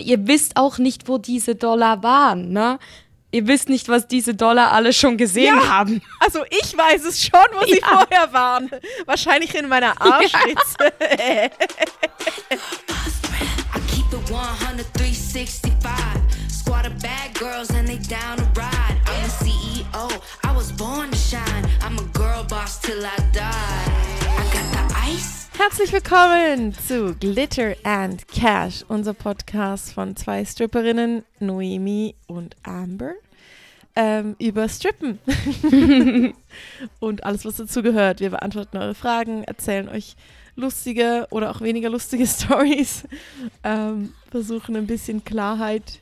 Ihr 0.00 0.26
wisst 0.26 0.56
auch 0.56 0.78
nicht, 0.78 1.08
wo 1.08 1.18
diese 1.18 1.54
Dollar 1.54 2.02
waren, 2.02 2.52
ne? 2.52 2.78
Ihr 3.32 3.46
wisst 3.48 3.68
nicht, 3.68 3.88
was 3.88 4.06
diese 4.06 4.34
Dollar 4.34 4.72
alle 4.72 4.92
schon 4.92 5.16
gesehen 5.16 5.56
Ja. 5.56 5.68
haben. 5.68 6.00
Also 6.20 6.44
ich 6.48 6.76
weiß 6.76 7.04
es 7.04 7.22
schon, 7.24 7.44
wo 7.52 7.64
sie 7.66 7.80
Ja. 7.80 7.86
vorher 7.98 8.32
waren. 8.32 8.70
Wahrscheinlich 9.04 9.54
in 9.54 9.68
meiner 9.68 10.00
Arschritze. 10.00 10.92
I 13.74 13.80
keep 13.88 14.12
it 14.12 14.30
100, 14.30 14.86
365. 14.94 15.60
Squad 16.48 16.86
of 16.86 16.94
bad 17.02 17.34
girls 17.38 17.70
and 17.70 17.86
they 17.88 17.98
down 17.98 18.36
to 18.38 18.44
ride. 18.58 18.96
I'm 19.06 19.22
the 19.22 19.44
CEO, 19.44 20.08
I 20.44 20.56
was 20.56 20.72
born 20.72 21.10
to 21.10 21.16
shine. 21.16 21.68
I'm 21.84 21.98
a 21.98 22.02
girl 22.18 22.44
boss 22.48 22.80
till 22.80 23.04
I 23.04 23.16
die. 23.32 24.15
Herzlich 25.58 25.90
willkommen 25.90 26.74
zu 26.74 27.14
Glitter 27.14 27.74
and 27.82 28.28
Cash, 28.28 28.84
unser 28.88 29.14
Podcast 29.14 29.92
von 29.92 30.14
zwei 30.14 30.44
Stripperinnen, 30.44 31.24
Noemi 31.40 32.14
und 32.26 32.54
Amber, 32.62 33.14
ähm, 33.96 34.36
über 34.38 34.68
Strippen 34.68 35.18
und 37.00 37.24
alles, 37.24 37.46
was 37.46 37.56
dazu 37.56 37.82
gehört. 37.82 38.20
Wir 38.20 38.30
beantworten 38.30 38.76
eure 38.76 38.94
Fragen, 38.94 39.44
erzählen 39.44 39.88
euch 39.88 40.16
lustige 40.56 41.26
oder 41.30 41.50
auch 41.50 41.62
weniger 41.62 41.88
lustige 41.88 42.26
Stories, 42.26 43.04
ähm, 43.64 44.12
versuchen 44.30 44.76
ein 44.76 44.86
bisschen 44.86 45.24
Klarheit 45.24 46.00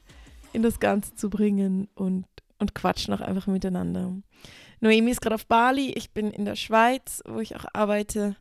in 0.53 0.63
das 0.63 0.81
Ganze 0.81 1.15
zu 1.15 1.31
bringen 1.31 1.89
und, 1.95 2.25
und 2.59 2.75
quatschen 2.75 3.15
auch 3.15 3.21
einfach 3.21 3.47
miteinander. 3.47 4.13
Noemi 4.81 5.13
ist 5.13 5.21
gerade 5.21 5.37
auf 5.37 5.47
Bali, 5.47 5.93
ich 5.93 6.11
bin 6.11 6.33
in 6.33 6.45
der 6.45 6.57
Schweiz, 6.57 7.23
wo 7.25 7.39
ich 7.39 7.55
auch 7.55 7.67
arbeite. 7.73 8.37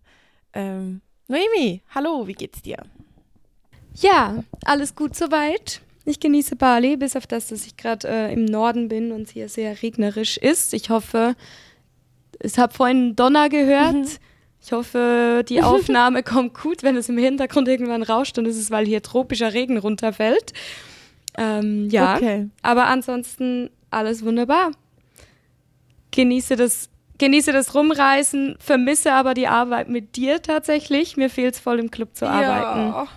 Ähm, 0.53 1.01
Noemi, 1.27 1.81
hallo, 1.93 2.27
wie 2.27 2.33
geht's 2.33 2.61
dir? 2.61 2.77
Ja, 3.95 4.43
alles 4.65 4.95
gut 4.95 5.15
soweit. 5.15 5.81
Ich 6.05 6.19
genieße 6.19 6.55
Bali, 6.55 6.97
bis 6.97 7.15
auf 7.15 7.27
das, 7.27 7.47
dass 7.47 7.65
ich 7.65 7.77
gerade 7.77 8.07
äh, 8.07 8.33
im 8.33 8.45
Norden 8.45 8.89
bin 8.89 9.11
und 9.11 9.23
es 9.23 9.29
hier 9.31 9.47
sehr 9.49 9.81
regnerisch 9.81 10.37
ist. 10.37 10.73
Ich 10.73 10.89
hoffe, 10.89 11.35
ich 12.41 12.57
habe 12.59 12.73
vorhin 12.73 13.15
Donner 13.15 13.47
gehört. 13.49 14.19
Ich 14.61 14.71
hoffe, 14.73 15.43
die 15.47 15.61
Aufnahme 15.61 16.23
kommt 16.23 16.59
gut. 16.59 16.83
Wenn 16.83 16.97
es 16.97 17.07
im 17.09 17.17
Hintergrund 17.17 17.67
irgendwann 17.67 18.03
rauscht, 18.03 18.37
ist 18.37 18.57
es, 18.57 18.69
weil 18.71 18.85
hier 18.85 19.01
tropischer 19.01 19.53
Regen 19.53 19.77
runterfällt. 19.77 20.53
Ähm, 21.37 21.89
ja, 21.89 22.15
Okay. 22.15 22.49
aber 22.61 22.85
ansonsten 22.87 23.69
alles 23.89 24.23
wunderbar. 24.25 24.71
Genieße 26.11 26.55
das, 26.55 26.89
genieße 27.23 27.51
das 27.51 27.73
Rumreisen, 27.73 28.55
vermisse 28.59 29.13
aber 29.13 29.33
die 29.33 29.47
Arbeit 29.47 29.89
mit 29.89 30.15
dir 30.15 30.41
tatsächlich. 30.41 31.17
Mir 31.17 31.29
fehlt 31.29 31.55
es 31.55 31.59
voll 31.59 31.79
im 31.79 31.91
Club 31.91 32.15
zu 32.15 32.27
arbeiten. 32.27 32.89
Ja. 32.91 33.07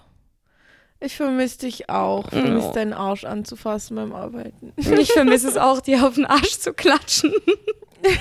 Ich 1.00 1.16
vermisse 1.16 1.58
dich 1.58 1.90
auch. 1.90 2.30
Vermisse 2.30 2.68
Ja. 2.68 2.72
deinen 2.72 2.92
Arsch 2.94 3.24
anzufassen 3.24 3.96
beim 3.96 4.14
Arbeiten. 4.14 4.72
Ich 4.98 5.12
vermisse 5.12 5.48
es 5.48 5.56
auch, 5.56 5.80
dir 5.80 6.06
auf 6.06 6.14
den 6.14 6.26
Arsch 6.26 6.58
zu 6.58 6.72
klatschen. 6.72 7.32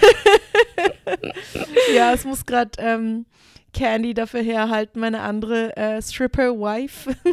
ja, 1.95 2.13
es 2.13 2.25
muss 2.25 2.45
gerade 2.45 2.71
ähm, 2.79 3.25
Candy 3.73 4.13
dafür 4.13 4.41
herhalten, 4.41 4.99
meine 4.99 5.21
andere 5.21 5.75
äh, 5.77 6.01
Stripper-Wife. 6.01 7.15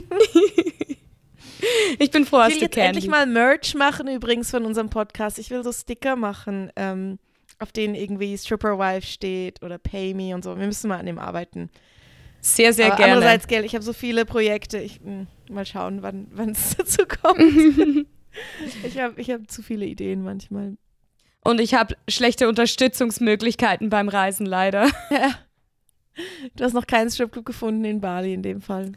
Ich 2.01 2.11
bin 2.11 2.27
froh, 2.27 2.39
Ich 2.39 2.43
hast 2.43 2.51
will 2.55 2.59
du 2.59 2.65
jetzt 2.65 2.77
endlich 2.77 3.05
Candy. 3.05 3.09
mal 3.09 3.27
Merch 3.27 3.77
machen 3.77 4.09
übrigens 4.09 4.51
von 4.51 4.65
unserem 4.65 4.91
Podcast. 4.91 5.39
Ich 5.39 5.49
will 5.51 5.63
so 5.63 5.71
Sticker 5.71 6.17
machen, 6.17 6.73
ähm, 6.75 7.21
auf 7.59 7.73
denen 7.73 7.95
irgendwie 7.95 8.37
Stripper-Wife 8.37 9.07
steht 9.07 9.63
oder 9.63 9.79
Pay 9.79 10.15
Me 10.15 10.35
und 10.35 10.45
so. 10.45 10.59
Wir 10.59 10.67
müssen 10.67 10.89
mal 10.89 10.99
an 10.99 11.07
dem 11.07 11.19
arbeiten. 11.19 11.71
Sehr, 12.41 12.73
sehr 12.73 12.89
Aber 12.89 12.97
gerne. 12.97 13.13
Andererseits, 13.15 13.47
gell, 13.47 13.65
ich 13.65 13.75
habe 13.75 13.85
so 13.85 13.93
viele 13.93 14.25
Projekte. 14.25 14.79
Ich, 14.79 15.01
mh, 15.01 15.27
mal 15.49 15.65
schauen, 15.65 16.03
wann 16.03 16.27
wann 16.33 16.51
es 16.51 16.77
dazu 16.77 17.07
kommt. 17.07 17.41
ich 18.85 18.99
habe 18.99 19.21
ich 19.21 19.31
hab 19.31 19.49
zu 19.51 19.63
viele 19.63 19.87
Ideen 19.87 20.23
manchmal. 20.23 20.77
Und 21.45 21.61
ich 21.61 21.75
habe 21.75 21.97
schlechte 22.09 22.49
Unterstützungsmöglichkeiten 22.49 23.91
beim 23.91 24.09
Reisen 24.09 24.47
leider. 24.47 24.89
Ja. 25.11 25.35
Du 26.57 26.65
hast 26.65 26.75
noch 26.75 26.87
keinen 26.87 27.11
Stripclub 27.11 27.45
gefunden 27.47 27.85
in 27.85 28.01
Bali 28.01 28.35
in 28.35 28.43
dem 28.43 28.61
Fall. 28.61 28.93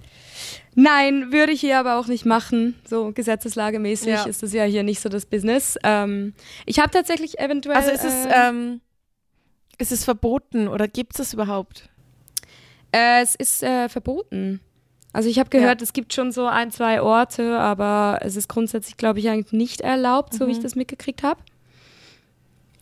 Nein, 0.75 1.31
würde 1.31 1.53
ich 1.53 1.61
hier 1.61 1.79
aber 1.79 1.97
auch 1.97 2.07
nicht 2.07 2.25
machen. 2.25 2.75
So 2.85 3.11
gesetzeslagemäßig 3.13 4.07
Ja. 4.09 4.23
ist 4.25 4.43
das 4.43 4.51
ja 4.53 4.63
hier 4.65 4.83
nicht 4.83 4.99
so 4.99 5.07
das 5.09 5.25
Business. 5.25 5.77
Ähm, 5.83 6.33
ich 6.65 6.79
habe 6.79 6.91
tatsächlich 6.91 7.39
eventuell. 7.39 7.77
Also 7.77 7.91
ist 7.91 8.03
es, 8.03 8.25
äh, 8.25 8.49
ähm, 8.49 8.81
ist 9.77 9.91
es 9.91 10.03
verboten 10.03 10.67
oder 10.67 10.87
gibt 10.87 11.13
es 11.13 11.17
das 11.17 11.33
überhaupt? 11.33 11.89
äh, 12.91 13.21
es 13.21 13.35
ist 13.35 13.61
äh, 13.63 13.89
verboten. 13.89 14.61
Also 15.11 15.29
ich 15.29 15.39
habe 15.39 15.49
gehört, 15.49 15.81
es 15.81 15.93
gibt 15.93 16.13
schon 16.13 16.33
so 16.33 16.45
ein, 16.45 16.71
zwei 16.71 17.01
Orte, 17.01 17.57
aber 17.57 18.19
es 18.21 18.35
ist 18.35 18.49
grundsätzlich, 18.49 18.97
glaube 18.97 19.19
ich, 19.19 19.29
eigentlich 19.29 19.53
nicht 19.53 19.79
erlaubt, 19.81 20.33
so 20.33 20.47
wie 20.47 20.51
ich 20.51 20.57
Mhm. 20.59 20.63
das 20.63 20.75
mitgekriegt 20.75 21.23
habe. 21.23 21.39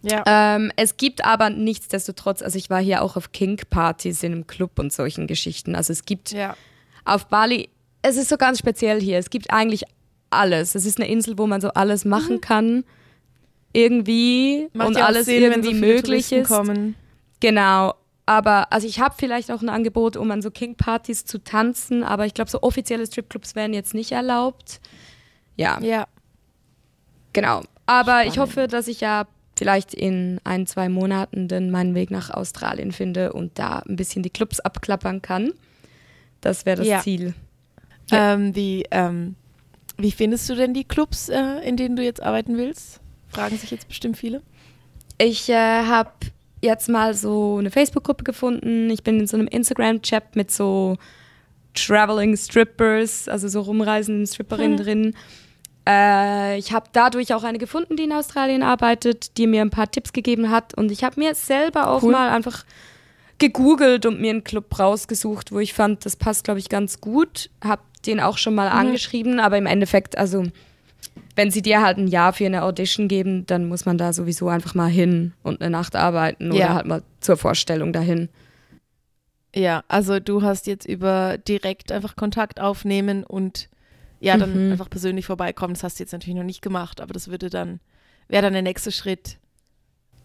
Ja. 0.03 0.23
Ähm, 0.25 0.71
es 0.75 0.97
gibt 0.97 1.23
aber 1.25 1.49
nichtsdestotrotz, 1.49 2.41
also 2.41 2.57
ich 2.57 2.69
war 2.69 2.81
hier 2.81 3.01
auch 3.01 3.15
auf 3.15 3.31
Kink-Partys 3.31 4.21
in 4.23 4.33
einem 4.33 4.47
Club 4.47 4.77
und 4.77 4.91
solchen 4.91 5.27
Geschichten. 5.27 5.75
Also 5.75 5.93
es 5.93 6.03
gibt 6.05 6.31
ja. 6.31 6.55
auf 7.05 7.27
Bali, 7.27 7.69
es 8.01 8.17
ist 8.17 8.29
so 8.29 8.37
ganz 8.37 8.59
speziell 8.59 9.01
hier. 9.01 9.17
Es 9.17 9.29
gibt 9.29 9.51
eigentlich 9.51 9.83
alles. 10.29 10.75
Es 10.75 10.85
ist 10.85 10.99
eine 10.99 11.09
Insel, 11.09 11.37
wo 11.37 11.47
man 11.47 11.61
so 11.61 11.69
alles 11.69 12.03
machen 12.05 12.41
kann. 12.41 12.83
Irgendwie 13.71 14.67
Macht 14.73 14.89
und 14.89 14.97
alles 14.97 15.25
Sinn, 15.25 15.41
wenn 15.43 15.63
irgendwie 15.63 15.75
so 15.75 15.79
möglich 15.79 16.03
Touristen 16.29 16.35
ist. 16.41 16.47
Kommen. 16.49 16.95
Genau. 17.39 17.93
Aber, 18.25 18.71
also 18.71 18.87
ich 18.87 18.99
habe 18.99 19.15
vielleicht 19.17 19.51
auch 19.51 19.61
ein 19.61 19.69
Angebot, 19.69 20.15
um 20.15 20.29
an 20.31 20.41
so 20.41 20.51
King-Partys 20.51 21.25
zu 21.25 21.43
tanzen, 21.43 22.03
aber 22.03 22.25
ich 22.25 22.33
glaube, 22.33 22.49
so 22.49 22.61
offizielle 22.61 23.05
Stripclubs 23.05 23.55
werden 23.55 23.73
jetzt 23.73 23.93
nicht 23.93 24.11
erlaubt. 24.11 24.79
Ja, 25.55 25.79
Ja. 25.81 26.07
genau. 27.33 27.61
Aber 27.85 28.25
ich 28.25 28.33
Spannend. 28.35 28.55
hoffe, 28.55 28.67
dass 28.67 28.87
ich 28.87 29.01
ja 29.01 29.25
vielleicht 29.55 29.93
in 29.93 30.39
ein, 30.43 30.65
zwei 30.65 30.89
Monaten 30.89 31.47
dann 31.47 31.69
meinen 31.71 31.95
Weg 31.95 32.11
nach 32.11 32.29
Australien 32.29 32.91
finde 32.91 33.33
und 33.33 33.59
da 33.59 33.79
ein 33.87 33.95
bisschen 33.95 34.23
die 34.23 34.29
Clubs 34.29 34.59
abklappern 34.59 35.21
kann. 35.21 35.53
Das 36.41 36.65
wäre 36.65 36.77
das 36.77 36.87
Ja. 36.87 37.01
Ziel. 37.01 37.33
Ähm, 38.11 38.55
wie, 38.55 38.85
ähm, 38.91 39.35
wie 39.97 40.11
findest 40.11 40.49
du 40.49 40.55
denn 40.55 40.73
die 40.73 40.83
Clubs, 40.83 41.29
äh, 41.29 41.59
in 41.67 41.77
denen 41.77 41.95
du 41.95 42.03
jetzt 42.03 42.21
arbeiten 42.21 42.57
willst? 42.57 42.99
Fragen 43.29 43.57
sich 43.57 43.71
jetzt 43.71 43.87
bestimmt 43.87 44.17
viele. 44.17 44.41
Ich 45.17 45.47
äh, 45.49 45.53
habe 45.85 46.11
jetzt 46.61 46.89
mal 46.89 47.13
so 47.13 47.57
eine 47.59 47.71
Facebook-Gruppe 47.71 48.23
gefunden. 48.23 48.89
Ich 48.89 49.03
bin 49.03 49.19
in 49.19 49.27
so 49.27 49.37
einem 49.37 49.47
Instagram-Chat 49.47 50.35
mit 50.35 50.51
so 50.51 50.97
Traveling 51.75 52.35
Strippers, 52.37 53.27
also 53.27 53.47
so 53.47 53.61
rumreisenden 53.61 54.27
Stripperinnen 54.27 54.77
Hm. 54.77 54.83
drin. 54.83 55.15
Äh, 55.87 56.57
ich 56.57 56.71
habe 56.71 56.87
dadurch 56.93 57.33
auch 57.33 57.43
eine 57.43 57.57
gefunden, 57.57 57.97
die 57.97 58.03
in 58.03 58.13
Australien 58.13 58.63
arbeitet, 58.63 59.37
die 59.37 59.47
mir 59.47 59.61
ein 59.61 59.69
paar 59.69 59.91
Tipps 59.91 60.13
gegeben 60.13 60.49
hat. 60.49 60.73
Und 60.77 60.91
ich 60.91 61.03
habe 61.03 61.19
mir 61.19 61.35
selber 61.35 61.89
auch 61.89 62.03
Cool. 62.03 62.11
mal 62.13 62.29
einfach 62.29 62.63
gegoogelt 63.39 64.05
und 64.05 64.21
mir 64.21 64.29
einen 64.29 64.43
Club 64.43 64.77
rausgesucht, 64.79 65.51
wo 65.51 65.59
ich 65.59 65.73
fand, 65.73 66.05
das 66.05 66.15
passt, 66.15 66.45
glaube 66.45 66.59
ich, 66.59 66.69
ganz 66.69 67.01
gut. 67.01 67.49
Habe 67.63 67.81
den 68.05 68.19
auch 68.19 68.37
schon 68.37 68.55
mal 68.55 68.69
Mhm. 68.69 68.77
angeschrieben, 68.77 69.39
aber 69.39 69.57
im 69.57 69.65
Endeffekt, 69.65 70.17
also 70.17 70.45
wenn 71.35 71.51
sie 71.51 71.61
dir 71.61 71.81
halt 71.81 71.97
ein 71.97 72.07
Jahr 72.07 72.31
für 72.31 72.45
eine 72.45 72.63
Audition 72.63 73.07
geben, 73.07 73.45
dann 73.45 73.67
muss 73.67 73.85
man 73.85 73.97
da 73.97 74.13
sowieso 74.13 74.47
einfach 74.49 74.75
mal 74.75 74.89
hin 74.89 75.33
und 75.41 75.61
eine 75.61 75.69
Nacht 75.69 75.95
arbeiten 75.95 76.51
oder 76.51 76.59
Ja. 76.59 76.73
halt 76.75 76.85
mal 76.85 77.01
zur 77.19 77.37
Vorstellung 77.37 77.91
dahin. 77.91 78.29
Ja, 79.55 79.83
also 79.87 80.19
du 80.19 80.41
hast 80.41 80.65
jetzt 80.67 80.85
über 80.87 81.37
direkt 81.37 81.91
einfach 81.91 82.15
Kontakt 82.15 82.59
aufnehmen 82.59 83.23
und 83.23 83.67
ja, 84.23 84.37
dann 84.37 84.67
Mhm. 84.67 84.71
einfach 84.71 84.89
persönlich 84.89 85.25
vorbeikommen. 85.25 85.73
Das 85.73 85.83
hast 85.83 85.99
du 85.99 86.03
jetzt 86.03 86.11
natürlich 86.13 86.35
noch 86.37 86.43
nicht 86.45 86.61
gemacht, 86.61 87.01
aber 87.01 87.13
das 87.13 87.27
würde 87.27 87.49
dann, 87.49 87.79
wäre 88.27 88.41
dann 88.43 88.53
der 88.53 88.61
nächste 88.61 88.91
Schritt. 88.91 89.37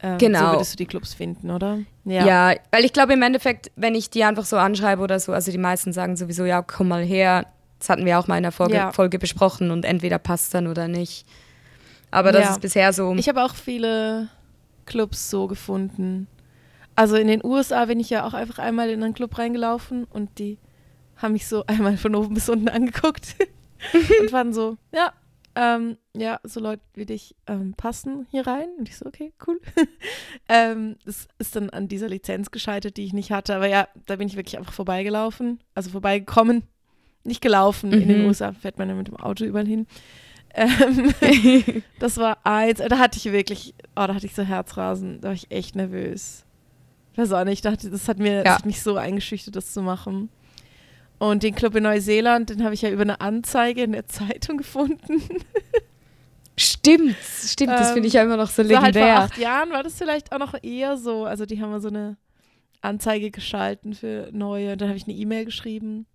Ähm, 0.00 0.18
Genau. 0.18 0.38
So 0.38 0.52
würdest 0.52 0.72
du 0.74 0.76
die 0.76 0.86
Clubs 0.86 1.14
finden, 1.14 1.50
oder? 1.50 1.78
Ja. 2.04 2.54
weil 2.70 2.84
ich 2.84 2.92
glaube 2.92 3.14
im 3.14 3.22
Endeffekt, 3.22 3.70
wenn 3.76 3.94
ich 3.96 4.10
die 4.10 4.22
einfach 4.24 4.44
so 4.44 4.56
anschreibe 4.56 5.02
oder 5.02 5.18
so, 5.18 5.32
also 5.32 5.50
die 5.50 5.58
meisten 5.58 5.92
sagen 5.92 6.16
sowieso, 6.16 6.44
ja, 6.44 6.62
komm 6.62 6.88
mal 6.88 7.04
her. 7.04 7.46
Das 7.80 7.90
hatten 7.90 8.04
wir 8.04 8.18
auch 8.18 8.26
mal 8.28 8.36
in 8.36 8.42
der 8.44 8.52
Folge, 8.52 8.74
Ja. 8.74 8.92
Folge 8.92 9.18
besprochen 9.18 9.70
und 9.72 9.84
entweder 9.84 10.18
passt 10.18 10.54
dann 10.54 10.66
oder 10.68 10.86
nicht. 10.88 11.26
Aber 12.10 12.30
das 12.32 12.44
Ja. 12.44 12.50
ist 12.52 12.60
bisher 12.60 12.92
so. 12.92 13.14
Ich 13.16 13.28
habe 13.28 13.42
auch 13.44 13.54
viele 13.54 14.28
Clubs 14.86 15.28
so 15.30 15.46
gefunden. 15.48 16.28
Also 16.96 17.16
in 17.16 17.26
den 17.28 17.44
USA 17.44 17.84
bin 17.84 18.00
ich 18.00 18.10
ja 18.10 18.24
auch 18.26 18.34
einfach 18.34 18.58
einmal 18.58 18.90
in 18.90 19.02
einen 19.02 19.14
Club 19.14 19.36
reingelaufen 19.38 20.04
und 20.04 20.38
die 20.38 20.58
haben 21.16 21.32
mich 21.32 21.46
so 21.48 21.64
einmal 21.66 21.96
von 21.96 22.14
oben 22.14 22.34
bis 22.34 22.48
unten 22.48 22.68
angeguckt 22.68 23.34
und 24.20 24.32
waren 24.32 24.52
so, 24.52 24.76
ja, 24.92 25.12
ähm, 25.54 25.96
ja, 26.16 26.38
so 26.44 26.60
Leute 26.60 26.82
wie 26.94 27.06
dich 27.06 27.34
ähm, 27.48 27.74
passen 27.76 28.26
hier 28.30 28.46
rein. 28.46 28.68
Und 28.78 28.88
ich 28.88 28.96
so, 28.96 29.06
okay, 29.06 29.32
cool. 29.46 29.60
ähm, 30.48 30.96
das 31.04 31.26
ist 31.38 31.56
dann 31.56 31.70
an 31.70 31.88
dieser 31.88 32.08
Lizenz 32.08 32.50
gescheitert, 32.50 32.96
die 32.96 33.04
ich 33.04 33.12
nicht 33.12 33.32
hatte. 33.32 33.56
Aber 33.56 33.66
ja, 33.66 33.88
da 34.06 34.16
bin 34.16 34.28
ich 34.28 34.36
wirklich 34.36 34.56
einfach 34.56 34.72
vorbeigelaufen, 34.72 35.60
also 35.74 35.90
vorbeigekommen, 35.90 36.62
nicht 37.24 37.40
gelaufen. 37.40 37.92
In 37.92 38.08
den 38.08 38.20
Mhm. 38.20 38.26
USA 38.26 38.52
fährt 38.52 38.78
man 38.78 38.88
ja 38.88 38.94
mit 38.94 39.08
dem 39.08 39.16
Auto 39.16 39.44
überall 39.44 39.66
hin. 39.66 39.86
Ähm, 40.54 41.12
das 41.98 42.16
war 42.18 42.38
eins, 42.44 42.78
da 42.78 42.98
hatte 42.98 43.18
ich 43.18 43.24
wirklich, 43.32 43.74
oh, 43.96 44.06
da 44.06 44.14
hatte 44.14 44.26
ich 44.26 44.34
so 44.34 44.42
Herzrasen, 44.42 45.20
da 45.20 45.28
war 45.28 45.34
ich 45.34 45.50
echt 45.50 45.76
nervös. 45.76 46.44
Ich 47.12 47.18
weiß 47.18 47.32
auch 47.32 47.44
nicht, 47.44 47.54
ich 47.54 47.60
dachte, 47.62 47.90
das 47.90 48.08
hat 48.08 48.18
mir, 48.18 48.44
das 48.44 48.44
Ja. 48.44 48.54
hat 48.58 48.66
mich 48.66 48.80
so 48.82 48.96
eingeschüchtert, 48.96 49.56
das 49.56 49.72
zu 49.72 49.82
machen. 49.82 50.30
Und 51.18 51.42
den 51.42 51.54
Club 51.54 51.74
in 51.74 51.82
Neuseeland, 51.82 52.50
den 52.50 52.62
habe 52.64 52.74
ich 52.74 52.82
ja 52.82 52.90
über 52.90 53.02
eine 53.02 53.20
Anzeige 53.20 53.82
in 53.82 53.92
der 53.92 54.06
Zeitung 54.06 54.56
gefunden. 54.56 55.22
Stimmt, 56.56 57.16
stimmt, 57.22 57.70
das 57.70 57.92
finde 57.92 58.08
ich 58.08 58.14
ja 58.14 58.22
immer 58.24 58.36
noch 58.36 58.50
so 58.50 58.64
So 58.64 58.68
halt 58.70 58.78
vor 58.80 59.02
legendär. 59.04 59.18
acht 59.20 59.38
Jahren 59.38 59.70
war 59.70 59.84
das 59.84 59.96
vielleicht 59.96 60.32
auch 60.32 60.40
noch 60.40 60.54
eher 60.60 60.96
so. 60.96 61.24
Also 61.24 61.46
die 61.46 61.62
haben 61.62 61.70
mal 61.70 61.80
so 61.80 61.86
eine 61.86 62.16
Anzeige 62.80 63.30
geschalten 63.30 63.94
für 63.94 64.28
neue. 64.32 64.72
Und 64.72 64.80
dann 64.80 64.88
habe 64.88 64.98
ich 64.98 65.04
eine 65.06 65.14
E-Mail 65.16 65.44
geschrieben. 65.44 66.06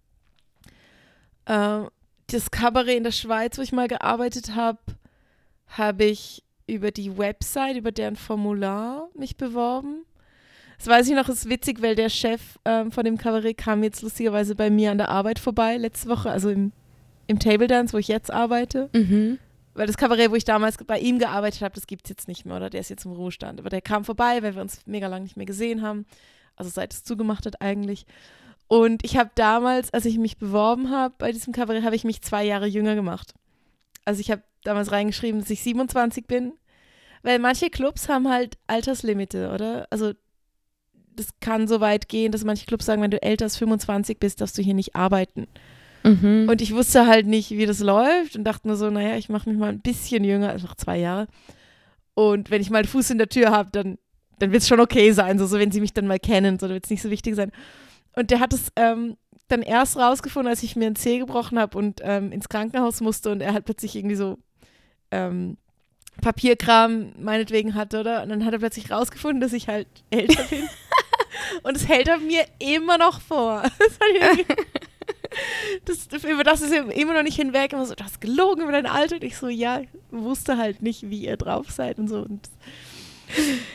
Ähm, 1.46 1.88
das 2.28 2.52
Kabarett 2.52 2.98
in 2.98 3.04
der 3.06 3.12
Schweiz, 3.12 3.58
wo 3.58 3.62
ich 3.62 3.72
mal 3.72 3.88
gearbeitet 3.88 4.54
habe, 4.54 4.80
habe 5.68 6.04
ich 6.04 6.44
über 6.68 6.92
die 6.92 7.18
Website, 7.18 7.78
über 7.78 7.94
deren 7.94 8.18
Formular 8.18 9.08
mich 9.16 9.38
beworben. 9.38 10.06
Das 10.78 10.88
weiß 10.88 11.08
ich 11.08 11.16
noch, 11.16 11.30
ist 11.30 11.50
witzig, 11.50 11.82
weil 11.82 11.96
der 11.96 12.10
Chef 12.10 12.60
ähm, 12.66 12.92
von 12.92 13.04
dem 13.04 13.18
Kabarett 13.18 13.58
kam 13.58 13.84
jetzt 13.84 14.02
lustigerweise 14.02 14.56
bei 14.56 14.70
mir 14.70 14.92
an 14.92 14.98
der 14.98 15.10
Arbeit 15.10 15.40
vorbei, 15.40 15.78
letzte 15.78 16.10
Woche, 16.10 16.30
also 16.30 16.50
im, 16.50 16.72
im 17.28 17.40
Table 17.40 17.68
Dance, 17.68 17.94
wo 17.94 17.98
ich 17.98 18.08
jetzt 18.08 18.32
arbeite. 18.32 18.90
Mhm. 18.94 19.40
Weil 19.76 19.88
das 19.88 19.98
Kabarett, 19.98 20.30
wo 20.30 20.36
ich 20.36 20.46
damals 20.46 20.78
bei 20.78 21.00
ihm 21.00 21.20
gearbeitet 21.20 21.62
habe, 21.62 21.74
das 21.74 21.88
gibt 21.88 22.06
es 22.06 22.10
jetzt 22.10 22.28
nicht 22.28 22.46
mehr, 22.46 22.58
oder? 22.58 22.70
Der 22.70 22.82
ist 22.82 22.90
jetzt 22.90 23.06
im 23.06 23.12
Ruhestand. 23.12 23.60
Aber 23.60 23.70
der 23.70 23.82
kam 23.82 24.06
vorbei, 24.06 24.44
weil 24.44 24.56
wir 24.56 24.62
uns 24.62 24.82
mega 24.86 25.08
lang 25.08 25.24
nicht 25.24 25.36
mehr 25.36 25.48
gesehen 25.48 25.82
haben. 25.82 26.06
Also 26.56 26.70
seit 26.70 26.94
es 26.94 27.04
zugemacht 27.04 27.46
hat 27.46 27.62
eigentlich. 27.62 28.06
Und 28.68 29.04
ich 29.04 29.18
habe 29.18 29.32
damals, 29.36 29.92
als 29.94 30.06
ich 30.06 30.18
mich 30.18 30.38
beworben 30.38 30.92
habe 30.92 31.16
bei 31.18 31.32
diesem 31.32 31.54
Kabarett, 31.54 31.84
habe 31.84 31.96
ich 31.96 32.04
mich 32.04 32.22
zwei 32.22 32.44
Jahre 32.44 32.68
jünger 32.68 32.96
gemacht. 32.96 33.34
Also 34.06 34.20
ich 34.22 34.30
habe 34.30 34.44
damals 34.64 34.92
reingeschrieben, 34.92 35.42
dass 35.42 35.50
ich 35.50 35.64
27 35.64 36.28
bin. 36.28 36.54
Weil 37.24 37.40
manche 37.40 37.70
Clubs 37.70 38.10
haben 38.10 38.30
halt 38.30 38.58
Alterslimite, 38.68 39.52
oder? 39.52 39.88
Also 39.90 40.14
das 41.16 41.28
kann 41.40 41.68
so 41.68 41.80
weit 41.82 42.10
gehen, 42.10 42.32
dass 42.32 42.44
manche 42.44 42.66
Clubs 42.66 42.86
sagen, 42.86 43.02
wenn 43.02 43.12
du 43.12 43.22
älter 43.22 43.46
als 43.46 43.58
25 43.58 44.20
bist, 44.20 44.42
darfst 44.42 44.58
du 44.58 44.62
hier 44.62 44.74
nicht 44.74 44.96
arbeiten. 44.96 45.48
Mhm. 46.04 46.48
Und 46.50 46.62
ich 46.62 46.74
wusste 46.74 47.08
halt 47.08 47.28
nicht, 47.28 47.52
wie 47.52 47.66
das 47.66 47.80
läuft 47.80 48.36
und 48.36 48.44
dachte 48.44 48.68
nur 48.68 48.78
so, 48.78 48.90
naja, 48.90 49.16
ich 49.16 49.30
mache 49.30 49.50
mich 49.50 49.58
mal 49.58 49.70
ein 49.70 49.82
bisschen 49.82 50.24
jünger, 50.24 50.50
also 50.50 50.68
noch 50.68 50.76
zwei 50.76 50.98
Jahre. 50.98 51.28
Und 52.14 52.52
wenn 52.52 52.62
ich 52.62 52.70
mal 52.70 52.80
einen 52.80 52.88
Fuß 52.88 53.12
in 53.12 53.18
der 53.18 53.30
Tür 53.30 53.52
habe, 53.52 53.70
dann, 53.72 53.98
dann 54.40 54.52
wird 54.52 54.62
es 54.62 54.68
schon 54.68 54.80
okay 54.80 55.12
sein, 55.12 55.40
so, 55.40 55.46
so 55.46 55.58
wenn 55.58 55.72
sie 55.72 55.82
mich 55.82 55.94
dann 55.94 56.08
mal 56.08 56.20
kennen, 56.20 56.60
so, 56.60 56.68
dann 56.68 56.76
wird 56.76 56.86
es 56.86 56.92
nicht 56.92 57.02
so 57.02 57.10
wichtig 57.10 57.36
sein. 57.36 57.52
Und 58.16 58.32
der 58.32 58.40
hat 58.40 58.54
es 58.54 58.68
ähm, 58.76 59.16
dann 59.48 59.62
erst 59.62 59.98
rausgefunden, 59.98 60.50
als 60.50 60.64
ich 60.64 60.76
mir 60.76 60.86
einen 60.86 60.96
Zeh 60.96 61.20
gebrochen 61.20 61.58
habe 61.58 61.78
und 61.78 62.02
ähm, 62.04 62.32
ins 62.32 62.50
Krankenhaus 62.50 63.02
musste 63.02 63.32
und 63.32 63.42
er 63.42 63.54
halt 63.54 63.66
plötzlich 63.66 63.96
irgendwie 63.96 64.16
so 64.16 64.38
ähm, 65.12 65.58
Papierkram 66.22 67.14
meinetwegen 67.18 67.76
hatte, 67.76 68.00
oder? 68.00 68.24
Und 68.24 68.30
dann 68.30 68.46
hat 68.46 68.54
er 68.54 68.60
plötzlich 68.60 68.92
rausgefunden, 68.92 69.42
dass 69.42 69.54
ich 69.54 69.68
halt 69.68 69.88
älter 70.10 70.44
bin. 70.50 70.68
Und 71.64 71.76
das 71.76 71.88
hält 71.88 72.08
er 72.08 72.18
mir 72.18 72.46
immer 72.60 72.98
noch 72.98 73.22
vor. 73.22 73.64
Das 75.86 76.24
über 76.24 76.44
das 76.44 76.62
ist 76.62 76.72
er 76.72 76.92
immer 76.92 77.14
noch 77.14 77.24
nicht 77.24 77.36
hinweg. 77.36 77.74
Immer 77.74 77.86
so, 77.86 77.96
du 77.96 78.04
hast 78.04 78.22
gelogen 78.22 78.64
über 78.64 78.72
dein 78.72 78.86
Alter. 78.86 79.16
Und 79.16 79.24
ich 79.24 79.38
so, 79.38 79.48
ja, 79.48 79.82
wusste 80.12 80.58
halt 80.58 80.82
nicht, 80.82 81.10
wie 81.10 81.26
ihr 81.26 81.38
drauf 81.38 81.72
seid 81.72 81.98
und 81.98 82.08
so. 82.08 82.18
Und 82.20 82.50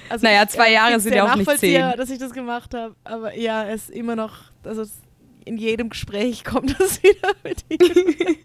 also 0.08 0.24
Naja, 0.24 0.46
zwei 0.46 0.68
äh, 0.68 0.74
Jahre 0.74 1.00
sind 1.00 1.14
ja 1.14 1.30
auch 1.30 1.36
nicht 1.36 1.58
zehn. 1.58 1.96
dass 1.96 2.10
ich 2.10 2.18
das 2.18 2.32
gemacht 2.32 2.74
habe. 2.74 2.94
Aber 3.04 3.36
ja, 3.36 3.66
es 3.66 3.88
ist 3.88 3.90
immer 3.90 4.16
noch, 4.16 4.34
also 4.64 4.82
es, 4.82 5.00
in 5.44 5.56
jedem 5.56 5.88
Gespräch 5.88 6.44
kommt 6.44 6.78
das 6.78 7.02
wieder 7.02 7.32
mit 7.42 7.64
ihm. 7.68 8.36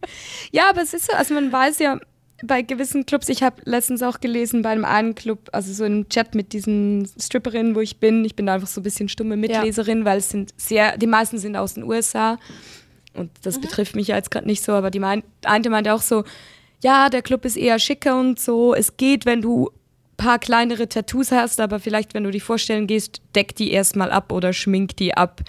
Ja, 0.52 0.70
aber 0.70 0.82
es 0.82 0.94
ist 0.94 1.08
so, 1.08 1.14
also 1.14 1.34
man 1.34 1.52
weiß 1.52 1.80
ja 1.80 2.00
bei 2.46 2.62
gewissen 2.62 3.06
Clubs, 3.06 3.30
ich 3.30 3.42
habe 3.42 3.62
letztens 3.66 4.04
auch 4.04 4.20
gelesen 4.20 4.62
bei 4.62 4.70
einem 4.70 4.86
einen 4.86 5.16
Club, 5.16 5.50
also 5.52 5.72
so 5.74 5.86
im 5.86 6.08
Chat 6.10 6.36
mit 6.36 6.54
diesen 6.54 7.08
Stripperinnen, 7.20 7.76
wo 7.76 7.80
ich 7.80 7.98
bin, 7.98 8.24
ich 8.26 8.36
bin 8.36 8.46
da 8.46 8.56
einfach 8.56 8.68
so 8.68 8.82
ein 8.82 8.84
bisschen 8.84 9.10
stumme 9.10 9.38
Mitleserin, 9.38 10.06
weil 10.06 10.18
es 10.20 10.30
sind 10.30 10.54
sehr, 10.58 10.98
die 10.98 11.08
meisten 11.08 11.38
sind 11.38 11.56
aus 11.56 11.76
den 11.76 11.84
USA 11.84 12.38
und 13.14 13.32
das 13.44 13.60
betrifft 13.62 13.96
mich 13.96 14.08
ja 14.08 14.16
jetzt 14.16 14.32
gerade 14.32 14.46
nicht 14.48 14.64
so, 14.64 14.74
aber 14.74 14.92
die 14.92 15.00
mein, 15.00 15.24
eine 15.44 15.70
meinte 15.70 15.94
auch 15.94 16.02
so, 16.02 16.24
ja, 16.82 17.10
der 17.10 17.22
Club 17.22 17.46
ist 17.46 17.56
eher 17.56 17.80
schicker 17.80 18.20
und 18.20 18.40
so, 18.40 18.74
es 18.76 18.98
geht, 18.98 19.26
wenn 19.26 19.42
du 19.42 19.70
ein 19.70 20.18
paar 20.18 20.40
kleinere 20.40 20.90
Tattoos 20.90 21.32
hast, 21.32 21.60
aber 21.62 21.80
vielleicht, 21.80 22.14
wenn 22.14 22.24
du 22.24 22.32
die 22.32 22.40
vorstellen 22.42 22.88
gehst, 22.88 23.22
deck 23.36 23.56
die 23.56 23.72
erstmal 23.72 24.12
ab 24.12 24.32
oder 24.32 24.52
schmink 24.54 24.98
die 24.98 25.16
ab, 25.16 25.42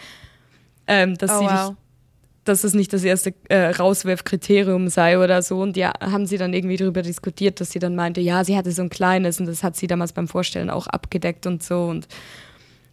ähm, 0.87 1.17
dass 1.19 1.31
Oh, 1.33 1.39
sie 1.41 1.47
dich 1.47 1.55
wow. 1.55 1.75
Dass 2.45 2.65
es 2.65 2.75
nicht 2.75 2.93
das 2.93 3.05
erste 3.05 3.35
äh, 3.49 3.69
Rauswerfkriterium 3.71 4.89
sei 4.89 5.19
oder 5.19 5.43
so. 5.43 5.61
Und 5.61 5.77
ja, 5.77 5.93
haben 6.01 6.27
sie 6.27 6.37
dann 6.39 6.53
irgendwie 6.53 6.77
darüber 6.77 7.03
diskutiert, 7.03 7.61
dass 7.61 7.71
sie 7.71 7.79
dann 7.79 7.95
meinte, 7.97 8.21
ja, 8.21 8.45
sie 8.45 8.57
hatte 8.57 8.71
so 8.73 8.83
ein 8.83 8.91
kleines 8.91 9.41
und 9.41 9.47
das 9.47 9.63
hat 9.63 9.77
sie 9.77 9.87
damals 9.87 10.13
beim 10.13 10.29
Vorstellen 10.29 10.71
auch 10.71 10.87
abgedeckt 10.87 11.47
und 11.47 11.63
so. 11.63 11.85
Und 11.85 12.07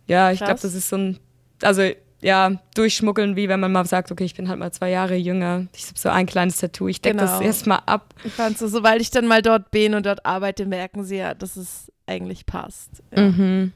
ja, 0.07 0.31
ich 0.31 0.39
glaube, 0.39 0.59
das 0.62 0.74
ist 0.74 0.89
so 0.89 0.98
ein, 0.98 1.19
also 1.62 1.83
ja, 2.21 2.51
durchschmuggeln, 2.75 3.36
wie 3.36 3.50
wenn 3.50 3.59
man 3.59 3.71
mal 3.71 3.86
sagt, 3.86 4.12
okay, 4.12 4.24
ich 4.24 4.36
bin 4.36 4.48
halt 4.48 4.59
mal 4.59 4.71
zwei 4.71 4.92
Jahre 4.92 5.15
jünger. 5.15 5.65
Ich 5.75 5.88
habe 5.88 5.98
so 5.98 6.09
ein 6.09 6.27
kleines 6.27 6.57
Tattoo, 6.57 6.88
ich 6.88 7.01
decke 7.01 7.18
das 7.18 7.31
Genau. 7.39 7.45
erstmal 7.45 7.80
ab. 7.88 8.13
Ich 8.24 8.33
fand 8.33 8.57
so, 8.57 8.68
sobald 8.68 9.01
ich 9.01 9.09
dann 9.09 9.27
mal 9.27 9.42
dort 9.42 9.71
bin 9.71 9.95
und 9.95 10.06
dort 10.06 10.25
arbeite, 10.25 10.65
merken 10.65 11.03
sie 11.03 11.18
ja, 11.18 11.33
dass 11.33 11.57
es 11.57 11.92
eigentlich 12.06 12.45
passt. 12.45 13.01
Ja. 13.15 13.24
Mhm. 13.30 13.71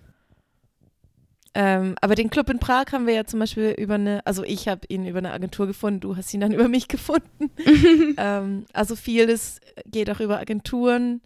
Ähm, 1.58 1.96
aber 2.02 2.16
den 2.16 2.30
Club 2.30 2.50
in 2.50 2.60
Prag 2.60 2.88
haben 2.92 3.08
wir 3.08 3.14
ja 3.14 3.24
zum 3.26 3.40
Beispiel 3.40 3.70
über 3.78 3.94
eine, 3.96 4.26
also 4.26 4.44
ich 4.44 4.68
habe 4.68 4.82
ihn 4.90 5.06
über 5.06 5.20
eine 5.20 5.32
Agentur 5.32 5.68
gefunden, 5.68 6.02
du 6.02 6.18
hast 6.18 6.34
ihn 6.34 6.42
dann 6.42 6.52
über 6.54 6.68
mich 6.68 6.90
gefunden. 6.90 7.50
ähm, 8.18 8.66
also 8.74 8.96
vieles 8.98 9.62
geht 9.86 10.10
auch 10.10 10.20
über 10.20 10.38
Agenturen. 10.38 11.22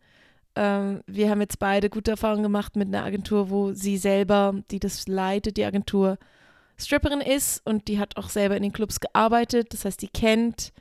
Ähm, 0.56 1.02
wir 1.08 1.30
haben 1.32 1.42
jetzt 1.42 1.58
beide 1.58 1.90
gute 1.90 2.12
Erfahrungen 2.12 2.44
gemacht 2.44 2.76
mit 2.76 2.88
einer 2.90 3.04
Agentur, 3.04 3.50
wo 3.50 3.74
sie 3.74 3.98
selber, 3.98 4.54
die 4.70 4.80
das 4.80 5.08
leitet, 5.08 5.58
die 5.58 5.66
Agentur, 5.66 6.18
Stripperin 6.78 7.22
ist 7.22 7.66
und 7.66 7.88
die 7.88 8.00
hat 8.00 8.16
auch 8.16 8.30
selber 8.30 8.56
in 8.56 8.64
den 8.64 8.72
Clubs 8.72 9.00
gearbeitet. 9.00 9.74
Das 9.74 9.84
heißt, 9.84 10.02
die 10.02 10.08
kennt 10.08 10.72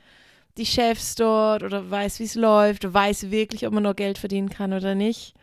die 0.57 0.65
Chefs 0.65 1.15
dort 1.15 1.63
oder 1.63 1.89
weiß, 1.89 2.19
wie 2.19 2.23
es 2.25 2.35
läuft, 2.35 2.93
weiß 2.93 3.31
wirklich, 3.31 3.65
ob 3.65 3.73
man 3.73 3.83
noch 3.83 3.95
Geld 3.95 4.17
verdienen 4.17 4.49
kann 4.49 4.73
oder 4.73 4.93
nicht. 4.95 5.33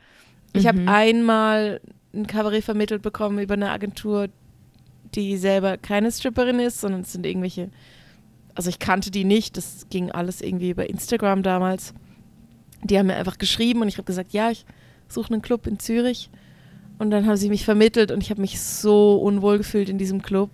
Ich 0.53 0.67
habe 0.67 0.79
Mhm. 0.81 0.89
einmal 0.89 1.81
ein 2.17 2.27
Kabarett 2.27 2.65
vermittelt 2.65 3.03
bekommen 3.03 3.39
über 3.39 3.55
eine 3.55 3.71
Agentur, 3.71 4.29
die 5.15 5.37
selber 5.37 5.77
keine 5.77 6.11
Stripperin 6.11 6.59
ist, 6.59 6.81
sondern 6.81 7.03
es 7.03 7.13
sind 7.13 7.27
irgendwelche, 7.27 7.71
also 8.55 8.69
ich 8.69 8.79
kannte 8.79 9.11
die 9.11 9.25
nicht, 9.25 9.57
das 9.57 9.87
ging 9.91 10.11
alles 10.11 10.41
irgendwie 10.41 10.71
über 10.71 10.89
Instagram 10.89 11.43
damals. 11.43 11.95
Die 12.83 12.99
haben 12.99 13.07
mir 13.07 13.17
einfach 13.17 13.39
geschrieben 13.39 13.83
und 13.83 13.89
ich 13.89 13.97
habe 13.97 14.07
gesagt, 14.07 14.33
ja, 14.33 14.51
ich 14.51 14.65
suche 15.09 15.33
einen 15.33 15.43
Club 15.43 15.67
in 15.67 15.79
Zürich. 15.79 16.31
Und 16.99 17.11
dann 17.11 17.27
haben 17.27 17.37
sie 17.37 17.51
mich 17.51 17.65
vermittelt 17.65 18.11
und 18.11 18.23
ich 18.23 18.31
habe 18.31 18.41
mich 18.41 18.61
so 18.61 19.17
unwohl 19.17 19.59
gefühlt 19.59 19.89
in 19.89 19.99
diesem 19.99 20.23
Club. 20.23 20.51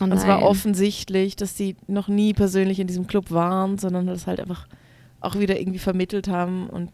Oh 0.00 0.04
Und 0.04 0.12
es 0.12 0.26
war 0.26 0.42
offensichtlich, 0.42 1.36
dass 1.36 1.54
die 1.54 1.76
noch 1.88 2.08
nie 2.08 2.34
persönlich 2.34 2.78
in 2.78 2.86
diesem 2.86 3.06
Club 3.06 3.30
waren, 3.30 3.78
sondern 3.78 4.06
das 4.06 4.26
halt 4.26 4.40
einfach 4.40 4.66
auch 5.20 5.38
wieder 5.38 5.58
irgendwie 5.58 5.78
vermittelt 5.78 6.28
haben. 6.28 6.68
Und 6.68 6.90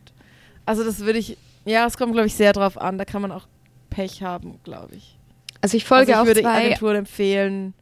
also 0.64 0.84
das 0.84 1.00
würde 1.00 1.18
ich, 1.18 1.36
ja, 1.64 1.86
es 1.86 1.96
kommt, 1.98 2.12
glaube 2.12 2.26
ich, 2.26 2.34
sehr 2.34 2.52
drauf 2.52 2.78
an. 2.78 2.98
Da 2.98 3.04
kann 3.04 3.22
man 3.22 3.32
auch 3.32 3.46
Pech 3.90 4.22
haben, 4.22 4.58
glaube 4.64 4.94
ich. 4.96 5.18
Also 5.60 5.76
ich 5.76 5.84
folge 5.84 6.12
also 6.12 6.12
ich 6.12 6.18
auch 6.18 6.26
würde 6.26 6.42
zwei 6.42 6.66
Agenturen 6.66 6.96
empfehlen, 6.96 7.74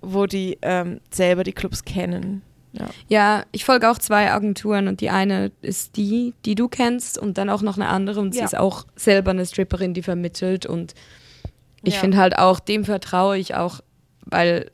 wo 0.00 0.26
die 0.26 0.58
ähm, 0.62 1.00
selber 1.10 1.42
die 1.44 1.52
Clubs 1.52 1.84
kennen. 1.84 2.42
Ja. 2.72 2.86
Ja, 3.08 3.44
ich 3.52 3.64
folge 3.64 3.90
auch 3.90 3.98
zwei 3.98 4.30
Agenturen 4.30 4.86
und 4.86 5.00
die 5.00 5.10
eine 5.10 5.50
ist 5.62 5.96
die, 5.96 6.34
die 6.44 6.54
du 6.54 6.68
kennst 6.68 7.16
und 7.18 7.38
dann 7.38 7.48
auch 7.50 7.62
noch 7.62 7.76
eine 7.76 7.88
andere 7.88 8.20
und 8.20 8.32
sie 8.32 8.40
Ja. 8.40 8.44
ist 8.44 8.56
auch 8.56 8.84
selber 8.96 9.30
eine 9.30 9.46
Stripperin, 9.46 9.94
die 9.94 10.02
vermittelt 10.02 10.66
und 10.66 10.94
ich 11.82 11.94
Ja. 11.94 12.00
finde 12.00 12.18
halt 12.18 12.38
auch, 12.38 12.60
dem 12.60 12.84
vertraue 12.84 13.38
ich 13.38 13.54
auch, 13.54 13.80
weil 14.24 14.70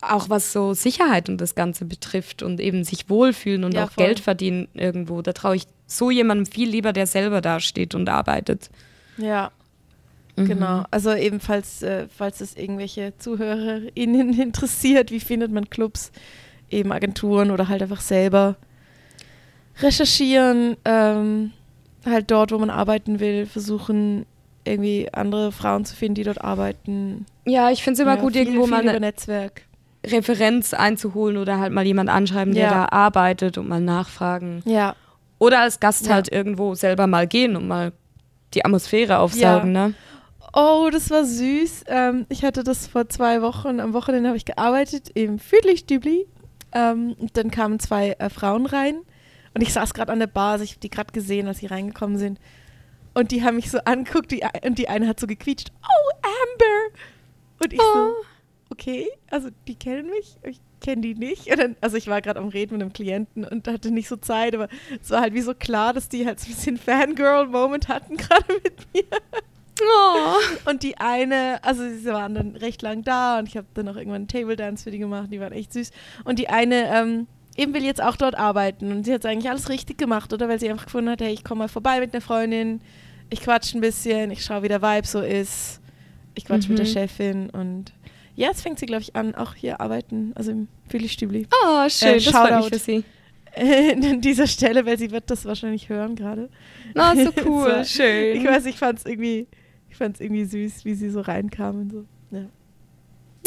auch 0.00 0.28
was 0.28 0.52
so 0.52 0.72
Sicherheit 0.74 1.28
und 1.28 1.40
das 1.40 1.54
Ganze 1.54 1.84
betrifft 1.84 2.42
und 2.42 2.58
eben 2.60 2.84
sich 2.84 3.08
wohlfühlen 3.10 3.64
und 3.64 3.76
auch 3.78 3.90
voll. 3.90 4.06
Geld 4.06 4.20
verdienen 4.20 4.68
irgendwo, 4.74 5.20
da 5.22 5.32
traue 5.32 5.56
ich 5.56 5.64
so 5.86 6.10
jemandem 6.10 6.46
viel 6.46 6.68
lieber, 6.68 6.92
der 6.92 7.06
selber 7.06 7.40
da 7.40 7.60
steht 7.60 7.94
und 7.94 8.08
arbeitet. 8.08 8.70
Ja, 9.18 9.50
Mhm. 10.36 10.44
genau. 10.46 10.84
Also 10.90 11.12
ebenfalls, 11.14 11.82
äh, 11.82 12.06
falls 12.08 12.40
es 12.40 12.56
irgendwelche 12.56 13.12
ZuhörerInnen 13.18 14.32
interessiert, 14.40 15.10
wie 15.10 15.20
findet 15.20 15.52
man 15.52 15.68
Clubs, 15.70 16.10
eben 16.70 16.90
Agenturen 16.92 17.50
oder 17.50 17.68
halt 17.68 17.82
einfach 17.82 18.00
selber 18.00 18.56
recherchieren, 19.80 20.76
ähm, 20.84 21.52
halt 22.04 22.30
dort, 22.30 22.52
wo 22.52 22.58
man 22.58 22.70
arbeiten 22.70 23.20
will, 23.20 23.46
versuchen 23.46 24.26
irgendwie 24.64 25.08
andere 25.12 25.50
Frauen 25.52 25.84
zu 25.84 25.96
finden, 25.96 26.14
die 26.16 26.22
dort 26.24 26.42
arbeiten. 26.42 27.26
Ja, 27.44 27.70
ich 27.70 27.82
finde 27.82 27.94
es 27.94 28.00
immer 28.00 28.14
Ja, 28.16 28.20
gut, 28.20 28.32
viel, 28.34 28.42
irgendwo 28.46 28.66
mal 28.66 28.82
über 28.82 28.90
eine 28.90 29.00
Netzwerk. 29.00 29.62
Referenz 30.06 30.74
einzuholen 30.74 31.36
oder 31.36 31.58
halt 31.58 31.72
mal 31.72 31.84
jemand 31.86 32.10
anschreiben, 32.10 32.54
der 32.54 32.64
Ja. 32.64 32.70
da 32.70 32.96
arbeitet 32.96 33.58
und 33.58 33.68
mal 33.68 33.80
nachfragen. 33.80 34.62
Ja, 34.64 34.94
Oder 35.38 35.60
als 35.62 35.80
Gast 35.80 36.06
Ja. 36.06 36.14
halt 36.14 36.30
irgendwo 36.30 36.76
selber 36.76 37.08
mal 37.08 37.26
gehen 37.26 37.56
und 37.56 37.66
mal 37.66 37.92
die 38.54 38.64
Atmosphäre 38.64 39.18
aufsaugen, 39.18 39.72
ne? 39.72 39.92
Oh, 40.52 40.90
das 40.92 41.10
war 41.10 41.24
süß. 41.24 41.84
Ähm, 41.86 42.26
ich 42.28 42.44
hatte 42.44 42.62
das 42.62 42.86
vor 42.86 43.08
zwei 43.08 43.40
Wochen. 43.42 43.80
Am 43.80 43.94
Wochenende 43.94 44.28
habe 44.28 44.36
ich 44.36 44.44
gearbeitet 44.44 45.10
im 45.14 45.38
Friedlichstübli. 45.38 46.26
Ähm, 46.72 47.14
und 47.18 47.36
dann 47.36 47.50
kamen 47.50 47.80
zwei 47.80 48.16
äh, 48.18 48.28
Frauen 48.28 48.66
rein. 48.66 48.96
Und 49.54 49.62
ich 49.62 49.72
saß 49.72 49.94
gerade 49.94 50.12
an 50.12 50.18
der 50.18 50.26
Bar. 50.26 50.52
Also 50.52 50.64
ich 50.64 50.72
habe 50.72 50.80
die 50.80 50.90
gerade 50.90 51.12
gesehen, 51.12 51.48
als 51.48 51.58
sie 51.58 51.66
reingekommen 51.66 52.18
sind. 52.18 52.38
Und 53.14 53.30
die 53.30 53.42
haben 53.42 53.56
mich 53.56 53.70
so 53.70 53.78
angeguckt. 53.78 54.30
Die, 54.30 54.42
und 54.64 54.78
die 54.78 54.88
eine 54.88 55.08
hat 55.08 55.20
so 55.20 55.26
gequietscht. 55.26 55.72
Oh, 55.82 56.12
Amber! 56.22 56.98
Und 57.62 57.72
ich 57.72 57.80
so, 57.80 58.14
okay, 58.70 59.08
also 59.30 59.48
die 59.68 59.76
kennen 59.76 60.10
mich, 60.10 60.36
ich 60.42 60.60
kenne 60.80 61.02
die 61.02 61.14
nicht. 61.14 61.48
Dann, 61.48 61.76
also 61.80 61.96
ich 61.96 62.08
war 62.08 62.20
gerade 62.20 62.40
am 62.40 62.48
Reden 62.48 62.74
mit 62.74 62.82
einem 62.82 62.92
Klienten 62.92 63.44
und 63.44 63.68
hatte 63.68 63.90
nicht 63.90 64.08
so 64.08 64.16
Zeit, 64.16 64.54
aber 64.54 64.68
es 65.00 65.10
war 65.10 65.20
halt 65.20 65.34
wie 65.34 65.42
so 65.42 65.54
klar, 65.54 65.92
dass 65.92 66.08
die 66.08 66.26
halt 66.26 66.40
so 66.40 66.48
ein 66.48 66.54
bisschen 66.54 66.76
Fangirl-Moment 66.76 67.88
hatten 67.88 68.16
gerade 68.18 68.52
mit 68.64 68.92
mir. 68.92 69.04
Oh. 69.84 70.70
Und 70.70 70.82
die 70.82 70.98
eine, 70.98 71.58
also 71.62 71.82
sie 71.88 72.06
waren 72.06 72.34
dann 72.34 72.56
recht 72.56 72.82
lang 72.82 73.02
da 73.02 73.38
und 73.38 73.48
ich 73.48 73.56
habe 73.56 73.66
dann 73.74 73.88
auch 73.88 73.96
irgendwann 73.96 74.22
einen 74.22 74.28
Table 74.28 74.56
Dance 74.56 74.84
für 74.84 74.90
die 74.90 74.98
gemacht, 74.98 75.28
die 75.30 75.40
waren 75.40 75.52
echt 75.52 75.72
süß. 75.72 75.90
Und 76.24 76.38
die 76.38 76.48
eine 76.48 76.94
ähm, 76.94 77.26
eben 77.56 77.74
will 77.74 77.84
jetzt 77.84 78.02
auch 78.02 78.16
dort 78.16 78.34
arbeiten 78.34 78.90
und 78.92 79.04
sie 79.04 79.12
hat 79.12 79.26
eigentlich 79.26 79.50
alles 79.50 79.68
richtig 79.68 79.98
gemacht, 79.98 80.32
oder? 80.32 80.48
Weil 80.48 80.60
sie 80.60 80.70
einfach 80.70 80.86
gefunden 80.86 81.10
hat, 81.10 81.20
hey, 81.20 81.32
ich 81.32 81.44
komme 81.44 81.60
mal 81.60 81.68
vorbei 81.68 82.00
mit 82.00 82.14
einer 82.14 82.20
Freundin, 82.20 82.80
ich 83.30 83.40
quatsch 83.40 83.74
ein 83.74 83.80
bisschen, 83.80 84.30
ich 84.30 84.44
schaue, 84.44 84.62
wie 84.62 84.68
der 84.68 84.82
Vibe 84.82 85.06
so 85.06 85.20
ist, 85.20 85.80
ich 86.34 86.44
quatsch 86.44 86.68
mit 86.68 86.78
der 86.78 86.86
Mhm. 86.86 86.90
Chefin 86.90 87.50
und 87.50 87.92
ja, 88.34 88.48
jetzt 88.48 88.62
fängt 88.62 88.78
sie, 88.78 88.86
glaube 88.86 89.02
ich, 89.02 89.14
an, 89.14 89.34
auch 89.34 89.54
hier 89.54 89.80
arbeiten, 89.80 90.32
also 90.34 90.52
im 90.52 90.68
Philly-Stübli. 90.88 91.46
Oh, 91.64 91.88
schön. 91.88 92.08
Äh, 92.08 92.14
das 92.14 92.28
freut 92.28 92.56
mich 92.56 92.68
für 92.68 92.78
sie. 92.78 93.04
An 93.54 94.22
dieser 94.22 94.46
Stelle, 94.46 94.86
weil 94.86 94.98
sie 94.98 95.10
wird 95.10 95.30
das 95.30 95.44
wahrscheinlich 95.44 95.90
hören 95.90 96.16
gerade. 96.16 96.48
Oh, 96.94 97.14
so 97.14 97.30
cool. 97.44 97.84
So, 97.84 98.02
schön. 98.02 98.38
Ich 98.38 98.44
weiß, 98.46 98.64
ich 98.64 98.76
fand 98.76 99.00
es 99.00 99.04
irgendwie, 99.04 99.46
ich 99.92 99.98
fand's 99.98 100.20
irgendwie 100.20 100.44
süß, 100.46 100.84
wie 100.86 100.94
sie 100.94 101.10
so 101.10 101.20
reinkam 101.20 101.82
und 101.82 101.92
so. 101.92 102.04
Ja. 102.30 102.46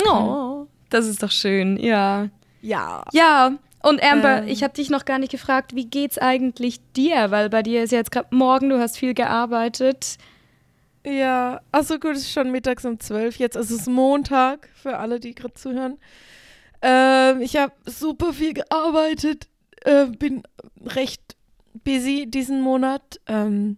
Oh, 0.07 0.67
das 0.89 1.07
ist 1.07 1.23
doch 1.23 1.31
schön. 1.31 1.77
Ja. 1.77 2.29
Ja. 2.61 3.03
Ja. 3.11 3.57
Und 3.81 4.03
Amber, 4.03 4.43
Ähm. 4.43 4.47
ich 4.47 4.63
habe 4.63 4.73
dich 4.73 4.89
noch 4.91 5.05
gar 5.05 5.17
nicht 5.19 5.31
gefragt, 5.31 5.75
wie 5.75 5.85
geht's 5.85 6.17
eigentlich 6.19 6.79
dir? 6.95 7.31
Weil 7.31 7.49
bei 7.49 7.63
dir 7.63 7.83
ist 7.83 7.91
jetzt 7.91 8.11
gerade 8.11 8.33
morgen, 8.35 8.69
du 8.69 8.79
hast 8.79 8.97
viel 8.97 9.13
gearbeitet. 9.15 10.17
Ja, 11.05 11.61
also 11.71 11.99
gut, 11.99 12.11
es 12.13 12.21
ist 12.21 12.31
schon 12.31 12.51
mittags 12.51 12.85
um 12.85 12.99
12 12.99 13.37
jetzt. 13.37 13.57
Also 13.57 13.73
es 13.75 13.81
ist 13.81 13.87
Montag 13.87 14.69
für 14.75 14.97
alle, 14.97 15.19
die 15.19 15.33
gerade 15.35 15.53
zuhören. 15.55 15.97
Ähm, 16.81 17.41
ich 17.41 17.57
habe 17.57 17.73
super 17.85 18.33
viel 18.33 18.53
gearbeitet, 18.53 19.47
äh, 19.83 20.05
bin 20.05 20.43
recht 20.85 21.35
busy 21.83 22.25
diesen 22.27 22.61
Monat. 22.61 23.19
Ähm, 23.27 23.77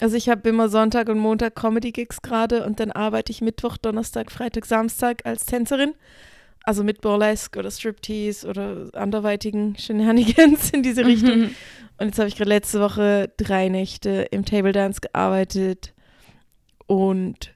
also 0.00 0.16
ich 0.16 0.28
habe 0.28 0.48
immer 0.48 0.68
Sonntag 0.68 1.08
und 1.08 1.18
Montag 1.18 1.54
Comedy-Gigs 1.54 2.22
gerade 2.22 2.64
und 2.64 2.80
dann 2.80 2.90
arbeite 2.90 3.30
ich 3.30 3.40
Mittwoch, 3.40 3.76
Donnerstag, 3.76 4.32
Freitag, 4.32 4.66
Samstag 4.66 5.24
als 5.24 5.46
Tänzerin. 5.46 5.94
Also 6.66 6.82
mit 6.82 7.02
Burlesque 7.02 7.58
oder 7.58 7.70
Striptease 7.70 8.48
oder 8.48 8.88
anderweitigen 8.94 9.76
Shenanigans 9.76 10.70
in 10.72 10.82
diese 10.82 11.04
Richtung. 11.04 11.38
Mhm. 11.38 11.50
Und 11.98 12.06
jetzt 12.06 12.18
habe 12.18 12.28
ich 12.28 12.36
gerade 12.36 12.48
letzte 12.48 12.80
Woche 12.80 13.30
drei 13.36 13.68
Nächte 13.68 14.26
im 14.30 14.44
Table 14.44 14.72
Dance 14.72 15.00
gearbeitet 15.00 15.92
und 16.86 17.54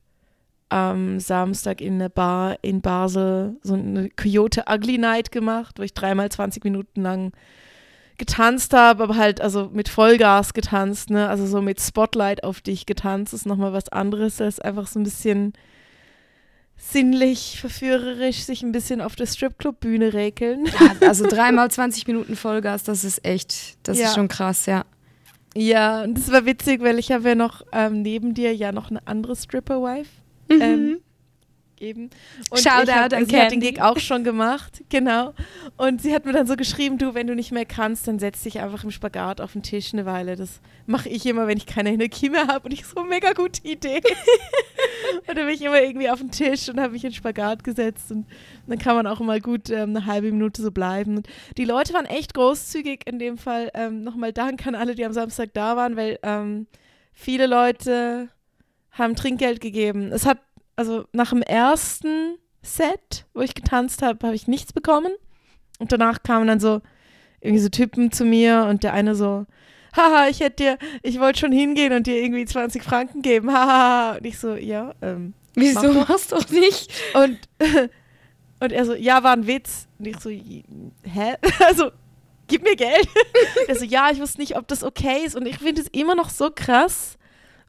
am 0.69 1.19
Samstag 1.19 1.81
in 1.81 1.95
einer 1.95 2.11
Bar 2.11 2.59
in 2.63 2.83
Basel 2.83 3.57
so 3.63 3.75
eine 3.75 4.11
Coyote 4.11 4.65
Ugly 4.71 4.99
Night 4.99 5.33
gemacht, 5.33 5.79
wo 5.79 5.83
ich 5.83 5.95
dreimal 5.95 6.31
20 6.31 6.63
Minuten 6.63 7.03
lang 7.03 7.33
getanzt 8.19 8.73
habe, 8.73 9.05
aber 9.05 9.17
halt 9.17 9.41
also 9.41 9.71
mit 9.73 9.89
Vollgas 9.89 10.53
getanzt, 10.53 11.11
ne? 11.11 11.29
Also 11.29 11.47
so 11.47 11.63
mit 11.63 11.81
Spotlight 11.81 12.45
auf 12.45 12.61
dich 12.61 12.85
getanzt 12.87 13.33
ist 13.33 13.47
nochmal 13.47 13.73
was 13.73 13.89
anderes, 13.91 14.41
als 14.41 14.61
einfach 14.61 14.87
so 14.87 14.99
ein 14.99 15.05
bisschen 15.05 15.53
sinnlich, 16.77 17.59
verführerisch 17.61 18.45
sich 18.45 18.63
ein 18.63 18.73
bisschen 18.73 19.01
auf 19.01 19.17
der 19.17 19.27
Stripclub-Bühne 19.27 20.13
räkeln. 20.13 20.67
Ja, 20.67 21.07
also 21.09 21.27
dreimal 21.27 21.71
20 21.71 22.07
Minuten 22.07 22.37
Vollgas, 22.37 22.85
das 22.85 23.03
ist 23.05 23.25
echt, 23.25 23.77
das 23.87 23.99
Ja. 23.99 24.07
ist 24.07 24.15
schon 24.15 24.29
krass, 24.29 24.67
ja. 24.67 24.85
Ja, 25.57 26.03
und 26.05 26.17
das 26.17 26.31
war 26.31 26.47
witzig, 26.47 26.81
weil 26.83 26.99
ich 26.99 27.11
habe 27.11 27.31
ja 27.31 27.35
noch 27.35 27.63
ähm, 27.73 28.03
neben 28.03 28.35
dir 28.35 28.55
ja 28.55 28.71
noch 28.71 28.91
eine 28.91 29.05
andere 29.09 29.35
Stripper-Wife 29.35 30.11
ähm, 30.51 30.99
gegeben. 31.79 32.11
Und 32.51 32.61
Shoutout 32.61 32.93
hab, 32.93 33.13
an 33.13 33.27
sie 33.27 33.37
hat 33.37 33.51
den 33.53 33.61
Candy. 33.61 33.73
Gig 33.73 33.83
auch 33.83 33.99
schon 33.99 34.25
gemacht, 34.25 34.83
genau. 34.89 35.35
Und 35.77 36.03
sie 36.03 36.15
hat 36.15 36.25
mir 36.27 36.33
dann 36.33 36.47
so 36.47 36.57
geschrieben, 36.57 36.99
du, 36.99 37.15
wenn 37.15 37.27
du 37.27 37.35
nicht 37.35 37.53
mehr 37.53 37.65
kannst, 37.65 38.09
dann 38.09 38.19
setz 38.19 38.43
dich 38.43 38.61
einfach 38.61 38.85
im 38.85 38.91
Spagat 38.91 39.41
auf 39.41 39.53
den 39.53 39.63
Tisch 39.63 39.93
eine 39.93 40.07
Weile. 40.07 40.37
Das 40.37 40.61
mache 40.87 41.09
ich 41.09 41.25
immer, 41.27 41.47
wenn 41.47 41.59
ich 41.59 41.67
keine 41.67 41.93
Energie 41.93 42.31
mehr 42.31 42.47
habe. 42.47 42.67
Und 42.67 42.73
ich 42.73 42.85
so, 42.87 43.05
mega 43.05 43.33
gute 43.33 43.67
Idee. 43.67 44.01
und 45.29 45.37
dann 45.37 45.47
bin 45.47 45.49
ich 45.49 45.63
immer 45.63 45.81
irgendwie 45.81 46.11
auf 46.11 46.19
den 46.19 46.31
Tisch 46.31 46.69
und 46.69 46.81
habe 46.81 46.93
mich 46.93 47.05
in 47.05 47.11
den 47.11 47.17
Spagat 47.17 47.65
gesetzt. 47.65 48.11
Und 48.11 48.27
dann 48.67 48.79
kann 48.79 48.97
man 48.97 49.07
auch 49.07 49.21
mal 49.21 49.41
gut 49.41 49.71
ähm, 49.71 49.91
eine 49.91 50.07
halbe 50.07 50.31
Minute 50.31 50.63
so 50.63 50.71
bleiben. 50.71 51.19
Und 51.19 51.29
die 51.57 51.65
Leute 51.65 51.95
waren 51.95 52.07
echt 52.07 52.35
großzügig 52.35 53.03
in 53.07 53.19
dem 53.19 53.39
Fall. 53.39 53.71
Ähm, 53.75 54.03
Nochmal 54.03 54.33
Dank 54.33 54.67
an 54.67 54.75
alle, 54.75 54.95
die 54.95 55.05
am 55.05 55.13
Samstag 55.13 55.51
da 55.55 55.77
waren, 55.77 55.97
weil 55.97 56.19
ähm, 56.23 56.67
viele 57.13 57.47
Leute 57.47 58.29
haben 58.99 59.15
Trinkgeld 59.15 59.61
gegeben. 59.61 60.11
Es 60.13 60.27
hat, 60.27 60.39
also 60.79 61.07
nach 61.13 61.31
dem 61.31 61.43
ersten 61.43 62.39
Set, 62.63 63.27
wo 63.35 63.41
ich 63.41 63.55
getanzt 63.55 64.01
habe, 64.01 64.25
habe 64.25 64.37
ich 64.37 64.47
nichts 64.47 64.73
bekommen. 64.73 65.13
Und 65.81 65.91
danach 65.91 66.23
kamen 66.23 66.47
dann 66.47 66.61
so 66.61 66.81
irgendwie 67.41 67.63
so 67.63 67.69
Typen 67.69 68.13
zu 68.13 68.25
mir 68.25 68.67
und 68.69 68.85
der 68.85 68.93
eine 68.93 69.17
so, 69.17 69.47
haha, 69.97 70.29
ich 70.29 70.39
hätte 70.39 70.57
dir, 70.57 70.79
ich 71.03 71.19
wollte 71.19 71.41
schon 71.41 71.53
hingehen 71.53 71.93
und 71.93 72.07
dir 72.07 72.23
irgendwie 72.23 72.45
20 72.45 72.83
Franken 72.85 73.23
geben, 73.23 73.53
haha. 73.53 74.19
Und 74.19 74.25
ich 74.25 74.39
so, 74.39 74.55
ja, 74.55 74.95
ähm, 75.03 75.35
Wieso 75.55 75.93
Mach 75.93 76.09
machst 76.09 76.31
du 76.31 76.37
doch 76.37 76.49
nicht? 76.51 76.93
und, 77.15 77.39
und 78.61 78.73
er 78.73 78.85
so, 78.85 78.95
ja, 78.95 79.25
war 79.25 79.33
ein 79.33 79.49
Witz. 79.49 79.89
Und 79.99 80.07
ich 80.07 80.21
so, 80.21 80.31
hä? 80.31 81.35
Also, 81.59 81.91
gib 82.47 82.63
mir 82.63 82.77
Geld. 82.77 83.09
er 83.67 83.75
so, 83.75 83.85
ja, 83.85 84.11
ich 84.13 84.21
wusste 84.21 84.41
nicht, 84.41 84.57
ob 84.57 84.69
das 84.69 84.85
okay 84.85 85.25
ist. 85.25 85.35
Und 85.35 85.47
ich 85.47 85.59
finde 85.59 85.83
es 85.83 85.89
immer 85.89 86.15
noch 86.15 86.31
so 86.31 86.51
krass, 86.55 87.18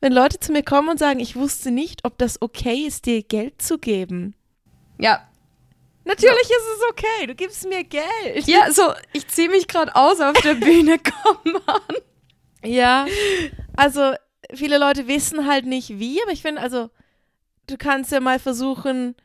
wenn 0.01 0.13
Leute 0.13 0.39
zu 0.39 0.51
mir 0.51 0.63
kommen 0.63 0.89
und 0.89 0.99
sagen, 0.99 1.19
ich 1.19 1.35
wusste 1.35 1.71
nicht, 1.71 2.05
ob 2.05 2.17
das 2.17 2.41
okay 2.41 2.85
ist, 2.85 3.05
dir 3.05 3.23
Geld 3.23 3.61
zu 3.61 3.77
geben. 3.77 4.35
Ja. 4.97 5.25
Natürlich 6.05 6.41
ist 6.41 6.67
es 6.77 6.89
okay, 6.89 7.27
du 7.27 7.35
gibst 7.35 7.67
mir 7.67 7.83
Geld. 7.83 8.47
Ja, 8.47 8.71
so, 8.71 8.93
ich 9.13 9.27
ziehe 9.27 9.49
mich 9.49 9.67
gerade 9.67 9.95
aus 9.95 10.19
auf 10.19 10.39
der 10.41 10.55
Bühne, 10.55 10.97
komm 11.23 11.55
an. 11.65 11.95
Ja, 12.63 13.05
also 13.75 14.13
viele 14.53 14.77
Leute 14.79 15.07
wissen 15.07 15.45
halt 15.45 15.65
nicht 15.65 15.99
wie, 15.99 16.21
aber 16.23 16.31
ich 16.31 16.41
finde, 16.41 16.61
also 16.61 16.89
du 17.67 17.77
kannst 17.77 18.11
ja 18.11 18.19
mal 18.19 18.39
versuchen, 18.39 19.15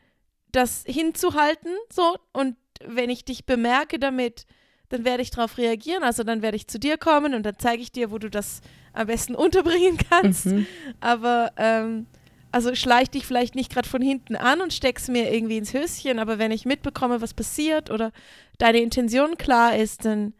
das 0.51 0.83
hinzuhalten, 0.85 1.75
so 1.91 2.17
und 2.33 2.55
wenn 2.85 3.09
ich 3.09 3.25
dich 3.25 3.45
bemerke 3.45 3.99
damit, 3.99 4.45
dann 4.95 5.05
werde 5.05 5.21
ich 5.21 5.31
darauf 5.31 5.57
reagieren, 5.57 6.03
also 6.03 6.23
dann 6.23 6.41
werde 6.41 6.55
ich 6.55 6.67
zu 6.67 6.79
dir 6.79 6.97
kommen 6.97 7.33
und 7.33 7.43
dann 7.43 7.55
zeige 7.57 7.81
ich 7.81 7.91
dir, 7.91 8.11
wo 8.11 8.17
du 8.17 8.29
das 8.29 8.61
am 8.93 9.07
besten 9.07 9.35
unterbringen 9.35 9.97
kannst. 10.09 10.47
Mhm. 10.47 10.65
Aber 11.01 11.51
ähm, 11.57 12.07
also 12.51 12.73
schleich 12.73 13.09
dich 13.09 13.25
vielleicht 13.25 13.55
nicht 13.55 13.71
gerade 13.73 13.89
von 13.89 14.01
hinten 14.01 14.37
an 14.37 14.61
und 14.61 14.71
steck's 14.71 15.09
mir 15.09 15.33
irgendwie 15.33 15.57
ins 15.57 15.73
Höschen, 15.73 16.19
aber 16.19 16.39
wenn 16.39 16.51
ich 16.51 16.65
mitbekomme, 16.65 17.21
was 17.21 17.33
passiert 17.33 17.91
oder 17.91 18.13
deine 18.57 18.79
Intention 18.79 19.37
klar 19.37 19.75
ist, 19.75 20.05
dann, 20.05 20.33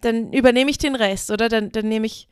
dann 0.00 0.32
übernehme 0.32 0.70
ich 0.70 0.78
den 0.78 0.94
Rest, 0.94 1.32
oder? 1.32 1.48
Dann, 1.48 1.72
dann 1.72 1.88
nehme 1.88 2.06
ich, 2.06 2.28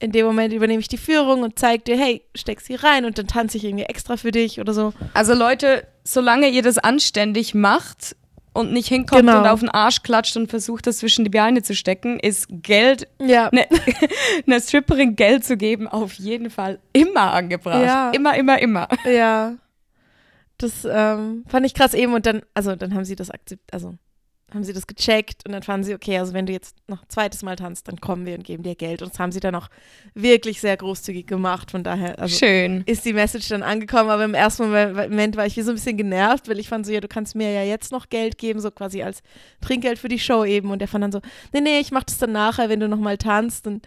in 0.00 0.10
dem 0.10 0.26
Moment 0.26 0.52
übernehme 0.52 0.80
ich 0.80 0.88
die 0.88 0.98
Führung 0.98 1.44
und 1.44 1.56
zeige 1.56 1.84
dir, 1.84 1.96
hey, 1.96 2.22
steck's 2.34 2.66
hier 2.66 2.82
rein 2.82 3.04
und 3.04 3.16
dann 3.16 3.28
tanze 3.28 3.58
ich 3.58 3.64
irgendwie 3.64 3.84
extra 3.84 4.16
für 4.16 4.32
dich 4.32 4.60
oder 4.60 4.74
so. 4.74 4.92
Also 5.12 5.34
Leute, 5.34 5.86
solange 6.02 6.48
ihr 6.48 6.62
das 6.62 6.78
anständig 6.78 7.54
macht 7.54 8.16
und 8.54 8.72
nicht 8.72 8.88
hinkommt 8.88 9.20
Genau. 9.20 9.40
und 9.40 9.46
auf 9.46 9.60
den 9.60 9.68
Arsch 9.68 10.02
klatscht 10.02 10.36
und 10.38 10.48
versucht, 10.48 10.86
das 10.86 10.98
zwischen 10.98 11.24
die 11.24 11.30
Beine 11.30 11.62
zu 11.62 11.74
stecken, 11.74 12.18
ist 12.18 12.46
Geld, 12.50 13.06
Ja. 13.20 13.50
ne, 13.52 13.66
einer 14.46 14.60
Stripperin 14.62 15.16
Geld 15.16 15.44
zu 15.44 15.56
geben, 15.58 15.86
auf 15.88 16.14
jeden 16.14 16.48
Fall 16.48 16.78
immer 16.94 17.32
angebracht. 17.32 17.82
Ja. 17.84 18.10
Immer, 18.12 18.36
immer, 18.36 18.58
immer. 18.60 18.88
Ja. 19.04 19.56
Das 20.56 20.86
ähm, 20.90 21.44
fand 21.48 21.66
ich 21.66 21.74
krass 21.74 21.94
eben 21.94 22.14
und 22.14 22.26
dann, 22.26 22.42
also 22.54 22.76
dann 22.76 22.94
haben 22.94 23.04
sie 23.04 23.16
das 23.16 23.30
akzeptiert, 23.30 23.68
also 23.72 23.94
haben 24.52 24.64
sie 24.64 24.72
das 24.72 24.86
gecheckt 24.86 25.44
und 25.46 25.52
dann 25.52 25.62
fanden 25.62 25.84
sie, 25.84 25.94
okay, 25.94 26.18
also 26.18 26.32
wenn 26.32 26.46
du 26.46 26.52
jetzt 26.52 26.76
noch 26.86 27.02
ein 27.02 27.08
zweites 27.08 27.42
Mal 27.42 27.56
tanzt, 27.56 27.88
dann 27.88 28.00
kommen 28.00 28.24
wir 28.24 28.34
und 28.34 28.44
geben 28.44 28.62
dir 28.62 28.74
Geld. 28.76 29.02
Und 29.02 29.12
das 29.12 29.18
haben 29.18 29.32
sie 29.32 29.40
dann 29.40 29.54
auch 29.54 29.68
wirklich 30.14 30.60
sehr 30.60 30.76
großzügig 30.76 31.26
gemacht. 31.26 31.70
Von 31.70 31.82
daher, 31.82 32.18
also 32.18 32.36
Schön. 32.36 32.82
ist 32.86 33.04
die 33.04 33.12
Message 33.12 33.48
dann 33.48 33.62
angekommen, 33.62 34.10
aber 34.10 34.24
im 34.24 34.34
ersten 34.34 34.68
Moment, 34.68 35.36
war 35.36 35.46
ich 35.46 35.56
wie 35.56 35.62
so 35.62 35.72
ein 35.72 35.74
bisschen 35.74 35.96
genervt, 35.96 36.48
weil 36.48 36.60
ich 36.60 36.68
fand 36.68 36.86
so, 36.86 36.92
ja, 36.92 37.00
du 37.00 37.08
kannst 37.08 37.34
mir 37.34 37.50
ja 37.50 37.64
jetzt 37.64 37.90
noch 37.90 38.08
Geld 38.08 38.38
geben, 38.38 38.60
so 38.60 38.70
quasi 38.70 39.02
als 39.02 39.22
Trinkgeld 39.60 39.98
für 39.98 40.08
die 40.08 40.20
Show 40.20 40.44
eben. 40.44 40.70
Und 40.70 40.78
der 40.78 40.88
fand 40.88 41.02
dann 41.02 41.12
so, 41.12 41.20
nee, 41.52 41.60
nee, 41.60 41.80
ich 41.80 41.90
mach 41.90 42.04
das 42.04 42.18
dann 42.18 42.32
nachher, 42.32 42.68
wenn 42.68 42.80
du 42.80 42.88
nochmal 42.88 43.18
tanzt. 43.18 43.66
Und 43.66 43.86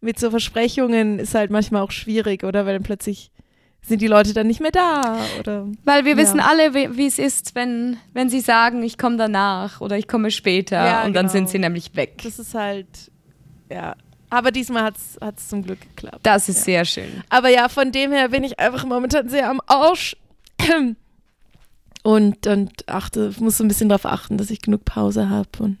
mit 0.00 0.18
so 0.18 0.30
Versprechungen 0.30 1.18
ist 1.20 1.34
halt 1.34 1.50
manchmal 1.50 1.82
auch 1.82 1.92
schwierig, 1.92 2.42
oder? 2.44 2.66
Weil 2.66 2.74
dann 2.74 2.82
plötzlich 2.82 3.30
sind 3.82 4.02
die 4.02 4.06
Leute 4.06 4.34
dann 4.34 4.46
nicht 4.46 4.60
mehr 4.60 4.70
da, 4.70 5.16
oder? 5.40 5.66
Weil 5.84 6.04
wir 6.04 6.12
Ja. 6.12 6.18
wissen 6.18 6.40
alle, 6.40 6.74
wie 6.74 7.06
es 7.06 7.18
ist, 7.18 7.54
wenn, 7.54 7.96
wenn 8.12 8.28
sie 8.28 8.40
sagen, 8.40 8.82
ich 8.82 8.98
komme 8.98 9.16
danach 9.16 9.80
oder 9.80 9.96
ich 9.96 10.06
komme 10.06 10.30
später 10.30 10.76
Ja, 10.84 11.04
und 11.04 11.14
dann 11.14 11.26
genau. 11.26 11.32
sind 11.32 11.48
sie 11.48 11.58
nämlich 11.58 11.94
weg. 11.96 12.20
Das 12.22 12.38
ist 12.38 12.54
halt, 12.54 12.86
ja. 13.70 13.94
Aber 14.30 14.50
diesmal 14.50 14.82
hat 14.84 14.96
es 15.36 15.48
zum 15.48 15.62
Glück 15.62 15.80
geklappt. 15.80 16.18
Das 16.22 16.50
ist 16.50 16.58
Ja. 16.58 16.64
sehr 16.64 16.84
schön. 16.84 17.22
Aber 17.30 17.48
ja, 17.48 17.68
von 17.70 17.90
dem 17.90 18.12
her 18.12 18.28
bin 18.28 18.44
ich 18.44 18.58
einfach 18.58 18.84
momentan 18.84 19.28
sehr 19.30 19.48
am 19.48 19.60
Arsch. 19.66 20.16
Und, 22.02 22.46
und 22.46 22.88
achte, 22.88 23.32
muss 23.40 23.58
so 23.58 23.64
ein 23.64 23.68
bisschen 23.68 23.88
darauf 23.88 24.06
achten, 24.06 24.38
dass 24.38 24.50
ich 24.50 24.60
genug 24.62 24.84
Pause 24.84 25.28
habe. 25.30 25.48
Und 25.60 25.78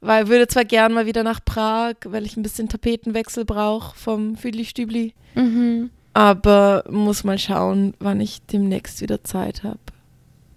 weil 0.00 0.28
würde 0.28 0.46
zwar 0.46 0.64
gern 0.64 0.92
mal 0.92 1.06
wieder 1.06 1.22
nach 1.22 1.40
Prag, 1.44 1.94
weil 2.04 2.24
ich 2.26 2.36
ein 2.36 2.42
bisschen 2.42 2.68
Tapetenwechsel 2.68 3.44
brauche 3.44 3.96
vom 3.96 4.36
Füdli-Stübli. 4.36 5.14
Mhm. 5.34 5.90
Aber 6.14 6.84
muss 6.88 7.24
mal 7.24 7.38
schauen, 7.38 7.94
wann 7.98 8.20
ich 8.20 8.40
demnächst 8.46 9.00
wieder 9.00 9.22
Zeit 9.24 9.64
habe. 9.64 9.78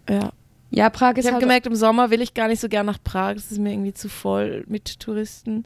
Ja. 0.09 0.31
Ja, 0.69 0.89
Prag 0.89 1.13
ist 1.13 1.19
Ich 1.19 1.25
habe 1.25 1.35
halt 1.35 1.43
gemerkt, 1.43 1.65
im 1.67 1.75
Sommer 1.75 2.09
will 2.11 2.21
ich 2.21 2.33
gar 2.33 2.47
nicht 2.47 2.59
so 2.59 2.69
gern 2.69 2.85
nach 2.85 3.01
Prag. 3.03 3.33
Das 3.35 3.51
ist 3.51 3.57
mir 3.57 3.71
irgendwie 3.71 3.93
zu 3.93 4.09
voll 4.09 4.63
mit 4.67 4.99
Touristen. 4.99 5.65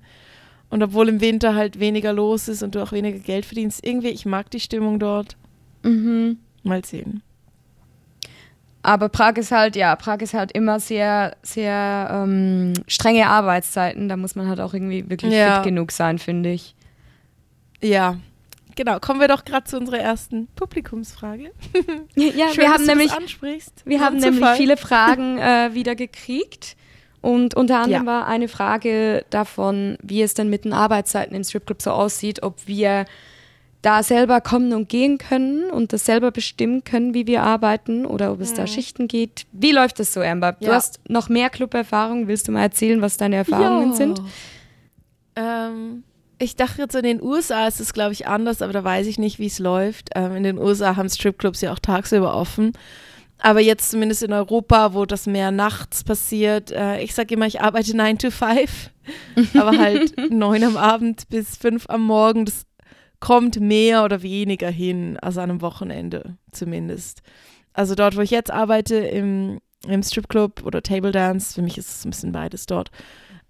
Und 0.69 0.81
obwohl 0.83 1.09
im 1.09 1.19
Winter 1.19 1.55
halt 1.55 1.79
weniger 1.79 2.13
los 2.13 2.47
ist 2.47 2.63
und 2.63 2.75
du 2.75 2.81
auch 2.81 2.91
weniger 2.93 3.19
Geld 3.19 3.45
verdienst, 3.45 3.85
irgendwie, 3.85 4.09
ich 4.09 4.25
mag 4.25 4.49
die 4.51 4.59
Stimmung 4.59 4.99
dort. 4.99 5.35
Mhm. 5.83 6.37
Mal 6.63 6.85
sehen. 6.85 7.21
Aber 8.83 9.09
Prag 9.09 9.33
ist 9.35 9.51
halt, 9.51 9.75
ja, 9.75 9.95
Prag 9.95 10.19
ist 10.21 10.33
halt 10.33 10.53
immer 10.53 10.79
sehr, 10.79 11.35
sehr 11.43 12.09
ähm, 12.23 12.73
strenge 12.87 13.27
Arbeitszeiten. 13.27 14.07
Da 14.07 14.17
muss 14.17 14.35
man 14.35 14.47
halt 14.47 14.59
auch 14.59 14.73
irgendwie 14.73 15.09
wirklich 15.09 15.33
Ja. 15.33 15.55
fit 15.55 15.65
genug 15.65 15.91
sein, 15.91 16.17
finde 16.19 16.51
ich. 16.51 16.75
Ja, 17.81 18.17
genau. 18.75 18.99
Kommen 18.99 19.19
wir 19.19 19.27
doch 19.27 19.45
gerade 19.45 19.65
zu 19.65 19.77
unserer 19.77 19.99
ersten 19.99 20.47
Publikumsfrage. 20.55 21.51
Ja, 22.15 22.49
Schön, 22.49 22.57
wir 22.57 22.69
haben 22.71 22.77
dass 22.77 22.81
du 22.81 22.87
nämlich, 22.87 23.11
wir 23.85 23.99
haben 24.01 24.17
nämlich 24.17 24.39
Zufall. 24.41 24.55
viele 24.57 24.77
Fragen 24.77 25.37
äh, 25.37 25.73
wieder 25.73 25.95
gekriegt. 25.95 26.75
Und 27.21 27.53
unter 27.53 27.77
anderem 27.79 28.05
Ja. 28.07 28.11
war 28.11 28.27
eine 28.27 28.47
Frage 28.47 29.25
davon, 29.29 29.97
wie 30.01 30.23
es 30.23 30.33
denn 30.33 30.49
mit 30.49 30.65
den 30.65 30.73
Arbeitszeiten 30.73 31.35
im 31.35 31.43
Stripclub 31.43 31.79
so 31.81 31.91
aussieht, 31.91 32.41
ob 32.41 32.67
wir 32.67 33.05
da 33.83 34.01
selber 34.03 34.41
kommen 34.41 34.73
und 34.73 34.89
gehen 34.89 35.17
können 35.19 35.69
und 35.71 35.91
das 35.93 36.05
selber 36.05 36.31
bestimmen 36.31 36.83
können, 36.83 37.13
wie 37.13 37.25
wir 37.27 37.43
arbeiten 37.43 38.05
oder 38.05 38.31
ob 38.31 38.39
es 38.41 38.53
da 38.53 38.65
Schichten 38.67 39.07
geht. 39.07 39.45
Wie 39.51 39.71
läuft 39.71 39.99
das 39.99 40.13
so, 40.13 40.21
Amber? 40.21 40.53
Du 40.53 40.65
Mhm. 40.65 40.69
Ja. 40.69 40.75
hast 40.75 40.99
noch 41.09 41.29
mehr 41.29 41.49
Club-Erfahrung. 41.51 42.27
Willst 42.27 42.47
du 42.47 42.51
mal 42.51 42.61
erzählen, 42.63 43.01
was 43.01 43.17
deine 43.17 43.37
Erfahrungen 43.37 43.89
Ja. 43.91 43.95
sind? 43.95 44.21
Ähm, 45.35 46.03
ich 46.41 46.55
dachte 46.55 46.81
jetzt 46.81 46.95
in 46.95 47.03
den 47.03 47.21
USA 47.21 47.67
ist 47.67 47.79
es, 47.79 47.93
glaube 47.93 48.13
ich, 48.13 48.27
anders, 48.27 48.63
aber 48.63 48.73
da 48.73 48.83
weiß 48.83 49.05
ich 49.05 49.19
nicht, 49.19 49.37
wie 49.37 49.45
es 49.45 49.59
läuft. 49.59 50.09
Ähm, 50.15 50.35
in 50.35 50.43
den 50.43 50.57
USA 50.57 50.95
haben 50.95 51.07
Stripclubs 51.07 51.61
ja 51.61 51.71
auch 51.71 51.79
tagsüber 51.79 52.35
offen. 52.35 52.73
Aber 53.37 53.59
jetzt 53.59 53.91
zumindest 53.91 54.23
in 54.23 54.33
Europa, 54.33 54.93
wo 54.93 55.05
das 55.05 55.27
mehr 55.27 55.51
nachts 55.51 56.03
passiert, 56.03 56.71
äh, 56.71 57.01
ich 57.01 57.13
sage 57.13 57.35
immer, 57.35 57.45
ich 57.45 57.61
arbeite 57.61 57.95
9 57.95 58.17
to 58.17 58.31
5, 58.31 58.89
aber 59.53 59.77
halt 59.77 60.15
9 60.31 60.63
am 60.63 60.77
Abend 60.77 61.29
bis 61.29 61.57
5 61.57 61.85
am 61.89 62.03
Morgen. 62.03 62.45
Das 62.45 62.65
kommt 63.19 63.59
mehr 63.59 64.03
oder 64.03 64.23
weniger 64.23 64.69
hin, 64.69 65.17
also 65.21 65.41
an 65.41 65.51
einem 65.51 65.61
Wochenende 65.61 66.37
zumindest. 66.51 67.21
Also 67.73 67.93
dort, 67.93 68.17
wo 68.17 68.21
ich 68.21 68.31
jetzt 68.31 68.51
arbeite, 68.51 68.95
im, 68.95 69.59
im 69.87 70.01
Stripclub 70.01 70.65
oder 70.65 70.81
Table 70.81 71.11
Dance, 71.11 71.53
für 71.53 71.61
mich 71.61 71.77
ist 71.77 71.89
es 71.89 72.05
ein 72.05 72.09
bisschen 72.09 72.31
beides 72.31 72.65
dort, 72.65 72.89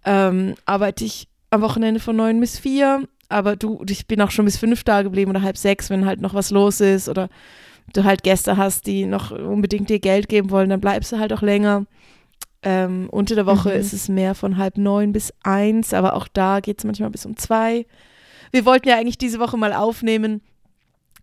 ähm, 0.03 0.55
arbeite 0.65 1.05
ich 1.05 1.30
am 1.51 1.61
Wochenende 1.61 1.99
von 1.99 2.15
9 2.15 2.39
bis 2.39 2.57
4, 2.57 3.03
aber 3.29 3.55
du, 3.55 3.83
ich 3.89 4.07
bin 4.07 4.21
auch 4.21 4.31
schon 4.31 4.45
bis 4.45 4.57
5 4.57 4.83
da 4.83 5.01
geblieben 5.03 5.31
oder 5.31 5.41
halb 5.41 5.57
sechs, 5.57 5.89
wenn 5.89 6.05
halt 6.05 6.21
noch 6.21 6.33
was 6.33 6.49
los 6.49 6.79
ist 6.81 7.09
oder 7.09 7.29
du 7.93 8.03
halt 8.03 8.23
Gäste 8.23 8.57
hast, 8.57 8.87
die 8.87 9.05
noch 9.05 9.31
unbedingt 9.31 9.89
dir 9.89 9.99
Geld 9.99 10.29
geben 10.29 10.49
wollen, 10.49 10.69
dann 10.69 10.79
bleibst 10.81 11.11
du 11.11 11.19
halt 11.19 11.33
auch 11.33 11.41
länger. 11.41 11.85
Ähm, 12.63 13.09
unter 13.11 13.35
der 13.35 13.45
Woche 13.45 13.69
Mhm. 13.69 13.75
ist 13.75 13.91
es 13.91 14.07
mehr 14.07 14.33
von 14.35 14.57
halb 14.57 14.77
neun 14.77 15.11
bis 15.11 15.33
eins, 15.43 15.93
aber 15.93 16.15
auch 16.15 16.27
da 16.27 16.59
geht 16.61 16.79
es 16.79 16.85
manchmal 16.85 17.09
bis 17.09 17.25
um 17.25 17.35
zwei. 17.35 17.85
Wir 18.51 18.65
wollten 18.65 18.87
ja 18.87 18.97
eigentlich 18.97 19.17
diese 19.17 19.39
Woche 19.39 19.57
mal 19.57 19.73
aufnehmen 19.73 20.41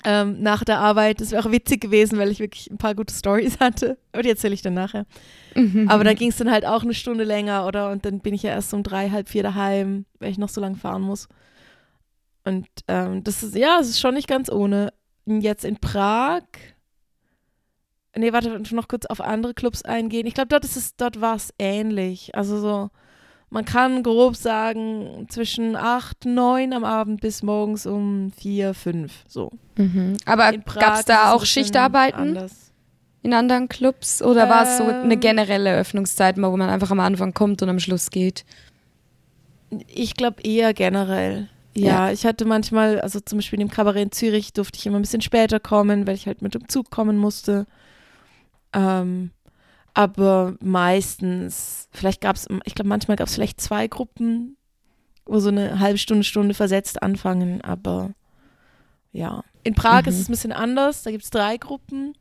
ähm, 0.04 0.40
nach 0.40 0.64
der 0.64 0.78
Arbeit. 0.78 1.20
Das 1.20 1.30
wäre 1.30 1.44
auch 1.44 1.50
witzig 1.50 1.80
gewesen, 1.80 2.18
weil 2.18 2.30
ich 2.30 2.38
wirklich 2.38 2.70
ein 2.70 2.78
paar 2.78 2.94
gute 2.94 3.14
Stories 3.14 3.58
hatte. 3.60 3.98
Aber 4.12 4.22
die 4.22 4.30
erzähle 4.30 4.54
ich 4.54 4.62
dann 4.62 4.74
nachher. 4.74 5.06
Aber 5.88 6.04
da 6.04 6.14
ging 6.14 6.30
es 6.30 6.36
dann 6.36 6.50
halt 6.50 6.64
auch 6.64 6.82
eine 6.82 6.94
Stunde 6.94 7.24
länger, 7.24 7.66
oder? 7.66 7.90
Und 7.90 8.04
dann 8.04 8.20
bin 8.20 8.34
ich 8.34 8.42
ja 8.42 8.50
erst 8.50 8.72
um 8.74 8.82
drei, 8.82 9.10
halb 9.10 9.28
vier 9.28 9.42
daheim, 9.42 10.06
weil 10.20 10.30
ich 10.30 10.38
noch 10.38 10.48
so 10.48 10.60
lange 10.60 10.76
fahren 10.76 11.02
muss. 11.02 11.28
Und 12.44 12.66
ähm, 12.86 13.24
das 13.24 13.42
ist, 13.42 13.56
ja, 13.56 13.78
es 13.80 13.88
ist 13.88 14.00
schon 14.00 14.14
nicht 14.14 14.28
ganz 14.28 14.50
ohne. 14.50 14.92
Jetzt 15.26 15.64
in 15.64 15.76
Prag. 15.76 16.44
Nee, 18.16 18.32
warte, 18.32 18.60
noch 18.74 18.88
kurz 18.88 19.04
auf 19.06 19.20
andere 19.20 19.52
Clubs 19.52 19.82
eingehen. 19.82 20.26
Ich 20.26 20.34
glaube, 20.34 20.48
dort 20.48 20.64
ist 20.64 20.76
es, 20.76 20.96
dort 20.96 21.20
war 21.20 21.36
es 21.36 21.52
ähnlich. 21.58 22.34
Also 22.34 22.58
so, 22.58 22.90
man 23.50 23.64
kann 23.64 24.02
grob 24.02 24.36
sagen, 24.36 25.26
zwischen 25.28 25.74
acht, 25.74 26.24
neun 26.24 26.72
am 26.72 26.84
Abend 26.84 27.20
bis 27.20 27.42
morgens 27.42 27.86
um 27.86 28.30
vier, 28.32 28.74
fünf. 28.74 29.24
So. 29.26 29.50
Mhm. 29.76 30.16
Aber 30.26 30.52
gab 30.52 30.98
es 30.98 31.04
da 31.04 31.32
auch 31.32 31.44
Schichtarbeiten 31.44 32.36
anders. 32.36 32.72
in 33.22 33.32
anderen 33.32 33.68
Clubs? 33.68 34.20
Oder 34.22 34.48
war 34.50 34.64
es 34.64 34.78
so 34.78 34.84
eine 34.84 35.14
Ähm. 35.14 35.20
generelle 35.20 35.76
Öffnungszeit, 35.76 36.36
wo 36.36 36.56
man 36.56 36.68
einfach 36.68 36.90
am 36.90 37.00
Anfang 37.00 37.32
kommt 37.32 37.62
und 37.62 37.68
am 37.68 37.78
Schluss 37.78 38.10
geht? 38.10 38.44
Ich 39.86 40.14
glaube 40.14 40.42
eher 40.42 40.74
generell. 40.74 41.48
Ja, 41.74 42.10
ich 42.10 42.26
hatte 42.26 42.44
manchmal, 42.44 43.00
also 43.00 43.20
zum 43.20 43.38
Beispiel 43.38 43.60
im 43.60 43.70
Kabarett 43.70 44.02
in 44.02 44.12
Zürich 44.12 44.52
durfte 44.52 44.78
ich 44.78 44.86
immer 44.86 44.98
ein 44.98 45.02
bisschen 45.02 45.20
später 45.20 45.60
kommen, 45.60 46.06
weil 46.06 46.16
ich 46.16 46.26
halt 46.26 46.42
mit 46.42 46.54
dem 46.54 46.68
Zug 46.68 46.90
kommen 46.90 47.16
musste. 47.16 47.66
Ähm, 48.72 49.30
aber 49.98 50.54
meistens, 50.62 51.88
vielleicht 51.90 52.20
gab 52.20 52.36
es, 52.36 52.46
ich 52.64 52.76
glaube 52.76 52.88
manchmal 52.88 53.16
gab 53.16 53.26
es 53.26 53.34
vielleicht 53.34 53.60
zwei 53.60 53.88
Gruppen, 53.88 54.56
wo 55.26 55.40
so 55.40 55.48
eine 55.48 55.80
halbe 55.80 55.98
Stunde, 55.98 56.22
Stunde 56.22 56.54
versetzt 56.54 57.02
anfangen, 57.02 57.60
aber 57.62 58.10
ja. 59.10 59.42
In 59.64 59.74
Prag 59.74 60.02
Mhm. 60.02 60.08
ist 60.10 60.20
es 60.20 60.28
ein 60.28 60.32
bisschen 60.32 60.52
anders, 60.52 61.02
da 61.02 61.10
gibt 61.10 61.24
es 61.24 61.30
drei 61.30 61.56
Gruppen. 61.56 62.14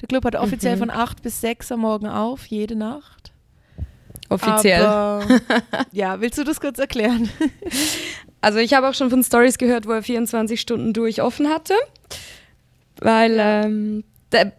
Der 0.00 0.08
Club 0.08 0.24
hat 0.24 0.34
offiziell 0.34 0.74
Mhm. 0.74 0.80
von 0.80 0.90
acht 0.90 1.22
bis 1.22 1.40
sechs 1.40 1.70
am 1.70 1.80
Morgen 1.80 2.08
auf, 2.08 2.46
jede 2.46 2.74
Nacht. 2.74 3.32
Offiziell. 4.28 4.84
Aber, 4.84 5.24
ja, 5.92 6.20
willst 6.20 6.36
du 6.38 6.42
das 6.44 6.60
kurz 6.60 6.78
erklären? 6.80 7.28
Also 8.42 8.58
ich 8.58 8.72
habe 8.72 8.88
auch 8.88 8.94
schon 8.94 9.10
von 9.10 9.22
Stories 9.22 9.58
gehört, 9.58 9.86
wo 9.86 9.90
er 9.92 10.02
24 10.02 10.58
Stunden 10.58 10.94
durch 10.94 11.20
offen 11.20 11.50
hatte. 11.50 11.74
Weil 12.98 13.36
ähm, 13.38 14.02
der, 14.32 14.52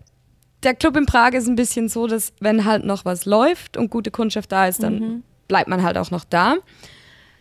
der 0.64 0.74
Club 0.76 0.96
in 0.98 1.06
Prag 1.06 1.32
ist 1.34 1.48
ein 1.48 1.56
bisschen 1.56 1.90
so, 1.90 2.08
dass 2.08 2.34
wenn 2.40 2.66
halt 2.66 2.86
noch 2.86 3.06
was 3.06 3.26
läuft 3.26 3.78
und 3.78 3.90
gute 3.90 4.12
Kundschaft 4.12 4.52
da 4.52 4.68
ist, 4.68 4.84
dann 4.84 5.00
Mhm. 5.00 5.24
bleibt 5.48 5.68
man 5.70 5.82
halt 5.84 5.98
auch 5.98 6.12
noch 6.12 6.24
da. 6.24 6.54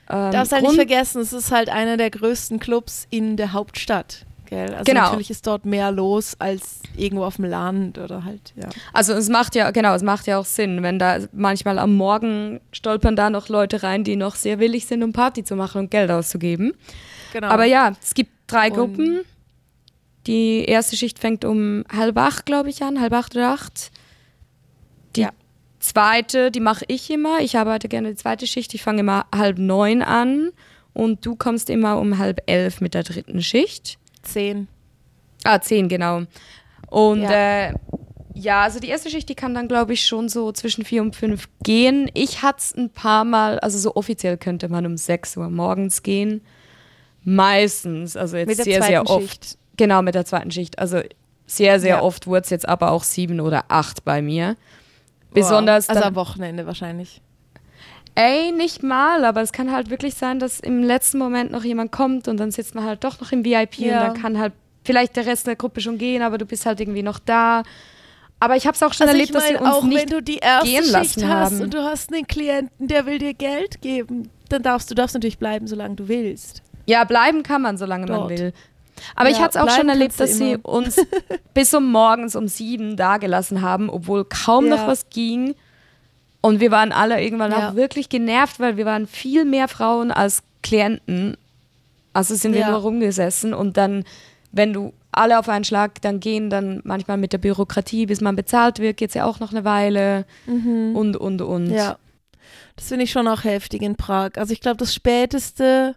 Ähm, 0.08 0.32
Darfst 0.32 0.52
halt 0.52 0.62
nicht 0.62 0.74
vergessen, 0.74 1.20
es 1.20 1.32
ist 1.32 1.52
halt 1.52 1.68
einer 1.68 1.96
der 1.96 2.10
größten 2.10 2.58
Clubs 2.58 3.06
in 3.10 3.36
der 3.36 3.52
Hauptstadt. 3.52 4.24
Gell? 4.46 4.70
Also 4.74 4.82
Genau. 4.84 5.02
natürlich 5.02 5.30
ist 5.30 5.46
dort 5.46 5.64
mehr 5.64 5.92
los 5.92 6.34
als 6.40 6.80
irgendwo 6.96 7.22
auf 7.24 7.36
dem 7.36 7.44
Land 7.44 7.98
oder 7.98 8.24
halt, 8.24 8.52
ja. 8.56 8.68
Also 8.92 9.12
es 9.12 9.28
macht 9.28 9.54
ja, 9.54 9.70
genau, 9.70 9.94
es 9.94 10.02
macht 10.02 10.26
ja 10.26 10.38
auch 10.38 10.44
Sinn, 10.44 10.82
wenn 10.82 10.98
da 10.98 11.18
manchmal 11.32 11.78
am 11.78 11.94
Morgen 11.94 12.60
stolpern 12.72 13.14
da 13.14 13.30
noch 13.30 13.48
Leute 13.48 13.84
rein, 13.84 14.02
die 14.02 14.16
noch 14.16 14.34
sehr 14.34 14.58
willig 14.58 14.86
sind, 14.86 15.04
um 15.04 15.12
Party 15.12 15.44
zu 15.44 15.54
machen 15.54 15.82
und 15.82 15.90
Geld 15.92 16.10
auszugeben. 16.10 16.72
Genau. 17.32 17.46
Aber 17.46 17.64
ja, 17.64 17.92
es 18.02 18.12
gibt 18.14 18.32
drei 18.48 18.68
Und- 18.70 18.74
Gruppen. 18.76 19.20
Die 20.26 20.64
erste 20.64 20.96
Schicht 20.96 21.18
fängt 21.18 21.44
um 21.44 21.84
halb 21.94 22.16
acht, 22.18 22.46
glaube 22.46 22.68
ich, 22.70 22.82
an, 22.82 23.00
halb 23.00 23.12
acht 23.12 23.34
oder 23.34 23.50
acht. 23.52 23.90
Die 25.16 25.22
Ja. 25.22 25.30
zweite, 25.80 26.50
die 26.50 26.60
mache 26.60 26.84
ich 26.88 27.10
immer. 27.10 27.40
Ich 27.40 27.56
arbeite 27.56 27.88
gerne 27.88 28.10
die 28.10 28.16
zweite 28.16 28.46
Schicht. 28.46 28.74
Ich 28.74 28.82
fange 28.82 29.00
immer 29.00 29.26
halb 29.34 29.58
neun 29.58 30.02
an 30.02 30.50
und 30.92 31.24
du 31.24 31.36
kommst 31.36 31.70
immer 31.70 31.98
um 31.98 32.18
halb 32.18 32.42
elf 32.46 32.80
mit 32.80 32.94
der 32.94 33.02
dritten 33.02 33.42
Schicht. 33.42 33.98
zehn. 34.22 34.68
Ah, 35.44 35.60
zehn, 35.60 35.88
genau. 35.88 36.24
Und 36.90 37.22
Ja. 37.22 37.68
äh, 37.68 37.74
ja 38.34 38.62
also 38.62 38.78
die 38.78 38.88
erste 38.88 39.08
Schicht, 39.08 39.28
die 39.30 39.34
kann 39.34 39.54
dann, 39.54 39.68
glaube 39.68 39.94
ich, 39.94 40.04
schon 40.04 40.28
so 40.28 40.52
zwischen 40.52 40.84
vier 40.84 41.00
und 41.00 41.16
fünf 41.16 41.48
gehen. 41.64 42.10
Ich 42.12 42.42
hatte 42.42 42.58
es 42.58 42.74
ein 42.76 42.90
paar 42.90 43.24
Mal, 43.24 43.58
also 43.60 43.78
so 43.78 43.94
offiziell 43.96 44.36
könnte 44.36 44.68
man 44.68 44.84
um 44.84 44.98
sechs 44.98 45.36
Uhr 45.38 45.48
morgens 45.48 46.02
gehen. 46.02 46.42
Meistens, 47.24 48.16
also 48.16 48.36
jetzt 48.36 48.62
sehr, 48.62 48.82
sehr 48.82 49.08
oft. 49.08 49.22
Schicht. 49.44 49.58
Genau, 49.80 50.02
mit 50.02 50.14
der 50.14 50.26
zweiten 50.26 50.50
Schicht. 50.50 50.78
Also 50.78 51.00
sehr, 51.46 51.80
sehr 51.80 51.96
Ja. 51.96 52.02
oft 52.02 52.26
wurde 52.26 52.42
es 52.42 52.50
jetzt 52.50 52.68
aber 52.68 52.90
auch 52.90 53.02
sieben 53.02 53.40
oder 53.40 53.64
acht 53.68 54.04
bei 54.04 54.20
mir. 54.20 54.56
Besonders 55.32 55.88
Wow. 55.88 55.96
Also 55.96 56.08
am 56.08 56.14
Wochenende 56.16 56.66
wahrscheinlich. 56.66 57.22
Ey, 58.14 58.52
nicht 58.52 58.82
mal, 58.82 59.24
aber 59.24 59.40
es 59.40 59.52
kann 59.52 59.72
halt 59.72 59.88
wirklich 59.88 60.14
sein, 60.14 60.38
dass 60.38 60.60
im 60.60 60.82
letzten 60.82 61.16
Moment 61.18 61.50
noch 61.50 61.64
jemand 61.64 61.92
kommt 61.92 62.28
und 62.28 62.36
dann 62.38 62.50
sitzt 62.50 62.74
man 62.74 62.84
halt 62.84 63.04
doch 63.04 63.18
noch 63.22 63.32
im 63.32 63.42
VIP 63.42 63.78
Ja. 63.78 64.00
und 64.02 64.06
dann 64.08 64.20
kann 64.22 64.38
halt 64.38 64.52
vielleicht 64.84 65.16
der 65.16 65.24
Rest 65.24 65.46
der 65.46 65.56
Gruppe 65.56 65.80
schon 65.80 65.96
gehen, 65.96 66.20
aber 66.20 66.36
du 66.36 66.44
bist 66.44 66.66
halt 66.66 66.78
irgendwie 66.78 67.02
noch 67.02 67.18
da. 67.18 67.62
Aber 68.38 68.56
ich 68.56 68.66
habe 68.66 68.74
es 68.74 68.82
auch 68.82 68.92
schon 68.92 69.06
also 69.08 69.18
erlebt, 69.18 69.34
dass 69.34 69.48
sie 69.48 69.54
uns 69.56 69.66
auch 69.66 69.84
nicht 69.84 70.00
wenn 70.02 70.08
du 70.10 70.22
die 70.22 70.38
erste 70.38 70.68
gehen 70.68 70.82
Schicht 70.82 70.92
lassen 70.92 71.28
hast 71.28 71.52
haben. 71.52 71.60
und 71.62 71.72
du 71.72 71.78
hast 71.82 72.12
einen 72.12 72.26
Klienten, 72.26 72.86
der 72.86 73.06
will 73.06 73.18
dir 73.18 73.32
Geld 73.32 73.80
geben, 73.80 74.28
dann 74.50 74.62
darfst 74.62 74.90
du 74.90 74.94
darfst 74.94 75.14
natürlich 75.14 75.38
bleiben, 75.38 75.66
solange 75.66 75.94
du 75.94 76.06
willst. 76.08 76.62
Ja, 76.86 77.04
bleiben 77.04 77.42
kann 77.42 77.62
man, 77.62 77.78
solange 77.78 78.06
man 78.06 78.20
Dort. 78.20 78.30
will. 78.30 78.52
Aber 79.16 79.30
ich 79.30 79.36
Ja, 79.38 79.44
hatte 79.44 79.58
es 79.58 79.64
auch 79.64 79.70
schon 79.76 79.88
erlebt, 79.88 80.18
dass 80.18 80.30
du 80.30 80.36
sie 80.36 80.52
immer. 80.52 80.64
uns 80.68 80.96
bis 81.54 81.72
um 81.74 81.90
morgens 81.90 82.36
um 82.36 82.48
sieben 82.48 82.96
dagelassen 82.96 83.62
haben, 83.62 83.90
obwohl 83.90 84.24
kaum 84.24 84.66
Ja. 84.66 84.76
noch 84.76 84.86
was 84.86 85.08
ging. 85.10 85.54
Und 86.42 86.60
wir 86.60 86.70
waren 86.70 86.92
alle 86.92 87.22
irgendwann 87.22 87.52
Ja. 87.52 87.70
auch 87.70 87.74
wirklich 87.74 88.08
genervt, 88.08 88.60
weil 88.60 88.76
wir 88.76 88.86
waren 88.86 89.06
viel 89.06 89.44
mehr 89.44 89.68
Frauen 89.68 90.10
als 90.10 90.42
Klienten. 90.62 91.36
Also 92.12 92.34
sind 92.34 92.54
wir 92.54 92.66
nur 92.66 92.78
rumgesessen 92.78 93.54
und 93.54 93.76
dann, 93.76 94.04
wenn 94.52 94.72
du 94.72 94.92
alle 95.12 95.38
auf 95.38 95.48
einen 95.48 95.64
Schlag 95.64 96.00
dann 96.02 96.18
gehen, 96.20 96.50
dann 96.50 96.80
manchmal 96.84 97.16
mit 97.18 97.32
der 97.32 97.38
Bürokratie, 97.38 98.06
bis 98.06 98.20
man 98.20 98.36
bezahlt 98.36 98.78
wird, 98.78 98.96
geht 98.96 99.10
es 99.10 99.14
ja 99.14 99.24
auch 99.24 99.38
noch 99.40 99.50
eine 99.52 99.64
Weile 99.64 100.24
und, 100.46 101.16
und, 101.16 101.42
und. 101.42 101.68
Mhm. 101.68 101.74
Ja. 101.74 101.98
Das 102.76 102.88
finde 102.88 103.04
ich 103.04 103.10
schon 103.12 103.28
auch 103.28 103.44
heftig 103.44 103.82
in 103.82 103.96
Prag. 103.96 104.30
Also 104.36 104.52
ich 104.52 104.60
glaube, 104.60 104.78
das 104.78 104.94
Späteste, 104.94 105.94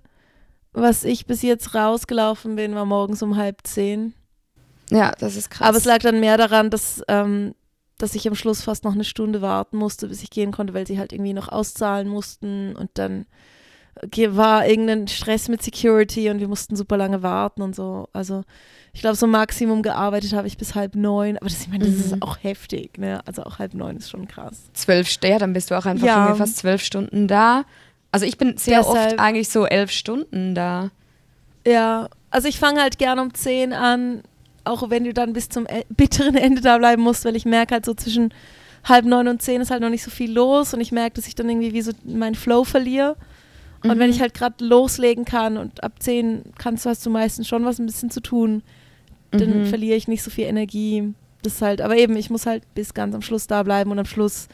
was 0.73 1.03
ich 1.03 1.25
bis 1.25 1.41
jetzt 1.41 1.75
rausgelaufen 1.75 2.55
bin, 2.55 2.75
war 2.75 2.85
morgens 2.85 3.21
um 3.23 3.35
halb 3.37 3.59
zehn. 3.63 4.13
ja, 4.89 5.11
das 5.19 5.35
ist 5.35 5.49
krass. 5.49 5.67
Aber 5.67 5.77
es 5.77 5.85
lag 5.85 5.99
dann 5.99 6.19
mehr 6.19 6.37
daran, 6.37 6.69
dass 6.69 7.01
ähm, 7.07 7.53
dass 7.99 8.15
ich 8.15 8.27
am 8.27 8.35
Schluss 8.35 8.61
fast 8.61 8.83
noch 8.83 8.93
eine 8.93 9.03
Stunde 9.05 9.41
warten 9.41 9.77
musste, 9.77 10.07
bis 10.07 10.23
ich 10.23 10.29
gehen 10.29 10.51
konnte, 10.51 10.73
weil 10.73 10.85
sie 10.87 10.97
halt 10.99 11.13
irgendwie 11.13 11.33
noch 11.33 11.47
auszahlen 11.47 12.07
mussten 12.09 12.75
und 12.75 12.89
dann 12.95 13.25
ge- 14.09 14.35
war 14.35 14.67
irgendein 14.67 15.07
Stress 15.07 15.47
mit 15.47 15.61
Security 15.61 16.29
und 16.29 16.39
wir 16.39 16.47
mussten 16.47 16.75
super 16.75 16.97
lange 16.97 17.21
warten 17.23 17.61
und 17.61 17.75
so. 17.75 18.09
Also 18.11 18.43
ich 18.93 19.01
glaube, 19.01 19.15
so 19.15 19.25
Maximum 19.27 19.83
gearbeitet 19.83 20.33
habe 20.33 20.47
ich 20.47 20.57
bis 20.57 20.75
halb 20.75 20.95
neun, 20.95 21.37
aber 21.37 21.45
das, 21.47 21.61
ich 21.61 21.69
meine, 21.69 21.85
das 21.85 21.93
ist 21.95 22.15
Mhm. 22.15 22.21
auch 22.23 22.37
heftig, 22.41 22.97
ne? 22.97 23.21
Also 23.25 23.43
auch 23.43 23.59
halb 23.59 23.73
neun 23.73 23.97
ist 23.97 24.09
schon 24.09 24.27
krass. 24.27 24.63
Zwölf 24.73 25.07
ja, 25.23 25.37
dann 25.37 25.53
bist 25.53 25.71
du 25.71 25.77
auch 25.77 25.85
einfach 25.85 26.05
Ja. 26.05 26.35
fast 26.35 26.57
zwölf 26.57 26.81
Stunden 26.83 27.27
da. 27.27 27.63
Also 28.13 28.25
ich 28.25 28.37
bin 28.37 28.55
sehr 28.57 28.79
Deshalb- 28.79 29.11
oft 29.13 29.19
eigentlich 29.19 29.49
so 29.49 29.65
elf 29.65 29.91
Stunden 29.91 30.55
da. 30.55 30.91
Ja, 31.67 32.07
also 32.31 32.47
ich 32.47 32.59
fange 32.59 32.81
halt 32.81 32.97
gerne 32.97 33.21
um 33.21 33.33
10 33.33 33.73
an, 33.73 34.21
auch 34.63 34.89
wenn 34.89 35.03
du 35.03 35.13
dann 35.13 35.33
bis 35.33 35.49
zum 35.49 35.65
e- 35.65 35.83
bitteren 35.89 36.35
Ende 36.35 36.61
da 36.61 36.77
bleiben 36.77 37.01
musst, 37.01 37.25
weil 37.25 37.35
ich 37.35 37.45
merke 37.45 37.73
halt 37.73 37.85
so 37.85 37.93
zwischen 37.93 38.33
halb 38.85 39.05
neun 39.05 39.27
und 39.27 39.41
zehn 39.41 39.61
ist 39.61 39.71
halt 39.71 39.81
noch 39.81 39.89
nicht 39.89 40.03
so 40.03 40.11
viel 40.11 40.31
los 40.31 40.73
und 40.73 40.81
ich 40.81 40.91
merke, 40.91 41.15
dass 41.15 41.27
ich 41.27 41.35
dann 41.35 41.49
irgendwie 41.49 41.73
wie 41.73 41.81
so 41.81 41.91
meinen 42.05 42.35
Flow 42.35 42.63
verliere. 42.63 43.15
Und 43.83 43.99
wenn 43.99 44.09
ich 44.09 44.21
halt 44.21 44.33
gerade 44.33 44.63
loslegen 44.63 45.25
kann 45.25 45.57
und 45.57 45.83
ab 45.83 45.93
10 45.99 46.43
kannst 46.57 46.85
du, 46.85 46.89
hast 46.89 47.05
du 47.05 47.09
meistens 47.09 47.49
schon 47.49 47.65
was 47.65 47.79
ein 47.79 47.85
bisschen 47.85 48.09
zu 48.09 48.21
tun, 48.21 48.61
dann 49.31 49.61
Mhm. 49.61 49.65
verliere 49.65 49.97
ich 49.97 50.07
nicht 50.07 50.23
so 50.23 50.29
viel 50.31 50.45
Energie. 50.45 51.13
Das 51.41 51.55
ist 51.55 51.61
halt, 51.61 51.81
aber 51.81 51.97
eben, 51.97 52.15
ich 52.15 52.29
muss 52.29 52.45
halt 52.45 52.63
bis 52.75 52.93
ganz 52.93 53.13
am 53.15 53.21
Schluss 53.21 53.47
da 53.47 53.63
bleiben 53.63 53.91
und 53.91 53.99
am 53.99 54.05
Schluss 54.05 54.47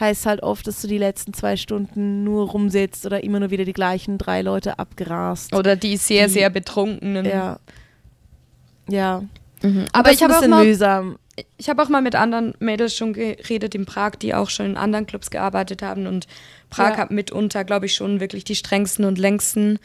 heißt 0.00 0.26
halt 0.26 0.42
oft, 0.42 0.66
dass 0.66 0.80
du 0.82 0.88
die 0.88 0.98
letzten 0.98 1.32
zwei 1.34 1.56
Stunden 1.56 2.24
nur 2.24 2.48
rumsitzt 2.50 3.06
oder 3.06 3.22
immer 3.22 3.40
nur 3.40 3.50
wieder 3.50 3.64
die 3.64 3.72
gleichen 3.72 4.18
drei 4.18 4.42
Leute 4.42 4.78
abgerast. 4.78 5.54
Oder 5.54 5.76
die 5.76 5.96
sehr, 5.96 6.26
Die- 6.26 6.32
sehr 6.32 6.50
betrunkenen. 6.50 7.24
Ja. 7.24 7.58
Ja. 8.88 9.22
Mhm. 9.62 9.86
Aber 9.92 10.12
ich 10.12 10.22
habe 10.22 10.36
auch 10.36 10.46
mal 10.46 10.64
mühsam. 10.64 11.16
Ich 11.56 11.68
habe 11.68 11.82
auch 11.82 11.88
mal 11.88 12.02
mit 12.02 12.14
anderen 12.14 12.54
Mädels 12.60 12.94
schon 12.96 13.12
geredet 13.12 13.74
in 13.74 13.86
Prag, 13.86 14.12
die 14.16 14.34
auch 14.34 14.50
schon 14.50 14.66
in 14.66 14.76
anderen 14.76 15.06
Clubs 15.06 15.30
gearbeitet 15.30 15.82
haben. 15.82 16.06
Und 16.06 16.26
Prag 16.70 16.90
Ja. 16.90 16.96
hat 16.98 17.10
mitunter, 17.10 17.64
glaube 17.64 17.86
ich, 17.86 17.94
schon 17.94 18.20
wirklich 18.20 18.44
die 18.44 18.54
strengsten 18.54 19.04
und 19.04 19.18
längsten 19.18 19.78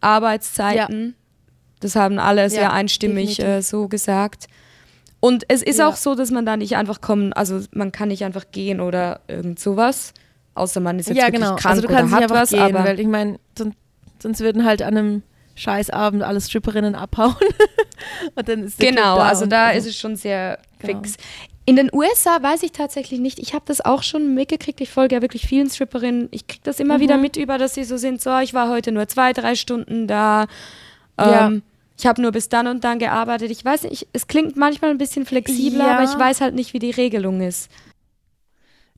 Arbeitszeiten. 0.00 1.14
Das 1.80 1.96
haben 1.96 2.18
alle 2.18 2.50
sehr 2.50 2.62
Ja, 2.62 2.72
einstimmig 2.72 3.40
äh, 3.40 3.62
so 3.62 3.88
gesagt. 3.88 4.46
Und 5.20 5.44
es 5.48 5.62
ist 5.62 5.78
Ja. 5.78 5.88
auch 5.88 5.96
so, 5.96 6.14
dass 6.14 6.30
man 6.30 6.46
da 6.46 6.56
nicht 6.56 6.76
einfach 6.76 7.00
kommen, 7.00 7.32
also 7.34 7.60
man 7.72 7.92
kann 7.92 8.08
nicht 8.08 8.24
einfach 8.24 8.46
gehen 8.52 8.80
oder 8.80 9.20
irgend 9.28 9.60
sowas. 9.60 10.14
Außer 10.54 10.80
man 10.80 10.98
ist 10.98 11.08
jetzt 11.08 11.18
Ja, 11.18 11.24
wirklich 11.26 11.42
genau. 11.42 11.56
krank 11.56 11.66
Also 11.66 11.82
du 11.82 11.88
oder 11.88 11.96
kannst 11.98 12.12
nicht 12.12 12.16
hat 12.16 12.30
einfach 12.30 12.42
was, 12.42 12.50
gehen, 12.50 12.60
aber 12.60 12.84
weil 12.84 12.98
ich 13.00 13.06
meine, 13.06 13.38
sonst, 13.56 13.76
sonst 14.20 14.40
würden 14.40 14.64
halt 14.64 14.82
an 14.82 14.96
einem 14.96 15.22
Scheißabend 15.56 16.22
alle 16.22 16.40
Stripperinnen 16.40 16.94
abhauen. 16.94 17.34
und 18.34 18.48
dann 18.48 18.64
ist 18.64 18.78
Genau, 18.78 19.16
Club 19.16 19.50
da 19.50 19.66
also 19.66 19.78
ist 19.78 19.86
es 19.86 19.96
schon 19.98 20.16
sehr 20.16 20.58
Genau. 20.78 21.00
fix. 21.02 21.16
In 21.66 21.76
den 21.76 21.90
USA 21.92 22.42
weiß 22.42 22.62
ich 22.62 22.72
tatsächlich 22.72 23.20
nicht. 23.20 23.38
Ich 23.38 23.52
habe 23.52 23.64
das 23.66 23.80
auch 23.84 24.02
schon 24.02 24.34
mitgekriegt. 24.34 24.80
Ich 24.80 24.90
folge 24.90 25.14
ja 25.16 25.22
wirklich 25.22 25.46
vielen 25.46 25.68
Stripperinnen. 25.68 26.28
Ich 26.32 26.46
kriege 26.46 26.62
das 26.64 26.80
immer 26.80 26.96
Mhm. 26.96 27.00
wieder 27.02 27.16
mit 27.18 27.36
über, 27.36 27.58
dass 27.58 27.74
sie 27.74 27.84
so 27.84 27.96
sind, 27.98 28.20
so, 28.22 28.36
ich 28.38 28.54
war 28.54 28.70
heute 28.70 28.90
nur 28.90 29.06
zwei, 29.06 29.32
drei 29.34 29.54
Stunden 29.54 30.06
da. 30.08 30.46
Ja. 31.20 31.52
Ich 32.00 32.06
habe 32.06 32.22
nur 32.22 32.32
bis 32.32 32.48
dann 32.48 32.66
und 32.66 32.82
dann 32.82 32.98
gearbeitet. 32.98 33.50
Ich 33.50 33.62
weiß 33.62 33.82
nicht, 33.82 34.08
es 34.14 34.26
klingt 34.26 34.56
manchmal 34.56 34.90
ein 34.90 34.96
bisschen 34.96 35.26
flexibler, 35.26 35.86
Ja. 35.86 35.98
aber 35.98 36.04
ich 36.04 36.18
weiß 36.18 36.40
halt 36.40 36.54
nicht, 36.54 36.72
wie 36.72 36.78
die 36.78 36.92
Regelung 36.92 37.42
ist. 37.42 37.70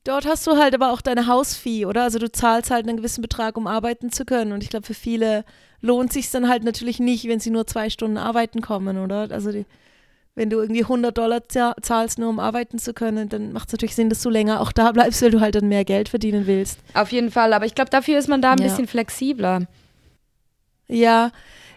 Dort 0.05 0.25
hast 0.25 0.47
du 0.47 0.55
halt 0.55 0.73
aber 0.73 0.89
auch 0.93 1.01
deine 1.01 1.27
Hausfee, 1.27 1.85
oder? 1.85 2.03
Also 2.03 2.17
du 2.17 2.31
zahlst 2.31 2.71
halt 2.71 2.87
einen 2.87 2.95
gewissen 2.95 3.21
Betrag, 3.21 3.57
um 3.57 3.67
arbeiten 3.67 4.09
zu 4.09 4.23
können. 4.23 4.53
Und 4.53 4.63
ich 4.63 4.69
glaube, 4.69 4.85
für 4.85 4.93
viele 4.93 5.43
lohnt 5.81 6.13
sich 6.13 6.31
dann 6.31 6.47
halt 6.47 6.63
natürlich 6.63 7.01
nicht, 7.01 7.27
wenn 7.27 7.41
sie 7.41 7.49
nur 7.49 7.67
zwei 7.67 7.89
Stunden 7.89 8.17
arbeiten 8.17 8.61
kommen, 8.61 8.97
oder? 8.97 9.27
Also 9.31 9.51
die, 9.51 9.65
wenn 10.35 10.49
du 10.49 10.59
irgendwie 10.61 10.83
100 10.83 11.17
Dollar 11.17 11.41
za- 11.49 11.75
zahlst, 11.81 12.19
nur 12.19 12.29
um 12.29 12.39
arbeiten 12.39 12.79
zu 12.79 12.93
können, 12.93 13.27
dann 13.27 13.51
macht 13.51 13.67
es 13.67 13.73
natürlich 13.73 13.95
Sinn, 13.95 14.09
dass 14.09 14.21
du 14.21 14.29
länger 14.29 14.61
auch 14.61 14.71
da 14.71 14.93
bleibst, 14.93 15.21
weil 15.21 15.31
du 15.31 15.41
halt 15.41 15.55
dann 15.55 15.67
mehr 15.67 15.83
Geld 15.83 16.07
verdienen 16.07 16.47
willst. 16.47 16.79
Auf 16.93 17.11
jeden 17.11 17.31
Fall, 17.31 17.51
aber 17.51 17.65
ich 17.65 17.75
glaube, 17.75 17.89
dafür 17.89 18.17
ist 18.17 18.29
man 18.29 18.41
da 18.41 18.53
ein 18.53 18.59
Ja. 18.59 18.63
bisschen 18.67 18.87
flexibler. 18.87 19.67
Ja, 20.87 21.31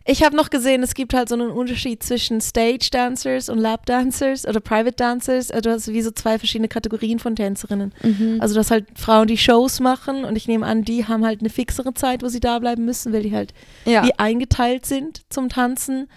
ich 0.06 0.22
habe 0.22 0.36
noch 0.36 0.50
gesehen, 0.50 0.82
es 0.82 0.94
gibt 0.94 1.14
halt 1.14 1.28
so 1.28 1.34
einen 1.34 1.50
Unterschied 1.50 2.02
zwischen 2.02 2.40
Stage 2.40 2.88
Dancers 2.92 3.48
und 3.48 3.58
Lap 3.58 3.86
Dancers 3.86 4.46
oder 4.46 4.60
Private 4.60 4.92
Dancers. 4.96 5.50
Also 5.50 5.62
du 5.62 5.70
hast 5.72 5.88
wie 5.88 6.02
so 6.02 6.10
zwei 6.12 6.38
verschiedene 6.38 6.68
Kategorien 6.68 7.18
von 7.18 7.34
Tänzerinnen. 7.34 7.92
Also 8.40 8.54
du 8.54 8.60
hast 8.60 8.70
halt 8.70 8.86
Frauen, 8.94 9.26
die 9.26 9.36
Shows 9.38 9.80
machen 9.80 10.24
und 10.24 10.36
ich 10.36 10.46
nehme 10.48 10.64
an, 10.64 10.82
die 10.82 11.06
haben 11.06 11.24
halt 11.24 11.40
eine 11.40 11.50
fixere 11.50 11.92
Zeit, 11.94 12.22
wo 12.22 12.28
sie 12.28 12.40
da 12.40 12.58
bleiben 12.58 12.84
müssen, 12.84 13.12
weil 13.12 13.22
die 13.22 13.34
halt 13.34 13.52
Ja. 13.84 14.04
wie 14.04 14.12
eingeteilt 14.18 14.86
sind 14.86 15.22
zum 15.28 15.48
Tanzen. 15.48 16.08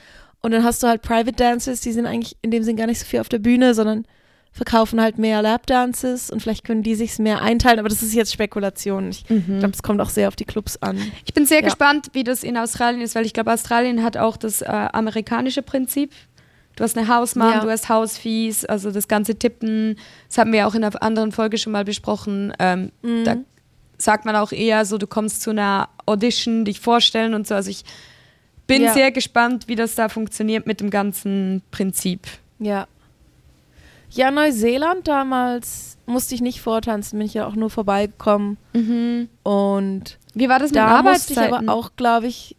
Und 0.42 0.52
dann 0.52 0.64
hast 0.64 0.84
du 0.84 0.88
halt 0.88 1.02
Private 1.02 1.34
Dancers, 1.34 1.82
die 1.82 1.92
sind 1.92 2.06
eigentlich 2.06 2.38
in 2.42 2.52
dem 2.52 2.64
Sinn 2.64 2.76
gar 2.78 2.88
nicht 2.88 3.00
so 3.00 3.06
viel 3.06 3.20
auf 3.20 3.30
der 3.30 3.40
Bühne, 3.40 3.74
sondern 3.74 4.06
verkaufen 4.52 5.00
halt 5.02 5.18
mehr 5.18 5.42
Lap 5.42 5.66
Dances 5.68 6.30
und 6.32 6.42
vielleicht 6.42 6.64
können 6.66 6.84
die 6.84 6.96
sich 6.96 7.18
mehr 7.20 7.42
einteilen, 7.42 7.80
aber 7.80 7.88
das 7.90 8.02
ist 8.02 8.14
jetzt 8.14 8.34
Spekulation. 8.34 9.10
Ich 9.10 9.30
Mhm. 9.30 9.60
glaube, 9.60 9.74
es 9.74 9.84
kommt 9.84 10.02
auch 10.02 10.10
sehr 10.10 10.28
auf 10.28 10.36
die 10.36 10.46
Clubs 10.46 10.78
an. 10.82 10.98
Ich 11.26 11.34
bin 11.34 11.46
sehr 11.46 11.60
Ja. 11.60 11.66
gespannt, 11.66 12.08
wie 12.14 12.24
das 12.24 12.44
in 12.44 12.58
Australien 12.58 13.02
ist, 13.02 13.16
weil 13.16 13.26
ich 13.26 13.34
glaube, 13.34 13.54
Australien 13.54 14.04
hat 14.04 14.18
auch 14.18 14.38
das 14.38 14.62
äh, 14.62 14.66
amerikanische 14.66 15.62
Prinzip. 15.62 16.12
Du 16.76 16.84
hast 16.84 16.98
eine 16.98 17.08
Hausmann, 17.08 17.54
Ja. 17.54 17.60
du 17.62 17.70
hast 17.70 17.90
Hausfees, 17.90 18.66
also 18.66 18.92
das 18.92 19.08
ganze 19.08 19.36
Tippen. 19.36 19.98
Das 20.28 20.38
haben 20.38 20.52
wir 20.54 20.68
auch 20.68 20.76
in 20.76 20.84
einer 20.84 21.02
anderen 21.04 21.32
Folge 21.32 21.58
schon 21.58 21.72
mal 21.74 21.86
besprochen. 21.86 22.54
Ähm, 22.60 22.92
Mhm. 23.02 23.24
Da 23.26 23.36
sagt 23.98 24.24
man 24.26 24.36
auch 24.36 24.52
eher 24.54 24.86
so, 24.86 24.98
du 24.98 25.06
kommst 25.08 25.42
zu 25.42 25.50
einer 25.52 25.90
Audition, 26.06 26.64
dich 26.66 26.80
vorstellen 26.80 27.34
und 27.34 27.46
so. 27.48 27.56
Also 27.56 27.70
ich 27.70 27.84
bin 28.66 28.82
Ja. 28.84 28.94
sehr 28.94 29.12
gespannt, 29.12 29.68
wie 29.68 29.76
das 29.76 29.96
da 29.96 30.08
funktioniert 30.10 30.68
mit 30.68 30.80
dem 30.80 30.90
ganzen 30.90 31.62
Prinzip. 31.72 32.28
Ja. 32.60 32.88
Ja, 34.12 34.32
Neuseeland 34.32 35.08
damals 35.08 35.98
musste 36.06 36.36
ich 36.36 36.42
nicht 36.42 36.62
vortanzen, 36.62 37.20
bin 37.20 37.26
ich 37.28 37.36
ja 37.36 37.46
auch 37.46 37.56
nur 37.56 37.70
vorbeigekommen. 37.70 38.58
Und 39.44 40.18
Wie 40.34 40.50
war 40.50 40.60
das 40.60 40.72
mit 40.72 40.78
da 40.78 41.02
musste 41.04 41.34
ich 41.34 41.40
aber 41.40 41.72
auch, 41.72 41.92
glaube 41.96 42.28
ich, 42.28 42.56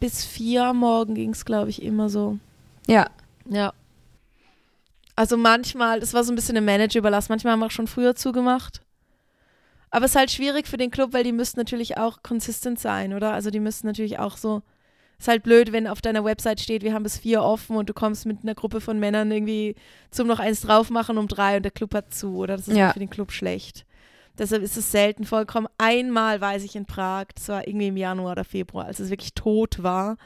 bis 0.00 0.24
vier 0.24 0.64
am 0.64 0.78
Morgen 0.78 1.14
ging 1.14 1.30
es, 1.30 1.44
glaube 1.44 1.70
ich, 1.70 1.82
immer 1.82 2.08
so. 2.08 2.38
Ja. 2.86 3.06
Ja. 3.48 3.72
Also 5.14 5.36
manchmal, 5.36 6.00
das 6.00 6.14
war 6.14 6.24
so 6.24 6.32
ein 6.32 6.36
bisschen 6.36 6.54
dem 6.54 6.64
Manager 6.64 6.98
überlassen, 6.98 7.30
manchmal 7.30 7.52
haben 7.52 7.60
wir 7.60 7.66
auch 7.66 7.70
schon 7.70 7.86
früher 7.86 8.16
zugemacht. 8.16 8.80
Aber 9.90 10.06
es 10.06 10.12
ist 10.12 10.16
halt 10.16 10.30
schwierig 10.30 10.66
für 10.66 10.76
den 10.78 10.90
Club, 10.90 11.12
weil 11.12 11.24
die 11.24 11.32
müssen 11.32 11.58
natürlich 11.58 11.98
auch 11.98 12.22
consistent 12.22 12.78
sein, 12.78 13.12
oder? 13.12 13.32
Also 13.32 13.50
die 13.50 13.60
müssen 13.60 13.86
natürlich 13.86 14.18
auch 14.18 14.36
so. 14.36 14.62
Ist 15.20 15.28
halt 15.28 15.42
blöd, 15.42 15.70
wenn 15.70 15.86
auf 15.86 16.00
deiner 16.00 16.24
Website 16.24 16.60
steht, 16.60 16.82
wir 16.82 16.94
haben 16.94 17.02
bis 17.02 17.18
vier 17.18 17.42
offen 17.42 17.76
und 17.76 17.90
du 17.90 17.92
kommst 17.92 18.24
mit 18.24 18.38
einer 18.42 18.54
Gruppe 18.54 18.80
von 18.80 18.98
Männern 18.98 19.30
irgendwie 19.30 19.74
zum 20.10 20.26
noch 20.26 20.38
eins 20.40 20.62
drauf 20.62 20.88
machen 20.88 21.18
um 21.18 21.28
drei 21.28 21.58
und 21.58 21.62
der 21.62 21.70
Club 21.70 21.94
hat 21.94 22.14
zu, 22.14 22.36
oder? 22.36 22.56
Das 22.56 22.68
ist 22.68 22.76
Ja. 22.76 22.90
für 22.92 22.98
den 23.00 23.10
Club 23.10 23.30
schlecht. 23.30 23.84
Deshalb 24.38 24.62
ist 24.62 24.78
es 24.78 24.90
selten 24.90 25.24
vorgekommen. 25.24 25.68
Einmal 25.76 26.40
weiß 26.40 26.64
ich 26.64 26.74
in 26.74 26.86
Prag, 26.86 27.26
das 27.34 27.48
war 27.50 27.68
irgendwie 27.68 27.88
im 27.88 27.98
Januar 27.98 28.32
oder 28.32 28.44
Februar, 28.44 28.86
als 28.86 28.98
es 28.98 29.10
wirklich 29.10 29.34
tot 29.34 29.82
war. 29.82 30.16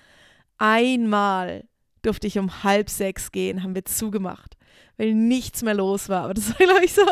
Einmal 0.58 1.64
durfte 2.02 2.26
ich 2.26 2.38
um 2.38 2.62
halb 2.62 2.88
sechs 2.88 3.32
gehen, 3.32 3.62
haben 3.62 3.74
wir 3.74 3.84
zugemacht, 3.84 4.56
weil 4.96 5.14
nichts 5.14 5.62
mehr 5.62 5.74
los 5.74 6.08
war. 6.08 6.24
Aber 6.24 6.34
das 6.34 6.48
war, 6.58 6.66
glaube 6.66 6.84
ich, 6.84 6.92
so 6.94 7.02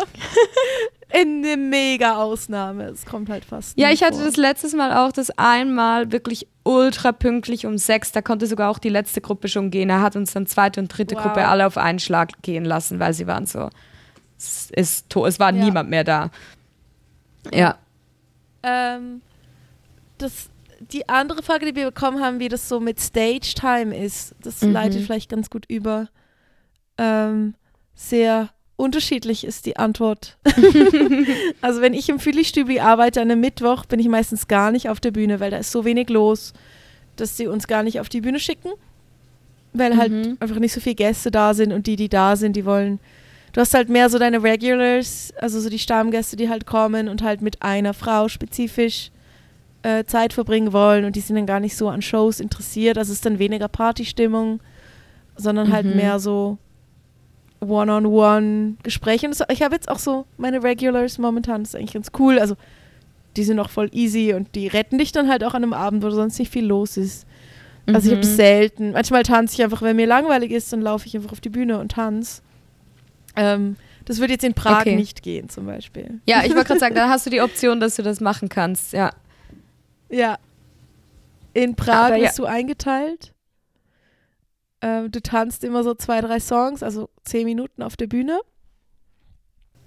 eine 1.12 1.56
mega 1.56 2.16
Ausnahme. 2.16 2.84
Es 2.84 3.04
kommt 3.04 3.28
halt 3.28 3.44
fast. 3.44 3.78
Ja, 3.78 3.90
ich 3.90 4.02
hatte 4.02 4.16
vor. 4.16 4.24
das 4.26 4.36
letztes 4.36 4.72
Mal 4.74 4.92
auch 4.96 5.12
das 5.12 5.30
einmal 5.36 6.10
wirklich 6.12 6.46
ultra 6.64 7.12
pünktlich 7.12 7.66
um 7.66 7.76
sechs. 7.76 8.12
Da 8.12 8.22
konnte 8.22 8.46
sogar 8.46 8.70
auch 8.70 8.78
die 8.78 8.88
letzte 8.88 9.20
Gruppe 9.20 9.48
schon 9.48 9.70
gehen. 9.70 9.90
Er 9.90 10.00
hat 10.00 10.16
uns 10.16 10.32
dann 10.32 10.46
zweite 10.46 10.80
und 10.80 10.88
dritte 10.88 11.16
Wow. 11.16 11.22
Gruppe 11.24 11.46
alle 11.46 11.66
auf 11.66 11.76
einen 11.76 11.98
Schlag 11.98 12.30
gehen 12.42 12.64
lassen, 12.64 12.98
weil 12.98 13.12
sie 13.14 13.26
waren 13.26 13.46
so. 13.46 13.68
Es, 14.38 14.70
ist 14.70 15.10
to 15.10 15.26
es 15.26 15.38
war 15.38 15.52
Ja. 15.52 15.64
niemand 15.64 15.90
mehr 15.90 16.04
da. 16.04 16.30
Ja. 17.52 17.76
Ähm, 18.62 19.20
das, 20.18 20.48
die 20.80 21.08
andere 21.08 21.42
Frage, 21.42 21.66
die 21.66 21.74
wir 21.76 21.86
bekommen 21.86 22.22
haben, 22.22 22.38
wie 22.40 22.48
das 22.48 22.68
so 22.68 22.80
mit 22.80 23.00
Stage 23.00 23.54
Time 23.54 23.96
ist, 23.96 24.34
das 24.42 24.62
Mhm. 24.62 24.72
leitet 24.72 25.02
vielleicht 25.04 25.28
ganz 25.30 25.50
gut 25.50 25.64
über. 25.68 26.08
Ähm, 27.02 27.54
sehr 27.94 28.50
unterschiedlich 28.76 29.44
ist 29.44 29.66
die 29.66 29.76
Antwort. 29.76 30.38
also 31.60 31.80
wenn 31.80 31.94
ich 31.94 32.08
im 32.08 32.18
Philly-Stübli 32.18 32.80
arbeite 32.80 33.20
an 33.20 33.30
einem 33.30 33.40
Mittwoch, 33.40 33.84
bin 33.86 34.00
ich 34.00 34.08
meistens 34.08 34.48
gar 34.48 34.70
nicht 34.70 34.88
auf 34.88 35.00
der 35.00 35.10
Bühne, 35.10 35.40
weil 35.40 35.50
da 35.50 35.56
ist 35.58 35.70
so 35.72 35.84
wenig 35.84 36.08
los, 36.08 36.52
dass 37.16 37.36
sie 37.36 37.46
uns 37.46 37.66
gar 37.66 37.82
nicht 37.82 38.00
auf 38.00 38.08
die 38.08 38.20
Bühne 38.20 38.40
schicken, 38.40 38.70
weil 39.72 39.96
halt 39.96 40.12
Mhm. 40.12 40.36
einfach 40.40 40.58
nicht 40.58 40.72
so 40.72 40.80
viele 40.80 40.94
Gäste 40.96 41.30
da 41.30 41.54
sind 41.54 41.72
und 41.72 41.86
die, 41.86 41.96
die 41.96 42.08
da 42.08 42.36
sind, 42.36 42.54
die 42.56 42.64
wollen. 42.64 42.98
Du 43.52 43.60
hast 43.60 43.74
halt 43.74 43.88
mehr 43.88 44.08
so 44.08 44.18
deine 44.18 44.42
Regulars, 44.42 45.32
also 45.38 45.60
so 45.60 45.68
die 45.68 45.78
Stammgäste, 45.78 46.36
die 46.36 46.48
halt 46.48 46.66
kommen 46.66 47.08
und 47.08 47.22
halt 47.22 47.42
mit 47.42 47.62
einer 47.62 47.92
Frau 47.94 48.28
spezifisch 48.28 49.10
äh, 49.82 50.04
Zeit 50.04 50.32
verbringen 50.32 50.72
wollen 50.72 51.04
und 51.04 51.16
die 51.16 51.20
sind 51.20 51.36
dann 51.36 51.46
gar 51.46 51.60
nicht 51.60 51.76
so 51.76 51.88
an 51.88 52.00
Shows 52.02 52.40
interessiert. 52.40 52.96
Also 52.96 53.10
es 53.12 53.18
ist 53.18 53.26
dann 53.26 53.38
weniger 53.38 53.68
Partystimmung, 53.68 54.60
sondern 55.36 55.70
halt 55.70 55.86
Mhm. 55.86 55.96
mehr 55.96 56.18
so 56.18 56.56
One-on-One-Gespräche. 57.62 59.26
Und 59.26 59.38
das, 59.38 59.46
ich 59.50 59.62
habe 59.62 59.74
jetzt 59.74 59.88
auch 59.90 59.98
so 59.98 60.26
meine 60.36 60.62
Regulars 60.62 61.18
momentan, 61.18 61.62
das 61.62 61.70
ist 61.70 61.76
eigentlich 61.76 61.92
ganz 61.94 62.08
cool. 62.18 62.38
Also 62.38 62.56
die 63.36 63.44
sind 63.44 63.58
auch 63.60 63.70
voll 63.70 63.88
easy 63.92 64.34
und 64.34 64.54
die 64.54 64.66
retten 64.68 64.98
dich 64.98 65.12
dann 65.12 65.28
halt 65.28 65.42
auch 65.44 65.54
an 65.54 65.62
einem 65.62 65.72
Abend, 65.72 66.02
wo 66.02 66.10
sonst 66.10 66.38
nicht 66.38 66.52
viel 66.52 66.66
los 66.66 66.96
ist. 66.96 67.26
Also 67.86 68.06
ich 68.08 68.12
habe 68.12 68.20
das 68.20 68.30
Mhm. 68.32 68.36
selten. 68.36 68.92
Manchmal 68.92 69.22
tanze 69.24 69.54
ich 69.54 69.62
einfach, 69.62 69.82
wenn 69.82 69.96
mir 69.96 70.06
langweilig 70.06 70.50
ist, 70.52 70.72
dann 70.72 70.82
laufe 70.82 71.06
ich 71.06 71.16
einfach 71.16 71.32
auf 71.32 71.40
die 71.40 71.48
Bühne 71.48 71.78
und 71.80 71.92
tanze. 71.92 72.42
Ähm, 73.36 73.76
Das 74.04 74.18
würde 74.18 74.32
jetzt 74.32 74.44
in 74.44 74.52
Prag 74.54 74.80
Okay. 74.80 74.96
nicht 74.96 75.22
gehen, 75.22 75.48
zum 75.48 75.64
Beispiel. 75.66 76.20
Ja, 76.26 76.42
ich 76.44 76.54
wollte 76.54 76.66
gerade 76.68 76.80
sagen, 76.80 76.94
da 76.94 77.08
hast 77.08 77.24
du 77.26 77.30
die 77.30 77.40
Option, 77.40 77.80
dass 77.80 77.96
du 77.96 78.02
das 78.02 78.20
machen 78.20 78.48
kannst. 78.48 78.92
Ja. 78.92 79.10
Ja. 80.10 80.36
In 81.54 81.74
Prag 81.76 81.94
Aber 82.06 82.16
ja. 82.16 82.26
bist 82.26 82.38
du 82.38 82.44
eingeteilt. 82.44 83.31
Ähm, 84.82 85.10
du 85.10 85.22
tanzt 85.22 85.64
immer 85.64 85.84
so 85.84 85.94
zwei, 85.94 86.20
drei 86.20 86.40
Songs, 86.40 86.82
also 86.82 87.08
zehn 87.24 87.44
Minuten 87.44 87.82
auf 87.82 87.96
der 87.96 88.08
Bühne. 88.08 88.40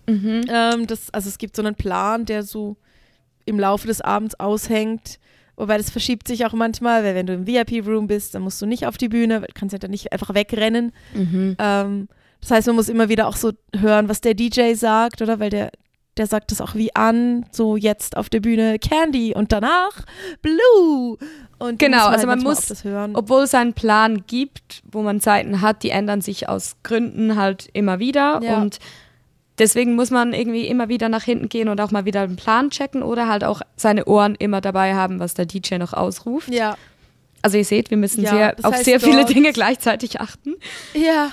Mhm. 0.08 0.46
Ähm, 0.48 0.88
das, 0.88 1.14
also 1.14 1.30
es 1.30 1.38
gibt 1.38 1.56
so 1.56 1.62
einen 1.62 1.76
Plan, 1.76 2.26
der 2.26 2.44
so 2.44 2.78
im 3.46 3.60
Laufe 3.60 3.88
des 3.88 4.02
Abends 4.02 4.40
aushängt. 4.40 5.20
Wobei 5.58 5.78
das 5.78 5.90
verschiebt 5.90 6.28
sich 6.28 6.46
auch 6.46 6.54
manchmal, 6.54 7.04
weil 7.04 7.16
wenn 7.16 7.28
du 7.28 7.34
im 7.34 7.48
VIP-Room 7.48 8.08
bist, 8.08 8.36
dann 8.36 8.42
musst 8.42 8.62
du 8.62 8.66
nicht 8.66 8.88
auf 8.88 8.98
die 8.98 9.08
Bühne, 9.08 9.46
kannst 9.54 9.74
ja 9.74 9.80
dann 9.80 9.92
nicht 9.92 10.12
einfach 10.12 10.34
wegrennen. 10.34 10.92
Mhm. 11.14 11.56
Ähm, 11.60 12.08
das 12.42 12.52
heißt, 12.52 12.68
man 12.68 12.76
muss 12.76 12.90
immer 12.90 13.10
wieder 13.10 13.28
auch 13.28 13.36
so 13.36 13.54
hören, 13.76 14.10
was 14.10 14.22
der 14.22 14.34
DJ 14.34 14.74
sagt, 14.74 15.22
oder? 15.22 15.40
Weil 15.40 15.50
der, 15.50 15.72
der 16.18 16.28
sagt 16.28 16.52
das 16.52 16.62
auch 16.62 16.76
wie 16.76 16.96
an, 16.96 17.46
so 17.52 17.76
jetzt 17.76 18.16
auf 18.18 18.30
der 18.30 18.40
Bühne 18.40 18.80
Candy 18.80 19.34
und 19.36 19.52
danach 19.52 19.92
Blue. 20.42 21.18
Und 21.58 21.80
Genau, 21.80 22.08
also 22.08 22.28
man 22.28 22.42
manchmal 22.42 22.54
muss-. 22.54 23.16
Obwohl 23.18 23.44
es 23.44 23.54
einen 23.54 23.74
Plan 23.74 24.24
gibt, 24.28 24.82
wo 24.92 25.02
man 25.02 25.20
Zeiten 25.22 25.62
hat, 25.62 25.84
die 25.84 25.90
ändern 25.90 26.22
sich 26.22 26.48
aus 26.50 26.76
Gründen 26.84 27.36
halt 27.36 27.70
immer 27.74 28.00
wieder. 28.00 28.40
Ja. 28.44 28.58
Und 28.62 28.80
deswegen 29.58 29.96
muss 29.96 30.12
man 30.12 30.34
irgendwie 30.34 30.68
immer 30.68 30.90
wieder 30.90 31.10
nach 31.10 31.24
hinten 31.24 31.50
gehen 31.50 31.70
und 31.70 31.80
auch 31.82 31.92
mal 31.92 32.06
wieder 32.06 32.22
einen 32.22 32.36
Plan 32.36 32.70
checken 32.70 33.04
oder 33.04 33.28
halt 33.28 33.44
auch 33.44 33.62
seine 33.76 34.06
Ohren 34.06 34.36
immer 34.36 34.62
dabei 34.62 34.96
haben, 34.96 35.20
was 35.20 35.34
der 35.34 35.46
DJ 35.46 35.76
noch 35.78 35.94
ausruft. 35.94 36.50
ja, 36.50 36.76
Also 37.42 37.58
ihr 37.58 37.66
seht, 37.66 37.90
wir 37.90 37.98
müssen 37.98 38.24
Ja, 38.24 38.30
sehr, 38.32 38.56
auf 38.64 38.76
sehr 38.78 39.00
viele 39.00 39.26
Dinge 39.26 39.52
gleichzeitig 39.54 40.20
achten. 40.22 40.56
ja. 40.94 41.32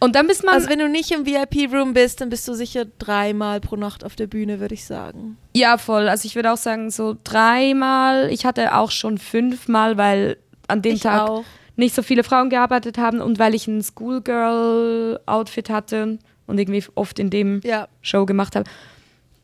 Und 0.00 0.14
dann 0.16 0.26
bist 0.26 0.44
man, 0.44 0.54
Also 0.54 0.68
wenn 0.68 0.78
du 0.78 0.88
nicht 0.88 1.10
im 1.12 1.24
VIP-Room 1.24 1.94
bist, 1.94 2.20
dann 2.20 2.28
bist 2.28 2.46
du 2.46 2.54
sicher 2.54 2.84
dreimal 2.98 3.60
pro 3.60 3.76
Nacht 3.76 4.04
auf 4.04 4.16
der 4.16 4.26
Bühne, 4.26 4.60
würde 4.60 4.74
ich 4.74 4.84
sagen. 4.84 5.38
ja 5.56 5.78
voll, 5.78 6.08
also 6.08 6.26
ich 6.26 6.34
würde 6.34 6.52
auch 6.52 6.56
sagen 6.58 6.90
so 6.90 7.16
dreimal, 7.24 8.30
ich 8.30 8.44
hatte 8.44 8.74
auch 8.74 8.90
schon 8.90 9.16
fünfmal, 9.18 9.96
weil 9.96 10.36
an 10.68 10.82
dem 10.82 10.94
ich 10.96 11.00
Tag 11.02 11.28
auch. 11.28 11.44
nicht 11.76 11.94
so 11.94 12.02
viele 12.02 12.22
Frauen 12.24 12.50
gearbeitet 12.50 12.98
haben 12.98 13.20
und 13.20 13.38
weil 13.38 13.54
ich 13.54 13.66
ein 13.66 13.82
Schoolgirl-Outfit 13.82 15.70
hatte 15.70 16.18
und 16.46 16.58
irgendwie 16.58 16.84
oft 16.94 17.18
in 17.18 17.30
dem 17.30 17.60
Ja. 17.64 17.88
Show 18.02 18.26
gemacht 18.26 18.56
habe. 18.56 18.68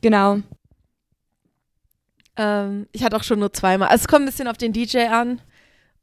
Genau. 0.02 0.38
Ähm, 2.36 2.86
ich 2.92 3.02
hatte 3.04 3.16
auch 3.16 3.22
schon 3.22 3.38
nur 3.38 3.52
zweimal. 3.52 3.88
Also 3.88 4.02
es 4.02 4.08
kommt 4.08 4.22
ein 4.22 4.26
bisschen 4.26 4.48
auf 4.48 4.56
den 4.58 4.72
DJ 4.72 5.06
an 5.06 5.40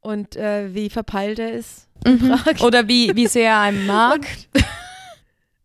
und 0.08 0.38
äh, 0.38 0.74
wie 0.74 0.90
verpeilt 0.90 1.38
er 1.38 1.52
ist. 1.52 1.90
Prag. 2.02 2.62
Oder 2.62 2.88
wie, 2.88 3.14
wie 3.14 3.28
sehr 3.28 3.50
er 3.50 3.60
einem 3.60 3.86
mag. 3.86 4.26